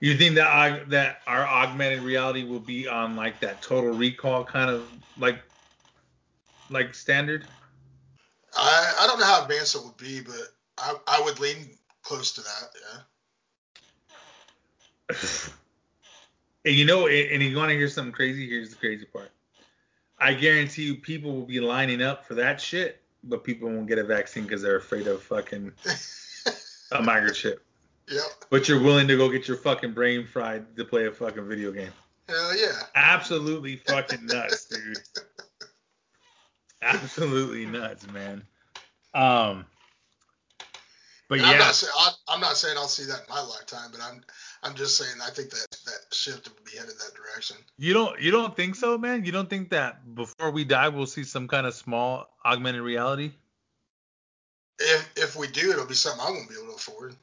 [0.00, 4.70] You think that that our augmented reality will be on like that total recall kind
[4.70, 5.40] of like
[6.70, 7.46] like standard?
[8.56, 11.70] I, I don't know how advanced it would be, but I, I would lean
[12.02, 13.06] close to that.
[15.10, 15.16] Yeah.
[16.64, 18.48] and you know, and and you want to hear something crazy?
[18.48, 19.30] Here's the crazy part.
[20.18, 23.98] I guarantee you, people will be lining up for that shit, but people won't get
[23.98, 25.72] a vaccine because they're afraid of fucking
[26.92, 27.58] a microchip.
[28.08, 28.22] Yep.
[28.50, 31.72] But you're willing to go get your fucking brain fried to play a fucking video
[31.72, 31.92] game.
[32.28, 32.82] Hell yeah.
[32.94, 34.98] Absolutely fucking nuts, dude.
[36.82, 38.42] Absolutely nuts, man.
[39.14, 39.66] Um,
[41.28, 43.40] but And I'm yeah, not saying I, I'm not saying I'll see that in my
[43.40, 44.22] lifetime, but I'm
[44.62, 47.56] I'm just saying I think that that shift would be headed that direction.
[47.78, 49.24] you don't you don't think so, man?
[49.24, 53.32] You don't think that before we die we'll see some kind of small augmented reality?
[54.78, 57.16] If if we do, it'll be something I won't be able to afford.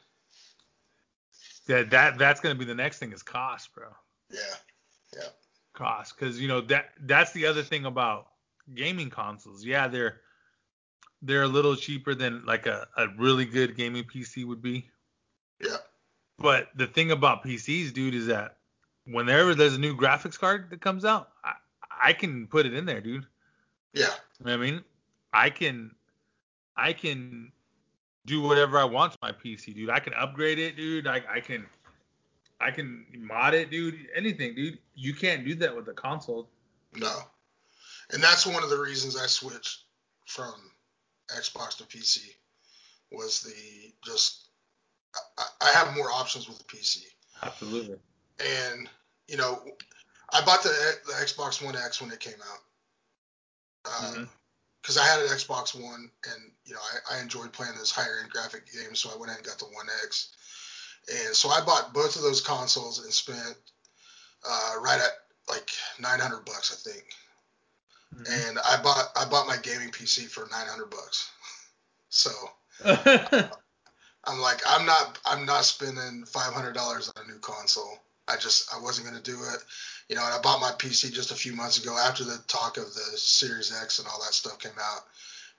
[1.68, 3.88] That that that's gonna be the next thing is cost, bro.
[4.32, 4.40] Yeah,
[5.16, 5.30] yeah.
[5.74, 8.28] Cost, because you know that that's the other thing about
[8.74, 9.64] gaming consoles.
[9.64, 10.22] Yeah, they're
[11.22, 14.90] they're a little cheaper than like a, a really good gaming PC would be.
[15.60, 15.78] Yeah.
[16.38, 18.58] But the thing about PCs, dude, is that
[19.06, 21.54] whenever there's a new graphics card that comes out, I,
[22.10, 23.26] I can put it in there, dude.
[23.94, 24.10] Yeah.
[24.40, 24.84] You know I mean,
[25.34, 25.92] I can,
[26.76, 27.52] I can
[28.26, 29.90] do whatever I want to my PC, dude.
[29.90, 31.08] I can upgrade it, dude.
[31.08, 31.66] I, I can,
[32.60, 34.08] I can mod it, dude.
[34.16, 34.80] Anything, dude.
[34.96, 36.50] You can't do that with a console.
[36.96, 37.20] No.
[38.12, 39.84] And that's one of the reasons I switched
[40.26, 40.54] from
[41.30, 42.20] Xbox to PC
[43.12, 44.45] was the just
[45.38, 47.04] I, I have more options with the PC.
[47.44, 47.98] Absolutely.
[48.40, 48.90] And
[49.28, 49.62] you know,
[50.32, 52.60] I bought the the Xbox One X when it came out.
[54.82, 56.80] Because I had an Xbox One, and you know,
[57.10, 59.60] I, I enjoyed playing those higher end graphic games, so I went ahead and got
[59.60, 60.36] the One X.
[61.08, 63.58] And so I bought both of those consoles and spent
[64.48, 65.12] uh, right at
[65.48, 65.70] like
[66.00, 67.06] 900 bucks, I think.
[68.16, 68.50] Mhm.
[68.50, 71.30] And I bought I bought my gaming PC for 900 bucks.
[72.10, 72.32] So
[74.28, 78.80] I'm like, I'm not I'm not spending $500 on a new console I just I
[78.80, 79.64] wasn't gonna do it.
[80.10, 82.78] You know, and I bought my PC just a few months ago after the talk
[82.78, 85.02] of the Series X and all that stuff came out.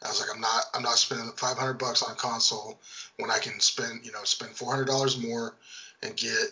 [0.05, 2.81] I was like, I'm not I'm not spending 500 bucks on a console
[3.19, 5.55] when I can spend you know spend 400 dollars more
[6.03, 6.51] and get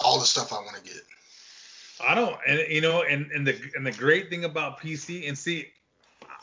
[0.00, 1.02] all the stuff I want to get.
[2.06, 5.38] I don't, and you know, and and the and the great thing about PC, and
[5.38, 5.68] see,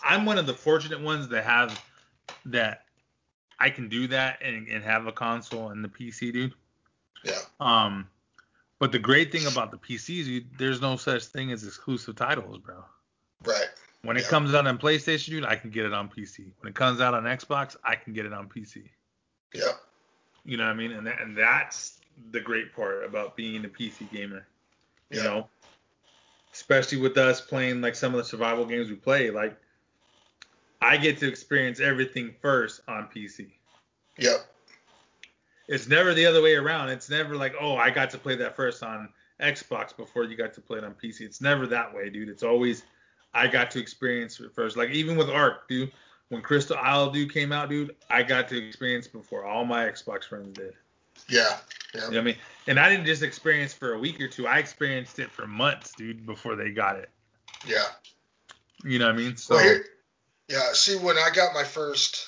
[0.04, 1.80] I'm one of the fortunate ones that have
[2.46, 2.83] that
[3.60, 6.54] I can do that and, and have a console and the PC, dude.
[7.24, 7.40] Yeah.
[7.60, 8.08] Um,
[8.80, 12.58] but the great thing about the PCs, you, there's no such thing as exclusive titles,
[12.58, 12.84] bro.
[13.46, 13.68] Right.
[14.02, 14.30] When it Yeah.
[14.30, 16.52] comes out on PlayStation, dude, I can get it on PC.
[16.60, 18.90] When it comes out on Xbox, I can get it on PC.
[19.54, 19.64] Yeah.
[20.44, 20.92] You know what I mean?
[20.92, 22.00] And that, and that's
[22.32, 24.46] the great part about being a PC gamer.
[25.10, 25.24] You Yeah.
[25.24, 25.50] know,
[26.54, 29.58] especially with us playing like some of the survival games we play, like
[30.84, 33.52] I get to experience everything first on PC.
[34.18, 34.46] Yep.
[35.68, 36.90] It's never the other way around.
[36.90, 40.54] It's never like, oh, I got to play that first on Xbox before you got
[40.54, 41.22] to play it on PC.
[41.22, 42.28] It's never that way, dude.
[42.28, 42.84] It's always
[43.34, 44.76] I got to experience it first.
[44.76, 45.92] Like even with Ark, dude,
[46.30, 50.26] when Crystal Isle dude came out, dude, I got to experience before all my Xbox
[50.26, 50.74] friends did.
[51.30, 51.58] Yeah.
[51.94, 52.36] You know what I mean?
[52.68, 54.48] And I didn't just experience for a week or two.
[54.48, 57.10] I experienced it for months, dude, before they got it.
[57.66, 57.86] Yeah.
[58.84, 59.38] You know what I mean?
[59.38, 59.86] So Well, here,
[60.48, 60.74] yeah.
[60.74, 62.28] See, when I got my first,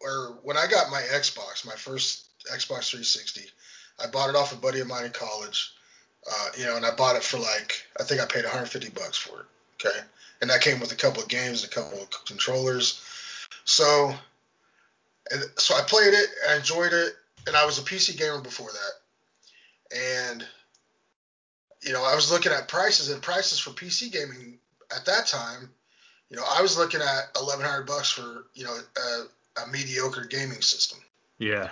[0.00, 3.42] or when I got my Xbox, my first Xbox 360,
[4.02, 5.72] I bought it off a buddy of mine in college.
[6.26, 9.18] Uh, you know, and I bought it for like, I think I paid 150 bucks
[9.18, 9.46] for it.
[9.74, 9.98] Okay,
[10.40, 13.02] and that came with a couple of games, a couple of controllers.
[13.64, 14.14] So,
[15.30, 17.12] and so I played it, I enjoyed it,
[17.46, 19.96] and I was a PC gamer before that.
[20.30, 20.46] And
[21.82, 24.58] you know, I was looking at prices, and prices for PC gaming
[24.96, 25.68] at that time
[26.30, 30.24] you know, I was looking at eleven hundred bucks for you know a, a mediocre
[30.24, 30.98] gaming system,
[31.38, 31.70] yeah,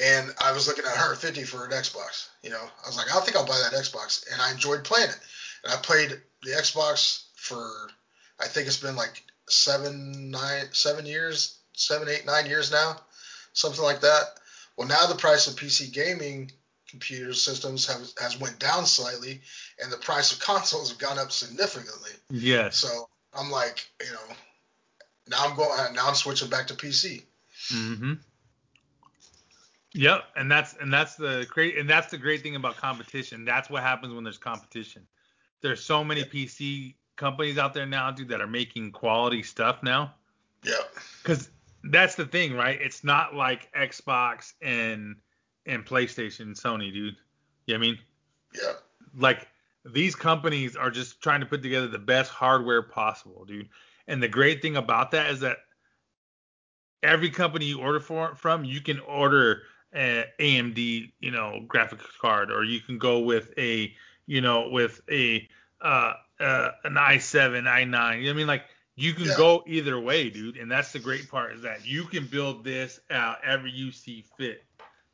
[0.00, 2.28] and I was looking at 150 for an Xbox.
[2.42, 5.08] You know, I was like, I think I'll buy that Xbox, and I enjoyed playing
[5.08, 5.18] it.
[5.64, 7.90] And I played the Xbox for,
[8.38, 13.00] I think it's been like seven, nine, seven years, seven, eight, nine years now,
[13.54, 14.22] something like that.
[14.76, 16.52] Well, now the price of PC gaming
[16.88, 19.40] computer systems have has went down slightly,
[19.82, 22.12] and the price of consoles have gone up significantly.
[22.30, 22.76] yes.
[22.76, 23.08] So
[23.38, 24.34] I'm like, you know,
[25.28, 25.94] now I'm going.
[25.94, 27.22] Now I'm switching back to PC.
[27.72, 28.14] Mm-hmm.
[29.94, 33.44] Yep, and that's and that's the great and that's the great thing about competition.
[33.44, 35.06] That's what happens when there's competition.
[35.60, 40.14] There's so many PC companies out there now, dude, that are making quality stuff now.
[40.64, 40.74] Yeah,
[41.22, 41.50] Because
[41.84, 42.78] that's the thing, right?
[42.80, 45.16] It's not like Xbox and
[45.66, 47.16] and PlayStation, Sony, dude.
[47.66, 47.98] You know what I mean?
[48.54, 48.72] yeah,
[49.16, 49.48] like
[49.92, 53.68] these companies are just trying to put together the best hardware possible, dude.
[54.06, 55.58] And the great thing about that is that
[57.02, 59.62] every company you order for from, you can order
[59.94, 63.94] a AMD, you know, graphics card, or you can go with a,
[64.26, 65.48] you know, with a
[65.80, 67.84] uh, uh an i7, i9.
[67.84, 68.46] You know what I mean?
[68.46, 68.64] Like
[68.96, 69.36] you can Yeah.
[69.36, 70.56] go either way, dude.
[70.56, 74.24] And that's the great part is that you can build this out ever you see
[74.36, 74.64] fit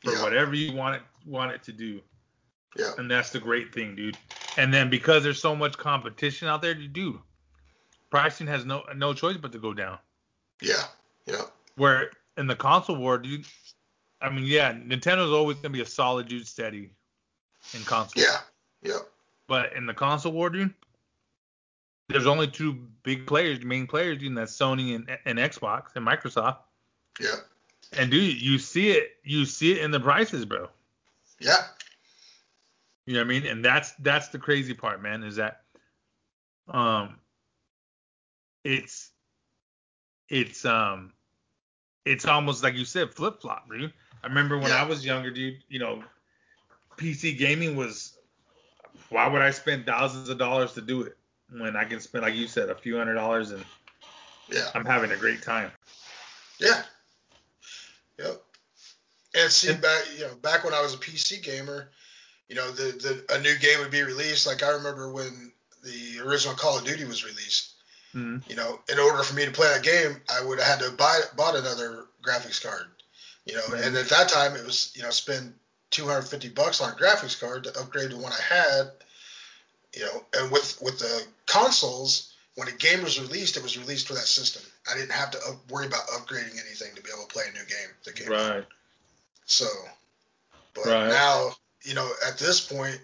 [0.00, 0.22] for Yeah.
[0.22, 2.00] whatever you want it want it to do.
[2.76, 4.16] Yeah, And that's the great thing, dude.
[4.56, 7.18] And then because there's so much competition out there, dude,
[8.10, 9.98] pricing has no no choice but to go down.
[10.60, 10.84] yeah,
[11.26, 11.42] yeah,
[11.76, 13.44] Where in the console war, dude,
[14.20, 16.90] I mean, yeah, Nintendo's always gonna be a solid dude steady
[17.74, 18.22] in console.
[18.22, 18.38] yeah,
[18.82, 18.98] yeah,
[19.48, 20.72] But in the console war, dude,
[22.08, 26.06] there's only two big players, main players, dude, and that's Sony and, and Xbox and
[26.06, 26.58] Microsoft.
[27.20, 27.36] yeah,
[27.96, 30.68] And dude, you see it, you see it in the prices, bro.
[31.40, 31.56] yeah,
[33.06, 33.46] You know what I mean?
[33.46, 35.62] And that's that's the crazy part, man, is that
[36.68, 37.20] um
[38.64, 39.10] it's
[40.28, 41.12] it's um
[42.04, 43.92] it's almost like you said flip flop, dude.
[44.22, 44.82] I remember when Yeah.
[44.82, 46.02] I was younger, dude, you know,
[46.96, 48.16] PC gaming was
[49.10, 51.16] why would I spend thousands of dollars to do it
[51.50, 53.64] when I can spend like you said a few hundred dollars and
[54.50, 55.70] yeah, I'm having a great time.
[56.58, 56.82] yeah,
[58.18, 58.42] yep.
[59.34, 61.90] And see, back you know, back when I was a PC gamer,
[62.48, 64.46] you know, the the a new game would be released.
[64.46, 65.52] Like I remember when
[65.82, 67.72] the original Call of Duty was released.
[68.14, 68.48] Mhm.
[68.48, 70.96] You know, in order for me to play that game, I would have had to
[70.96, 72.86] buy bought another graphics card.
[73.44, 75.54] You know, and at that time it was you know spend
[75.90, 78.92] 250 bucks on a graphics card to upgrade to one I had.
[79.94, 84.06] You know, and with with the consoles, when a game was released, it was released
[84.06, 84.62] for that system.
[84.90, 87.52] I didn't have to up, worry about upgrading anything to be able to play a
[87.52, 88.14] new game.
[88.14, 88.50] came out.
[88.50, 88.66] Right.
[89.46, 89.66] So,
[90.74, 91.08] but Right.
[91.08, 93.00] now, you know, at this point,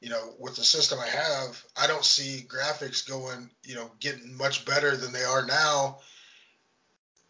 [0.00, 4.36] you know, with the system I have, I don't see graphics going, you know, getting
[4.36, 5.98] much better than they are now.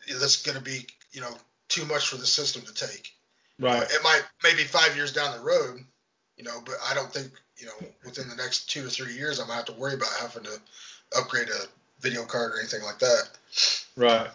[0.09, 1.35] That's going to be, you know,
[1.69, 3.13] too much for the system to take.
[3.59, 3.83] Right.
[3.83, 5.81] It might maybe five years down the road,
[6.37, 7.31] you know, but I don't think
[7.63, 10.09] you know within the next two or three years I'm gonna have to worry about
[10.21, 10.59] having to
[11.17, 11.67] upgrade a
[12.01, 13.31] video card or anything like that.
[13.97, 14.29] Right.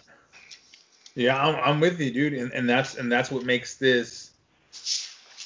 [1.16, 4.27] Yeah, I'm, I'm with you, dude, and, and that's and that's what makes this.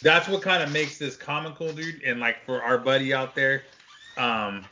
[0.02, 2.02] That's what kind of makes this comical, dude.
[2.04, 3.64] And like for our buddy out there,
[4.18, 4.66] um,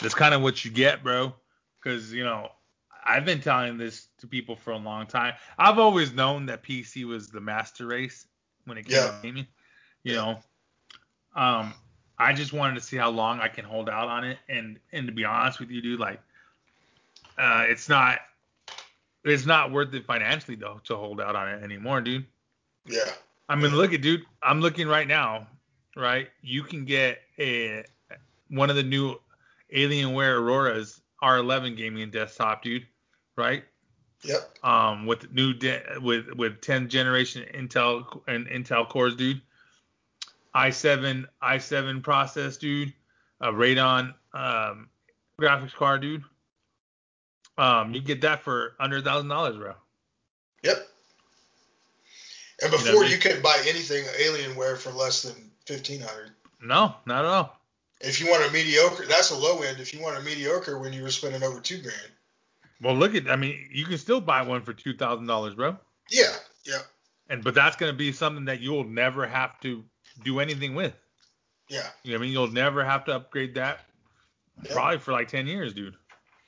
[0.00, 1.32] that's kind of what you get, bro.
[1.80, 2.50] Because you know,
[3.04, 5.34] I've been telling this to people for a long time.
[5.58, 8.26] I've always known that PC was the master race
[8.64, 9.06] when it came Yeah.
[9.10, 9.46] to gaming.
[10.02, 10.38] You know,
[11.34, 11.74] um,
[12.18, 15.06] I just wanted to see how long I can hold out on it, and and
[15.06, 16.20] to be honest with you, dude, like,
[17.38, 18.20] uh, it's not
[19.24, 22.24] it's not worth it financially though to hold out on it anymore, dude.
[22.86, 23.10] Yeah.
[23.48, 24.22] I mean, look at dude.
[24.42, 25.46] I'm looking right now,
[25.96, 26.28] right?
[26.42, 27.84] You can get a
[28.48, 29.16] one of the new
[29.74, 32.86] Alienware Auroras R11 gaming desktop, dude,
[33.36, 33.64] right?
[34.22, 34.58] Yep.
[34.64, 39.40] Um, with new de- with with 10th generation Intel and Intel cores, dude.
[40.54, 42.92] i7 i7 process, dude.
[43.40, 44.88] A Radeon um,
[45.40, 46.24] graphics card, dude.
[47.58, 49.74] Um, you get that for under a thousand dollars, bro.
[50.62, 50.88] Yep.
[52.62, 55.34] And You know before you couldn't buy anything Alienware for less than
[55.66, 56.30] fifteen hundred.
[56.62, 57.60] No, not at all.
[58.00, 59.80] If you want a mediocre, that's a low end.
[59.80, 62.10] If you want a mediocre, when you were spending over two grand.
[62.80, 63.30] Well, look at.
[63.30, 65.76] I mean, you can still buy one for two thousand dollars, bro.
[66.10, 66.34] Yeah.
[66.64, 66.80] Yeah.
[67.28, 69.84] And but that's gonna be something that you'll never have to
[70.24, 70.94] do anything with.
[71.68, 71.88] Yeah.
[72.02, 72.32] You know what I mean?
[72.32, 73.80] You'll never have to upgrade that
[74.70, 75.96] probably for like ten years, dude.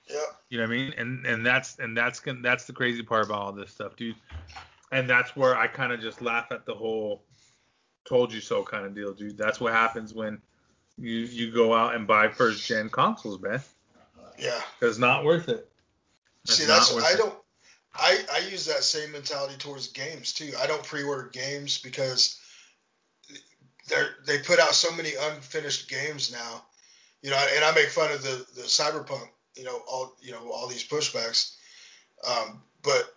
[0.08, 0.16] Yeah.
[0.48, 0.94] You know what I mean?
[0.96, 4.16] And and that's and that's that's the crazy part about all this stuff, dude.
[4.90, 7.24] And that's where I kind of just laugh at the whole
[8.04, 9.36] "told you so" kind of deal, dude.
[9.36, 10.40] That's what happens when
[10.96, 13.60] you you go out and buy first gen consoles, man.
[14.38, 14.60] Yeah.
[14.80, 15.68] It's not worth it.
[16.44, 17.34] It's See, that's I don't.
[17.94, 20.52] I I use that same mentality towards games too.
[20.60, 22.40] I don't pre-order games because
[23.88, 26.64] they they put out so many unfinished games now.
[27.22, 29.28] You know, and I make fun of the the cyberpunk.
[29.56, 31.56] You know, all you know all these pushbacks.
[32.26, 33.14] Um, but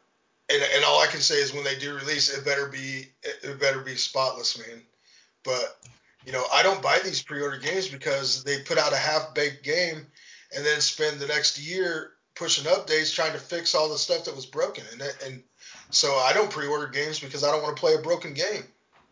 [0.50, 3.60] and, and all I can say is when they do release, it better be it,
[3.60, 4.82] better be spotless, man.
[5.44, 5.78] But
[6.26, 10.06] you know, I don't buy these pre-order games because they put out a half-baked game
[10.56, 14.36] and then spend the next year pushing updates trying to fix all the stuff that
[14.36, 14.84] was broken.
[14.94, 15.44] And and
[15.90, 18.64] so I don't pre-order games because I don't want to play a broken game.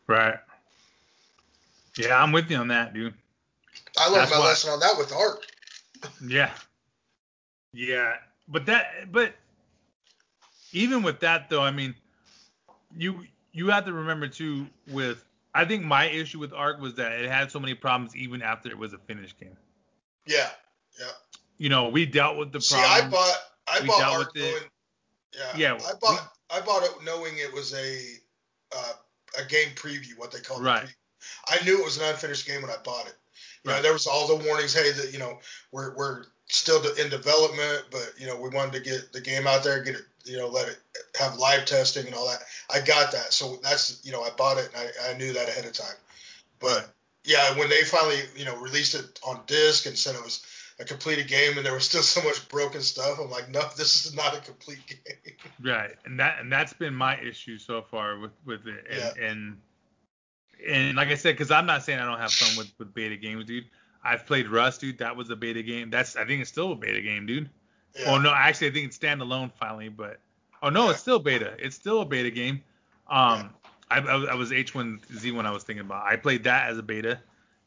[0.07, 0.35] Right.
[1.97, 3.13] Yeah, I'm with you on that, dude.
[3.97, 5.45] I learned That's my why- lesson on that with Ark.
[6.25, 6.51] Yeah.
[7.73, 8.15] Yeah,
[8.47, 9.33] but that but
[10.71, 11.95] even with that though, I mean,
[12.95, 15.23] you you have to remember too with
[15.53, 18.69] I think my issue with Ark was that it had so many problems even after
[18.69, 19.57] it was a finished game.
[20.25, 20.49] Yeah.
[20.99, 21.07] Yeah.
[21.57, 22.77] You know, we dealt with the See.
[22.77, 23.35] I bought
[23.67, 24.63] I We bought dealt Ark with knowing.
[25.35, 25.57] Yeah.
[25.57, 27.99] Yeah, I bought I bought it knowing it was a
[28.75, 28.93] uh,
[29.39, 30.63] a game preview, what they call it.
[30.63, 30.87] Right.
[31.47, 33.15] I knew it was an unfinished game when I bought it.
[33.63, 34.73] You know, there was all the warnings.
[34.73, 35.39] Hey, that you know,
[35.71, 39.63] we're we're still in development, but you know, we wanted to get the game out
[39.63, 40.77] there, get it, you know, let it
[41.17, 42.43] have live testing and all that.
[42.73, 45.47] I got that, so that's you know, I bought it and I, I knew that
[45.47, 45.95] ahead of time.
[46.59, 46.91] But
[47.23, 50.43] yeah, when they finally you know released it on disc and said it was
[50.79, 54.05] a completed game and there was still so much broken stuff, I'm like, no, this
[54.05, 55.35] is not a complete game.
[55.63, 59.57] Right, and that and that's been my issue so far with with it, and and,
[60.67, 63.17] and like I said, because I'm not saying I don't have fun with with beta
[63.17, 63.65] games, dude.
[64.03, 64.99] I've played Rust, dude.
[64.99, 65.89] That was a beta game.
[65.89, 67.49] That's I think it's still a beta game, dude.
[67.97, 68.11] Yeah.
[68.11, 70.19] Oh no, actually I think it's standalone finally, but
[70.61, 70.91] oh no, Yeah.
[70.91, 71.55] it's still beta.
[71.59, 72.61] It's still a beta game.
[73.07, 73.49] Um,
[73.91, 76.05] I, I, I was H1Z1 I was thinking about.
[76.05, 77.19] I played that as a beta,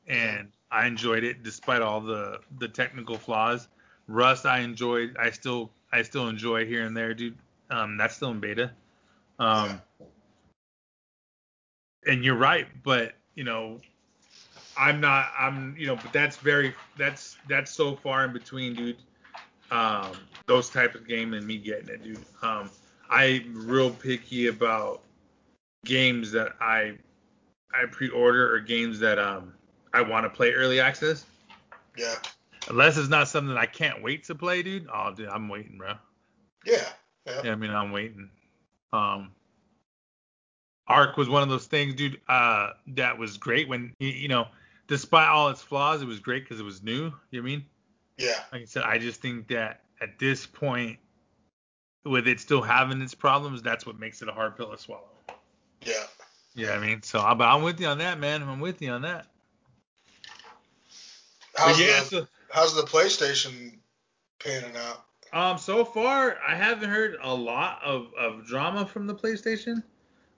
[0.07, 3.69] and I enjoyed it despite all the the technical flaws.
[4.07, 5.17] Rust I enjoyed.
[5.19, 7.37] I still I still enjoy here and there, dude.
[7.71, 8.71] Um, that's still in beta.
[9.39, 9.81] Um,
[12.07, 13.81] and you're right, but you know,
[14.77, 15.33] I'm not.
[15.39, 18.97] I'm you know, but that's very that's that's so far in between, dude.
[19.71, 20.13] Um,
[20.47, 22.25] those type of game and me getting it, dude.
[22.43, 22.71] Um,
[23.09, 25.03] I'm real picky about
[25.85, 26.97] games that I
[27.73, 29.55] I pre-order or games that um
[29.93, 31.25] I want to play early access.
[31.97, 32.17] yeah.
[32.69, 34.87] Unless it's not something I can't wait to play, dude.
[34.93, 35.95] Oh, dude, I'm waiting, bro.
[36.65, 36.89] Yeah.
[37.27, 37.41] Yeah.
[37.45, 38.31] Yeah, I mean, I'm waiting.
[38.93, 39.33] Um,
[40.87, 42.21] Ark was one of those things, dude.
[42.29, 44.47] Uh, that was great when you know,
[44.93, 47.11] despite all its flaws, it was great because it was new.
[47.31, 47.65] You know I mean?
[48.19, 48.35] Yeah.
[48.53, 50.99] Like I said, I just think that at this point,
[52.05, 55.09] with it still having its problems, that's what makes it a hard pill to swallow.
[55.81, 55.95] Yeah.
[56.55, 57.03] Yeah, I mean?
[57.03, 58.43] So, I- but I'm with you on that, man.
[58.43, 59.29] I'm with you on that.
[61.57, 63.79] How's yeah, the so, how's the PlayStation
[64.41, 65.07] panning out?
[65.33, 69.83] um, so far I haven't heard a lot of, of drama from the PlayStation.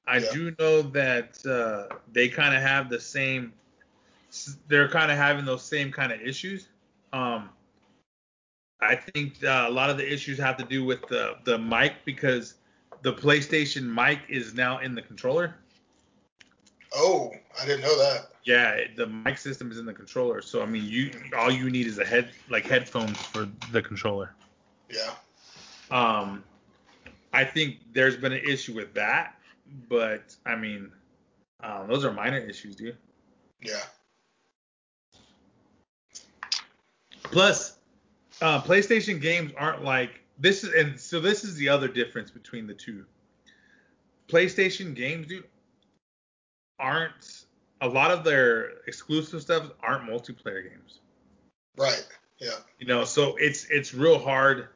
[0.07, 0.33] I Yeah.
[0.33, 3.53] do know that uh, they kind of have the same
[4.69, 6.69] they're kind of having those same kind of issues.
[7.13, 7.51] Um,
[8.81, 11.95] I think uh, a lot of the issues have to do with the the mic
[12.05, 12.55] because
[13.03, 15.55] the PlayStation mic is now in the controller.
[16.95, 18.29] Oh, I didn't know that.
[18.45, 20.43] Yeah, the mic system is in the controller.
[20.43, 24.35] So I mean, you all you need is a head like headphones for the controller.
[24.91, 25.15] Yeah.
[25.91, 26.45] Um,
[27.33, 29.35] I think there's been an issue with that,
[29.89, 30.91] but I mean,
[31.63, 32.97] um, those are minor issues, dude.
[33.63, 33.81] Yeah.
[37.25, 37.79] Plus,
[38.41, 42.67] uh, PlayStation games aren't like this is, and so this is the other difference between
[42.67, 43.05] the two.
[44.29, 45.45] PlayStation games, dude,
[46.79, 47.45] aren't
[47.81, 51.01] a lot of their exclusive stuff aren't multiplayer games.
[51.77, 52.07] Right.
[52.39, 52.57] Yeah.
[52.79, 54.69] You know, so it's it's real hard.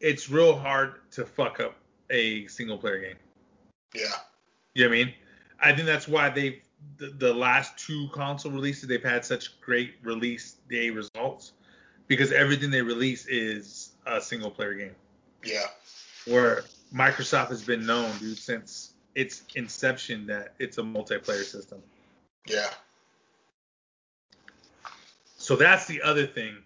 [0.00, 1.76] It's real hard to fuck up
[2.10, 3.16] a single player game.
[3.94, 4.02] Yeah.
[4.74, 5.14] You know what I mean?
[5.60, 6.62] I think that's why they
[6.96, 11.52] the, the last two console releases they've had such great release day results
[12.12, 14.94] because everything they release is a single player game.
[15.42, 15.66] Yeah.
[16.26, 16.64] Where
[16.94, 21.82] Microsoft has been known, dude, since its inception that it's a multiplayer system.
[22.46, 22.68] Yeah.
[25.38, 26.56] So that's the other thing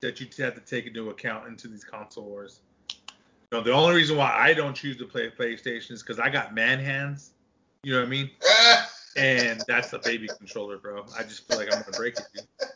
[0.00, 2.60] that you have to take into account into these console wars.
[2.90, 6.30] You know, the only reason why I don't choose to play PlayStation is because I
[6.30, 7.30] got man hands.
[7.82, 8.30] You know what I mean?
[9.16, 11.04] and that's a baby controller, bro.
[11.18, 12.68] I just feel like I'm gonna break it, dude.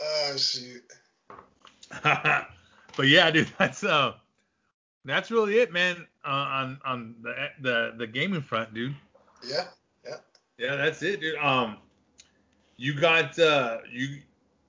[0.00, 0.82] Oh shoot.
[2.02, 2.46] but
[3.04, 4.14] yeah, dude, that's uh,
[5.04, 6.06] that's really it, man.
[6.24, 8.94] Uh, on on the the the gaming front, dude.
[9.46, 9.64] Yeah.
[10.04, 10.16] Yeah.
[10.58, 11.36] Yeah, that's it, dude.
[11.36, 11.78] Um,
[12.76, 14.20] you got uh, you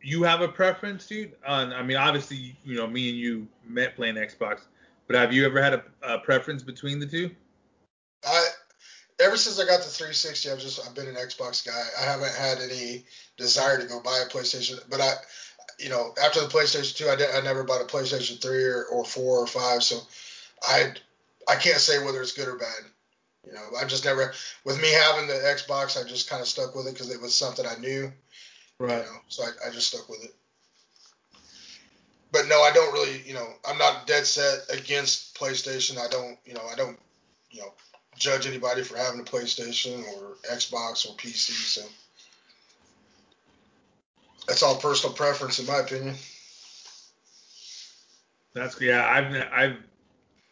[0.02, 1.34] you have a preference, dude?
[1.46, 4.62] On I mean, obviously, you know, me and you met playing Xbox,
[5.08, 7.32] but have you ever had a, a preference between the two?
[8.26, 8.48] I
[9.20, 11.84] ever since I got the 360, I've just I've been an Xbox guy.
[12.00, 13.06] I haven't had any
[13.38, 15.14] desire to go buy a PlayStation, but I,
[15.80, 18.86] you know, after the PlayStation 2, I, did, I never bought a PlayStation 3 or,
[18.86, 20.00] or 4 or 5, so
[20.64, 20.94] I
[21.50, 22.68] I can't say whether it's good or bad.
[23.46, 24.34] You know, I just never
[24.66, 27.34] with me having the Xbox, I just kind of stuck with it because it was
[27.34, 28.12] something I knew.
[28.80, 28.98] Right.
[28.98, 30.34] You know, so I, I just stuck with it.
[32.32, 35.98] But no, I don't really, you know, I'm not dead set against PlayStation.
[35.98, 37.00] I don't, you know, I don't,
[37.50, 37.74] you know,
[38.18, 41.52] judge anybody for having a PlayStation or Xbox or PC.
[41.52, 41.82] So
[44.48, 46.16] that's all personal preference, in my opinion.
[48.54, 49.08] That's yeah.
[49.08, 49.78] I've I've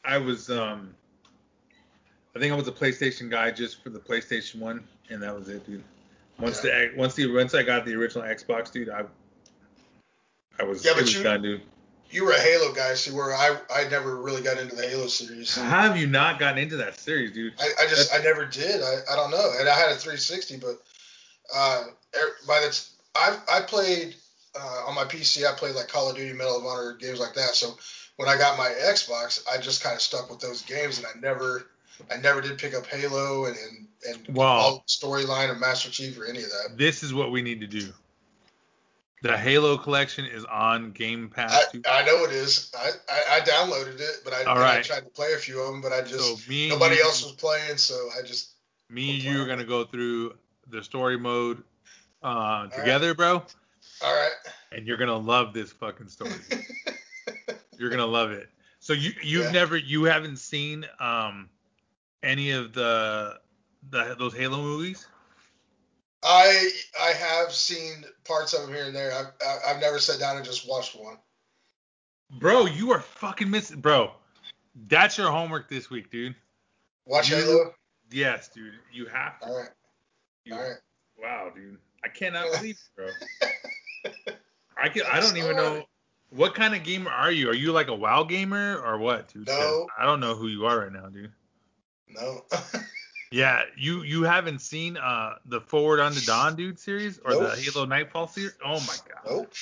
[0.04, 0.94] I was um
[2.36, 5.50] I think I was a PlayStation guy just for the PlayStation One, and that was
[5.50, 5.84] it, dude.
[6.40, 6.88] Once Yeah.
[6.90, 9.04] the once the once I got the original Xbox, dude, I
[10.60, 11.62] I was Yeah, but was you- done, dude.
[12.12, 15.08] You were a Halo guy, see, where I I never really got into the Halo
[15.08, 15.56] series.
[15.56, 17.54] How have you not gotten into that series, dude?
[17.60, 18.82] I, I just I never did.
[18.82, 19.52] I, I don't know.
[19.60, 20.82] And I had a 360, but
[21.54, 21.84] uh,
[22.16, 24.16] er- by the t- I I played
[24.60, 25.46] uh, on my PC.
[25.46, 27.56] I played like Call of Duty, Medal of Honor, games like that.
[27.56, 27.76] So
[28.18, 31.20] when I got my Xbox, I just kind of stuck with those games, and I
[31.20, 31.68] never
[32.12, 33.88] I never did pick up Halo and and,
[34.28, 34.46] and Wow.
[34.58, 36.78] all storyline or Master Chief or any of that.
[36.78, 37.92] This is what we need to do.
[39.22, 41.68] The Halo collection is on Game Pass.
[41.86, 42.02] I.
[42.02, 42.72] I know it is.
[42.78, 45.82] I, I, I downloaded it, but I, I tried to play a few of them,
[45.82, 48.56] but I just so me nobody you, else was playing, so I just
[48.90, 50.36] me and you are gonna go through
[50.68, 51.64] the story mode
[52.24, 52.72] uh, right.
[52.74, 53.44] together, bro.
[54.04, 54.32] all right.
[54.72, 56.32] and you're gonna love this fucking story.
[57.78, 58.50] you're gonna love it.
[58.80, 59.52] So you you've Yeah.
[59.52, 61.50] never you haven't seen um
[62.22, 63.40] any of the
[63.90, 65.08] the those Halo movies?
[66.26, 66.70] I
[67.00, 69.14] I have seen parts of them here and there.
[69.14, 71.18] I've I- I've never sat down and just watched one.
[72.40, 74.12] Bro, you are fucking missing bro.
[74.88, 76.36] That's your homework this week, dude.
[77.06, 77.74] Watch You- Halo.
[78.12, 78.74] Yes, dude.
[78.92, 79.48] You have to.
[79.48, 79.70] All right.
[80.46, 80.78] You- All right.
[81.18, 81.78] Wow, dude.
[82.04, 83.08] I cannot believe bro.
[84.78, 85.86] I can I don't even know
[86.32, 87.50] what kind of gamer are you?
[87.50, 89.48] Are you like a WoW gamer or what, dude?
[89.48, 89.88] No.
[89.98, 91.32] I don't know who you are right now, dude.
[92.10, 92.44] No.
[93.36, 97.86] Yeah, you you haven't seen uh the Forward Unto Dawn dude series or the Halo
[97.86, 98.54] Nightfall series?
[98.64, 99.30] Oh my god.
[99.30, 99.54] nope.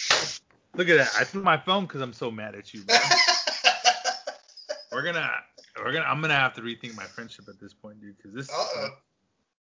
[0.75, 1.09] Look at that.
[1.19, 2.83] I threw my phone because I'm so mad at you.
[4.91, 5.27] We're gonna
[5.83, 8.15] we're gonna I'm gonna have to rethink my friendship at this point, dude.
[8.15, 8.89] Because this, is- Uh-oh.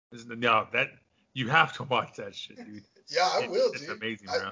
[0.09, 0.87] this is no that
[1.33, 2.85] you have to watch that shit, dude.
[3.09, 3.97] yeah, I It- will, It's dude.
[4.01, 4.49] amazing, I- bro.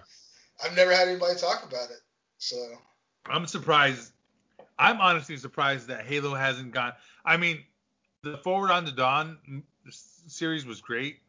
[0.66, 2.02] I've never had anybody talk about it.
[2.40, 2.58] So
[3.26, 4.12] I'm surprised.
[4.78, 6.98] I'm honestly surprised that Halo hasn't got.
[7.24, 7.64] I mean,
[8.26, 9.64] the Forward Unto Dawn
[10.28, 11.20] series was great.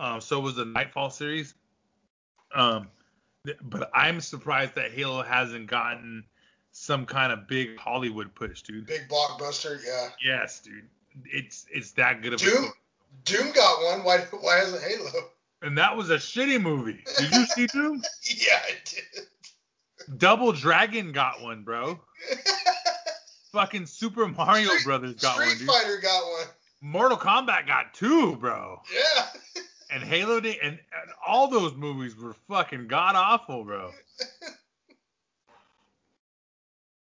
[0.00, 1.54] Um, so was the Nightfall series.
[2.54, 2.88] Um,
[3.46, 6.24] th- but I'm surprised that Halo hasn't gotten
[6.72, 8.86] some kind of big Hollywood push, dude.
[8.86, 10.08] big blockbuster, yeah.
[10.24, 10.88] Yes, dude.
[11.24, 12.70] It's it's that good of a Doom story.
[13.24, 14.04] Doom got one.
[14.04, 15.30] Why why hasn't Halo?
[15.62, 17.04] And that was a shitty movie.
[17.18, 18.02] Did you see Doom?
[18.24, 20.18] yeah, I did.
[20.18, 22.00] Double Dragon got one, bro.
[23.52, 25.66] Fucking Super Mario Street, Brothers got Street one, dude.
[25.68, 26.46] Fighter got one.
[26.82, 28.80] Mortal Kombat got two, bro.
[28.94, 29.62] Yeah.
[29.92, 33.90] And Halo did, and, and all those movies were fucking god awful, bro.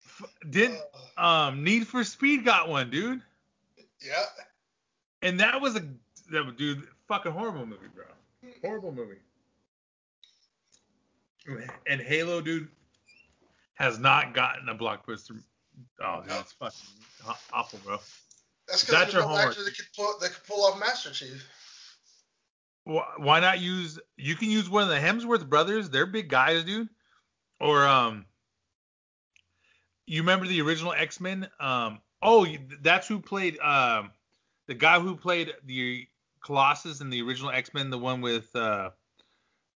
[0.05, 0.71] F- Did
[1.17, 3.21] Uh, um Need for Speed got one, dude?
[4.05, 4.23] yeah.
[5.23, 5.81] And that was a
[6.31, 8.05] that was, dude fucking horrible movie, bro.
[8.63, 9.17] Horrible movie.
[11.87, 12.67] And Halo, dude,
[13.75, 15.41] has not gotten a blockbuster.
[16.03, 17.97] Oh, dude, it's fucking awful, bro.
[18.67, 19.47] That's That's because your there's no homework.
[19.51, 21.47] actor that could pull that could pull off Master Chief.
[22.85, 23.99] Wh- Why not use?
[24.17, 25.89] You can use one of the Hemsworth brothers.
[25.89, 26.89] They're big guys, dude.
[27.59, 28.25] Or um,
[30.05, 31.47] you remember the original X Men?
[31.59, 32.45] Um, oh,
[32.81, 34.11] that's who played um,
[34.67, 36.07] the guy who played the
[36.43, 38.91] Colossus in the original X Men, the one with uh,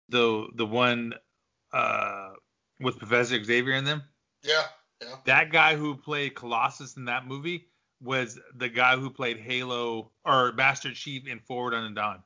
[0.09, 1.13] the the one
[1.73, 2.29] uh
[2.79, 4.03] with Professor Xavier in them.
[4.43, 4.63] Yeah.
[5.01, 5.15] Yeah.
[5.25, 7.67] That guy who played Colossus in that movie
[8.01, 12.21] was the guy who played Halo or Master Chief in Forward Unto Dawn.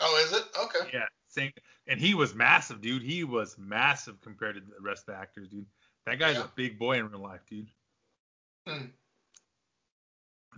[0.00, 0.44] Oh, is it?
[0.58, 0.90] Okay.
[0.92, 1.52] Yeah, same.
[1.86, 3.02] And he was massive, dude.
[3.02, 5.66] He was massive compared to the rest of the actors, dude.
[6.06, 6.44] That guy's Yeah.
[6.44, 7.68] a big boy in real life, dude.
[8.66, 8.86] Hmm.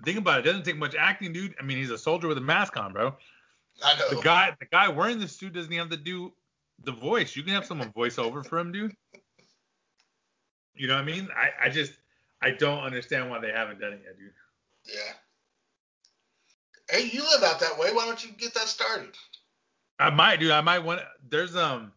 [0.04, 0.46] Think about it.
[0.46, 1.54] It doesn't take much acting, dude.
[1.60, 3.16] I mean, he's a soldier with a mask on, bro.
[3.84, 4.10] I know.
[4.10, 6.32] The guy, the guy wearing the suit doesn't even have to do
[6.84, 7.36] the voice.
[7.36, 8.94] You can have someone voice over for him, dude.
[10.82, 11.28] You know what I mean?
[11.36, 11.92] I, I just,
[12.42, 14.32] I don't understand why they haven't done it yet, dude.
[14.84, 15.12] Yeah.
[16.90, 17.92] Hey, you live out that way.
[17.92, 19.14] Why don't you get that started?
[20.00, 20.50] I might, dude.
[20.50, 21.00] I might want.
[21.28, 21.92] There's um,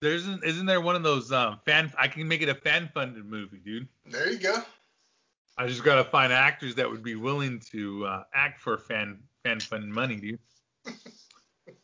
[0.00, 1.92] there's an, isn't there one of those um fan?
[1.98, 3.86] I can make it a fan funded movie, dude.
[4.06, 4.62] There you go.
[5.58, 9.60] I just gotta find actors that would be willing to uh, act for fan fan
[9.60, 10.38] funded money, dude.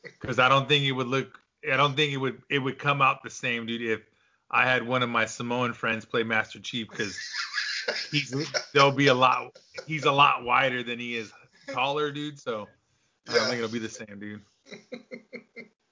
[0.03, 1.39] Because I don't think it would look.
[1.71, 2.41] I don't think it would.
[2.49, 3.83] It would come out the same, dude.
[3.83, 4.01] If
[4.51, 7.19] I had one of my Samoan friends play Master Chief, because
[8.11, 8.33] he's
[8.73, 9.59] there'll be a lot.
[9.87, 11.33] He's a lot wider than he is
[11.73, 12.39] taller, dude.
[12.39, 12.69] So
[13.29, 14.43] I don't think it'll be the same, dude.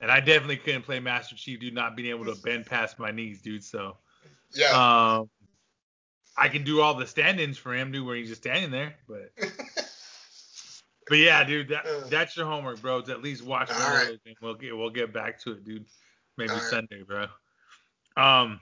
[0.00, 3.10] And I definitely couldn't play Master Chief, dude, not being able to bend past my
[3.10, 3.64] knees, dude.
[3.64, 3.96] So
[4.52, 4.66] Yeah.
[5.20, 5.30] um,
[6.36, 8.96] I can do all the stand-ins for him, dude, where he's just standing there.
[9.08, 9.32] But
[11.08, 12.06] but yeah, dude, that, Uh.
[12.08, 13.00] that's your homework, bro.
[13.00, 14.02] To at least watch All one right.
[14.02, 15.86] of those, and we'll get we'll get back to it, dude.
[16.36, 16.64] Maybe All right.
[16.64, 17.26] Sunday, bro.
[18.16, 18.60] Um,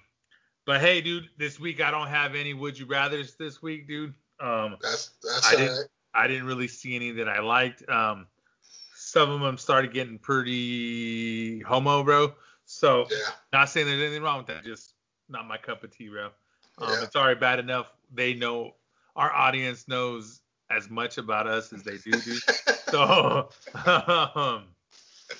[0.66, 4.14] but hey, dude, this week I don't have any would you rather's this week, dude.
[4.40, 5.86] Um, that's that's I didn't- right.
[6.14, 7.88] I didn't really see any that I liked.
[7.88, 8.26] Um,
[8.94, 12.34] some of them started getting pretty homo, bro.
[12.66, 13.16] So Yeah.
[13.52, 14.94] not saying there's anything wrong with that, just
[15.30, 16.26] not my cup of tea, bro.
[16.78, 17.02] Um, Yeah.
[17.04, 17.86] It's already bad enough.
[18.12, 18.76] They know
[19.16, 22.42] our audience knows as much about us as they do, dude.
[22.90, 24.64] so um,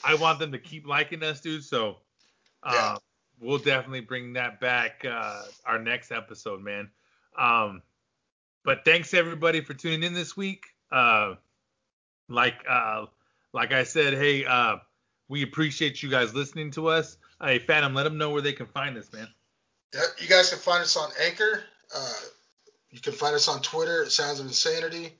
[0.05, 1.64] I want them to keep liking us, dude.
[1.64, 1.98] So
[2.62, 2.97] uh, Yeah.
[3.43, 6.89] We'll definitely bring that back uh, our next episode, man.
[7.36, 7.82] Um,
[8.64, 10.66] but thanks everybody for tuning in this week.
[10.90, 11.35] Uh,
[12.28, 13.06] like uh,
[13.52, 14.77] like I said, hey, uh,
[15.28, 17.16] we appreciate you guys listening to us.
[17.40, 19.28] Hey, Phantom, let them know where they can find us, man.
[20.19, 21.64] You guys can find us on Anchor.
[21.94, 22.12] Uh,
[22.90, 25.12] you can find us on Twitter at Sounds of Insanity.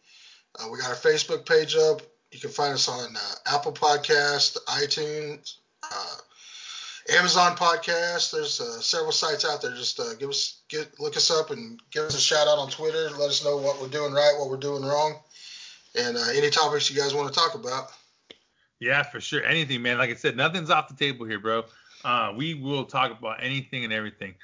[0.59, 2.01] Uh, we got our Facebook page up.
[2.31, 6.17] You can find us on uh, Apple Podcast, iTunes, uh,
[7.11, 8.33] Amazon Podcast.
[8.33, 9.73] There's uh, several sites out there.
[9.73, 12.71] Just uh, give us get look us up and give us a shout out on
[12.71, 13.11] Twitter.
[13.11, 15.19] Let us know what we're doing right, what we're doing wrong,
[15.99, 17.93] and uh, any topics you guys want to talk about.
[18.81, 19.45] Yeah, for sure.
[19.45, 19.99] Anything, man.
[19.99, 21.65] Like I said, nothing's off the table here, bro.
[22.05, 24.35] Uh, we will talk about anything and everything.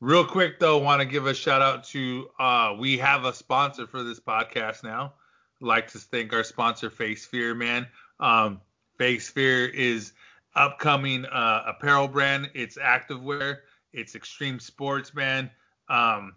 [0.00, 3.86] Real quick though, want to give a shout out to uh, we have a sponsor
[3.86, 5.14] for this podcast now.
[5.60, 7.86] Like to thank our sponsor, Face Fear, man.
[8.18, 8.60] Um,
[8.96, 10.12] Face Fear is
[10.54, 12.50] upcoming uh, apparel brand.
[12.54, 13.58] It's activewear.
[13.92, 15.50] It's extreme sports, man.
[15.88, 16.34] Um,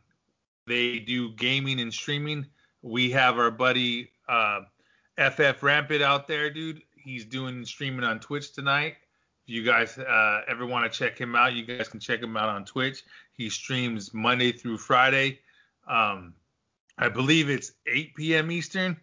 [0.68, 2.46] they do gaming and streaming.
[2.82, 4.62] We have our buddy uh,
[5.18, 6.82] FF Rampant out there, dude.
[6.96, 8.96] He's doing streaming on Twitch tonight.
[9.46, 12.38] If you guys uh, ever want to check him out, you guys can check him
[12.38, 13.04] out on Twitch.
[13.34, 15.40] He streams Monday through Friday.
[15.88, 16.34] Um,
[16.98, 18.52] I believe it's 8 p.m.
[18.52, 18.96] Eastern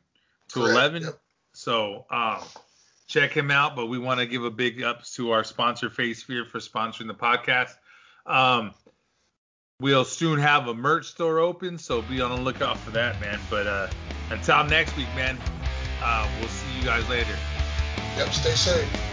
[0.49, 1.03] to Correct, 11.
[1.03, 1.21] yep.
[1.53, 2.39] So um,
[3.11, 3.77] check him out.
[3.77, 7.09] But we want to give a big ups to our sponsor, Face Fear, for sponsoring
[7.09, 7.75] the podcast.
[8.27, 8.73] Um,
[9.81, 13.39] we'll soon have a merch store open, so be on the lookout for that, man.
[13.51, 13.89] But uh,
[14.31, 15.37] until next week, man,
[16.03, 17.37] uh, we'll see you guys later.
[18.17, 19.10] Yep, stay safe.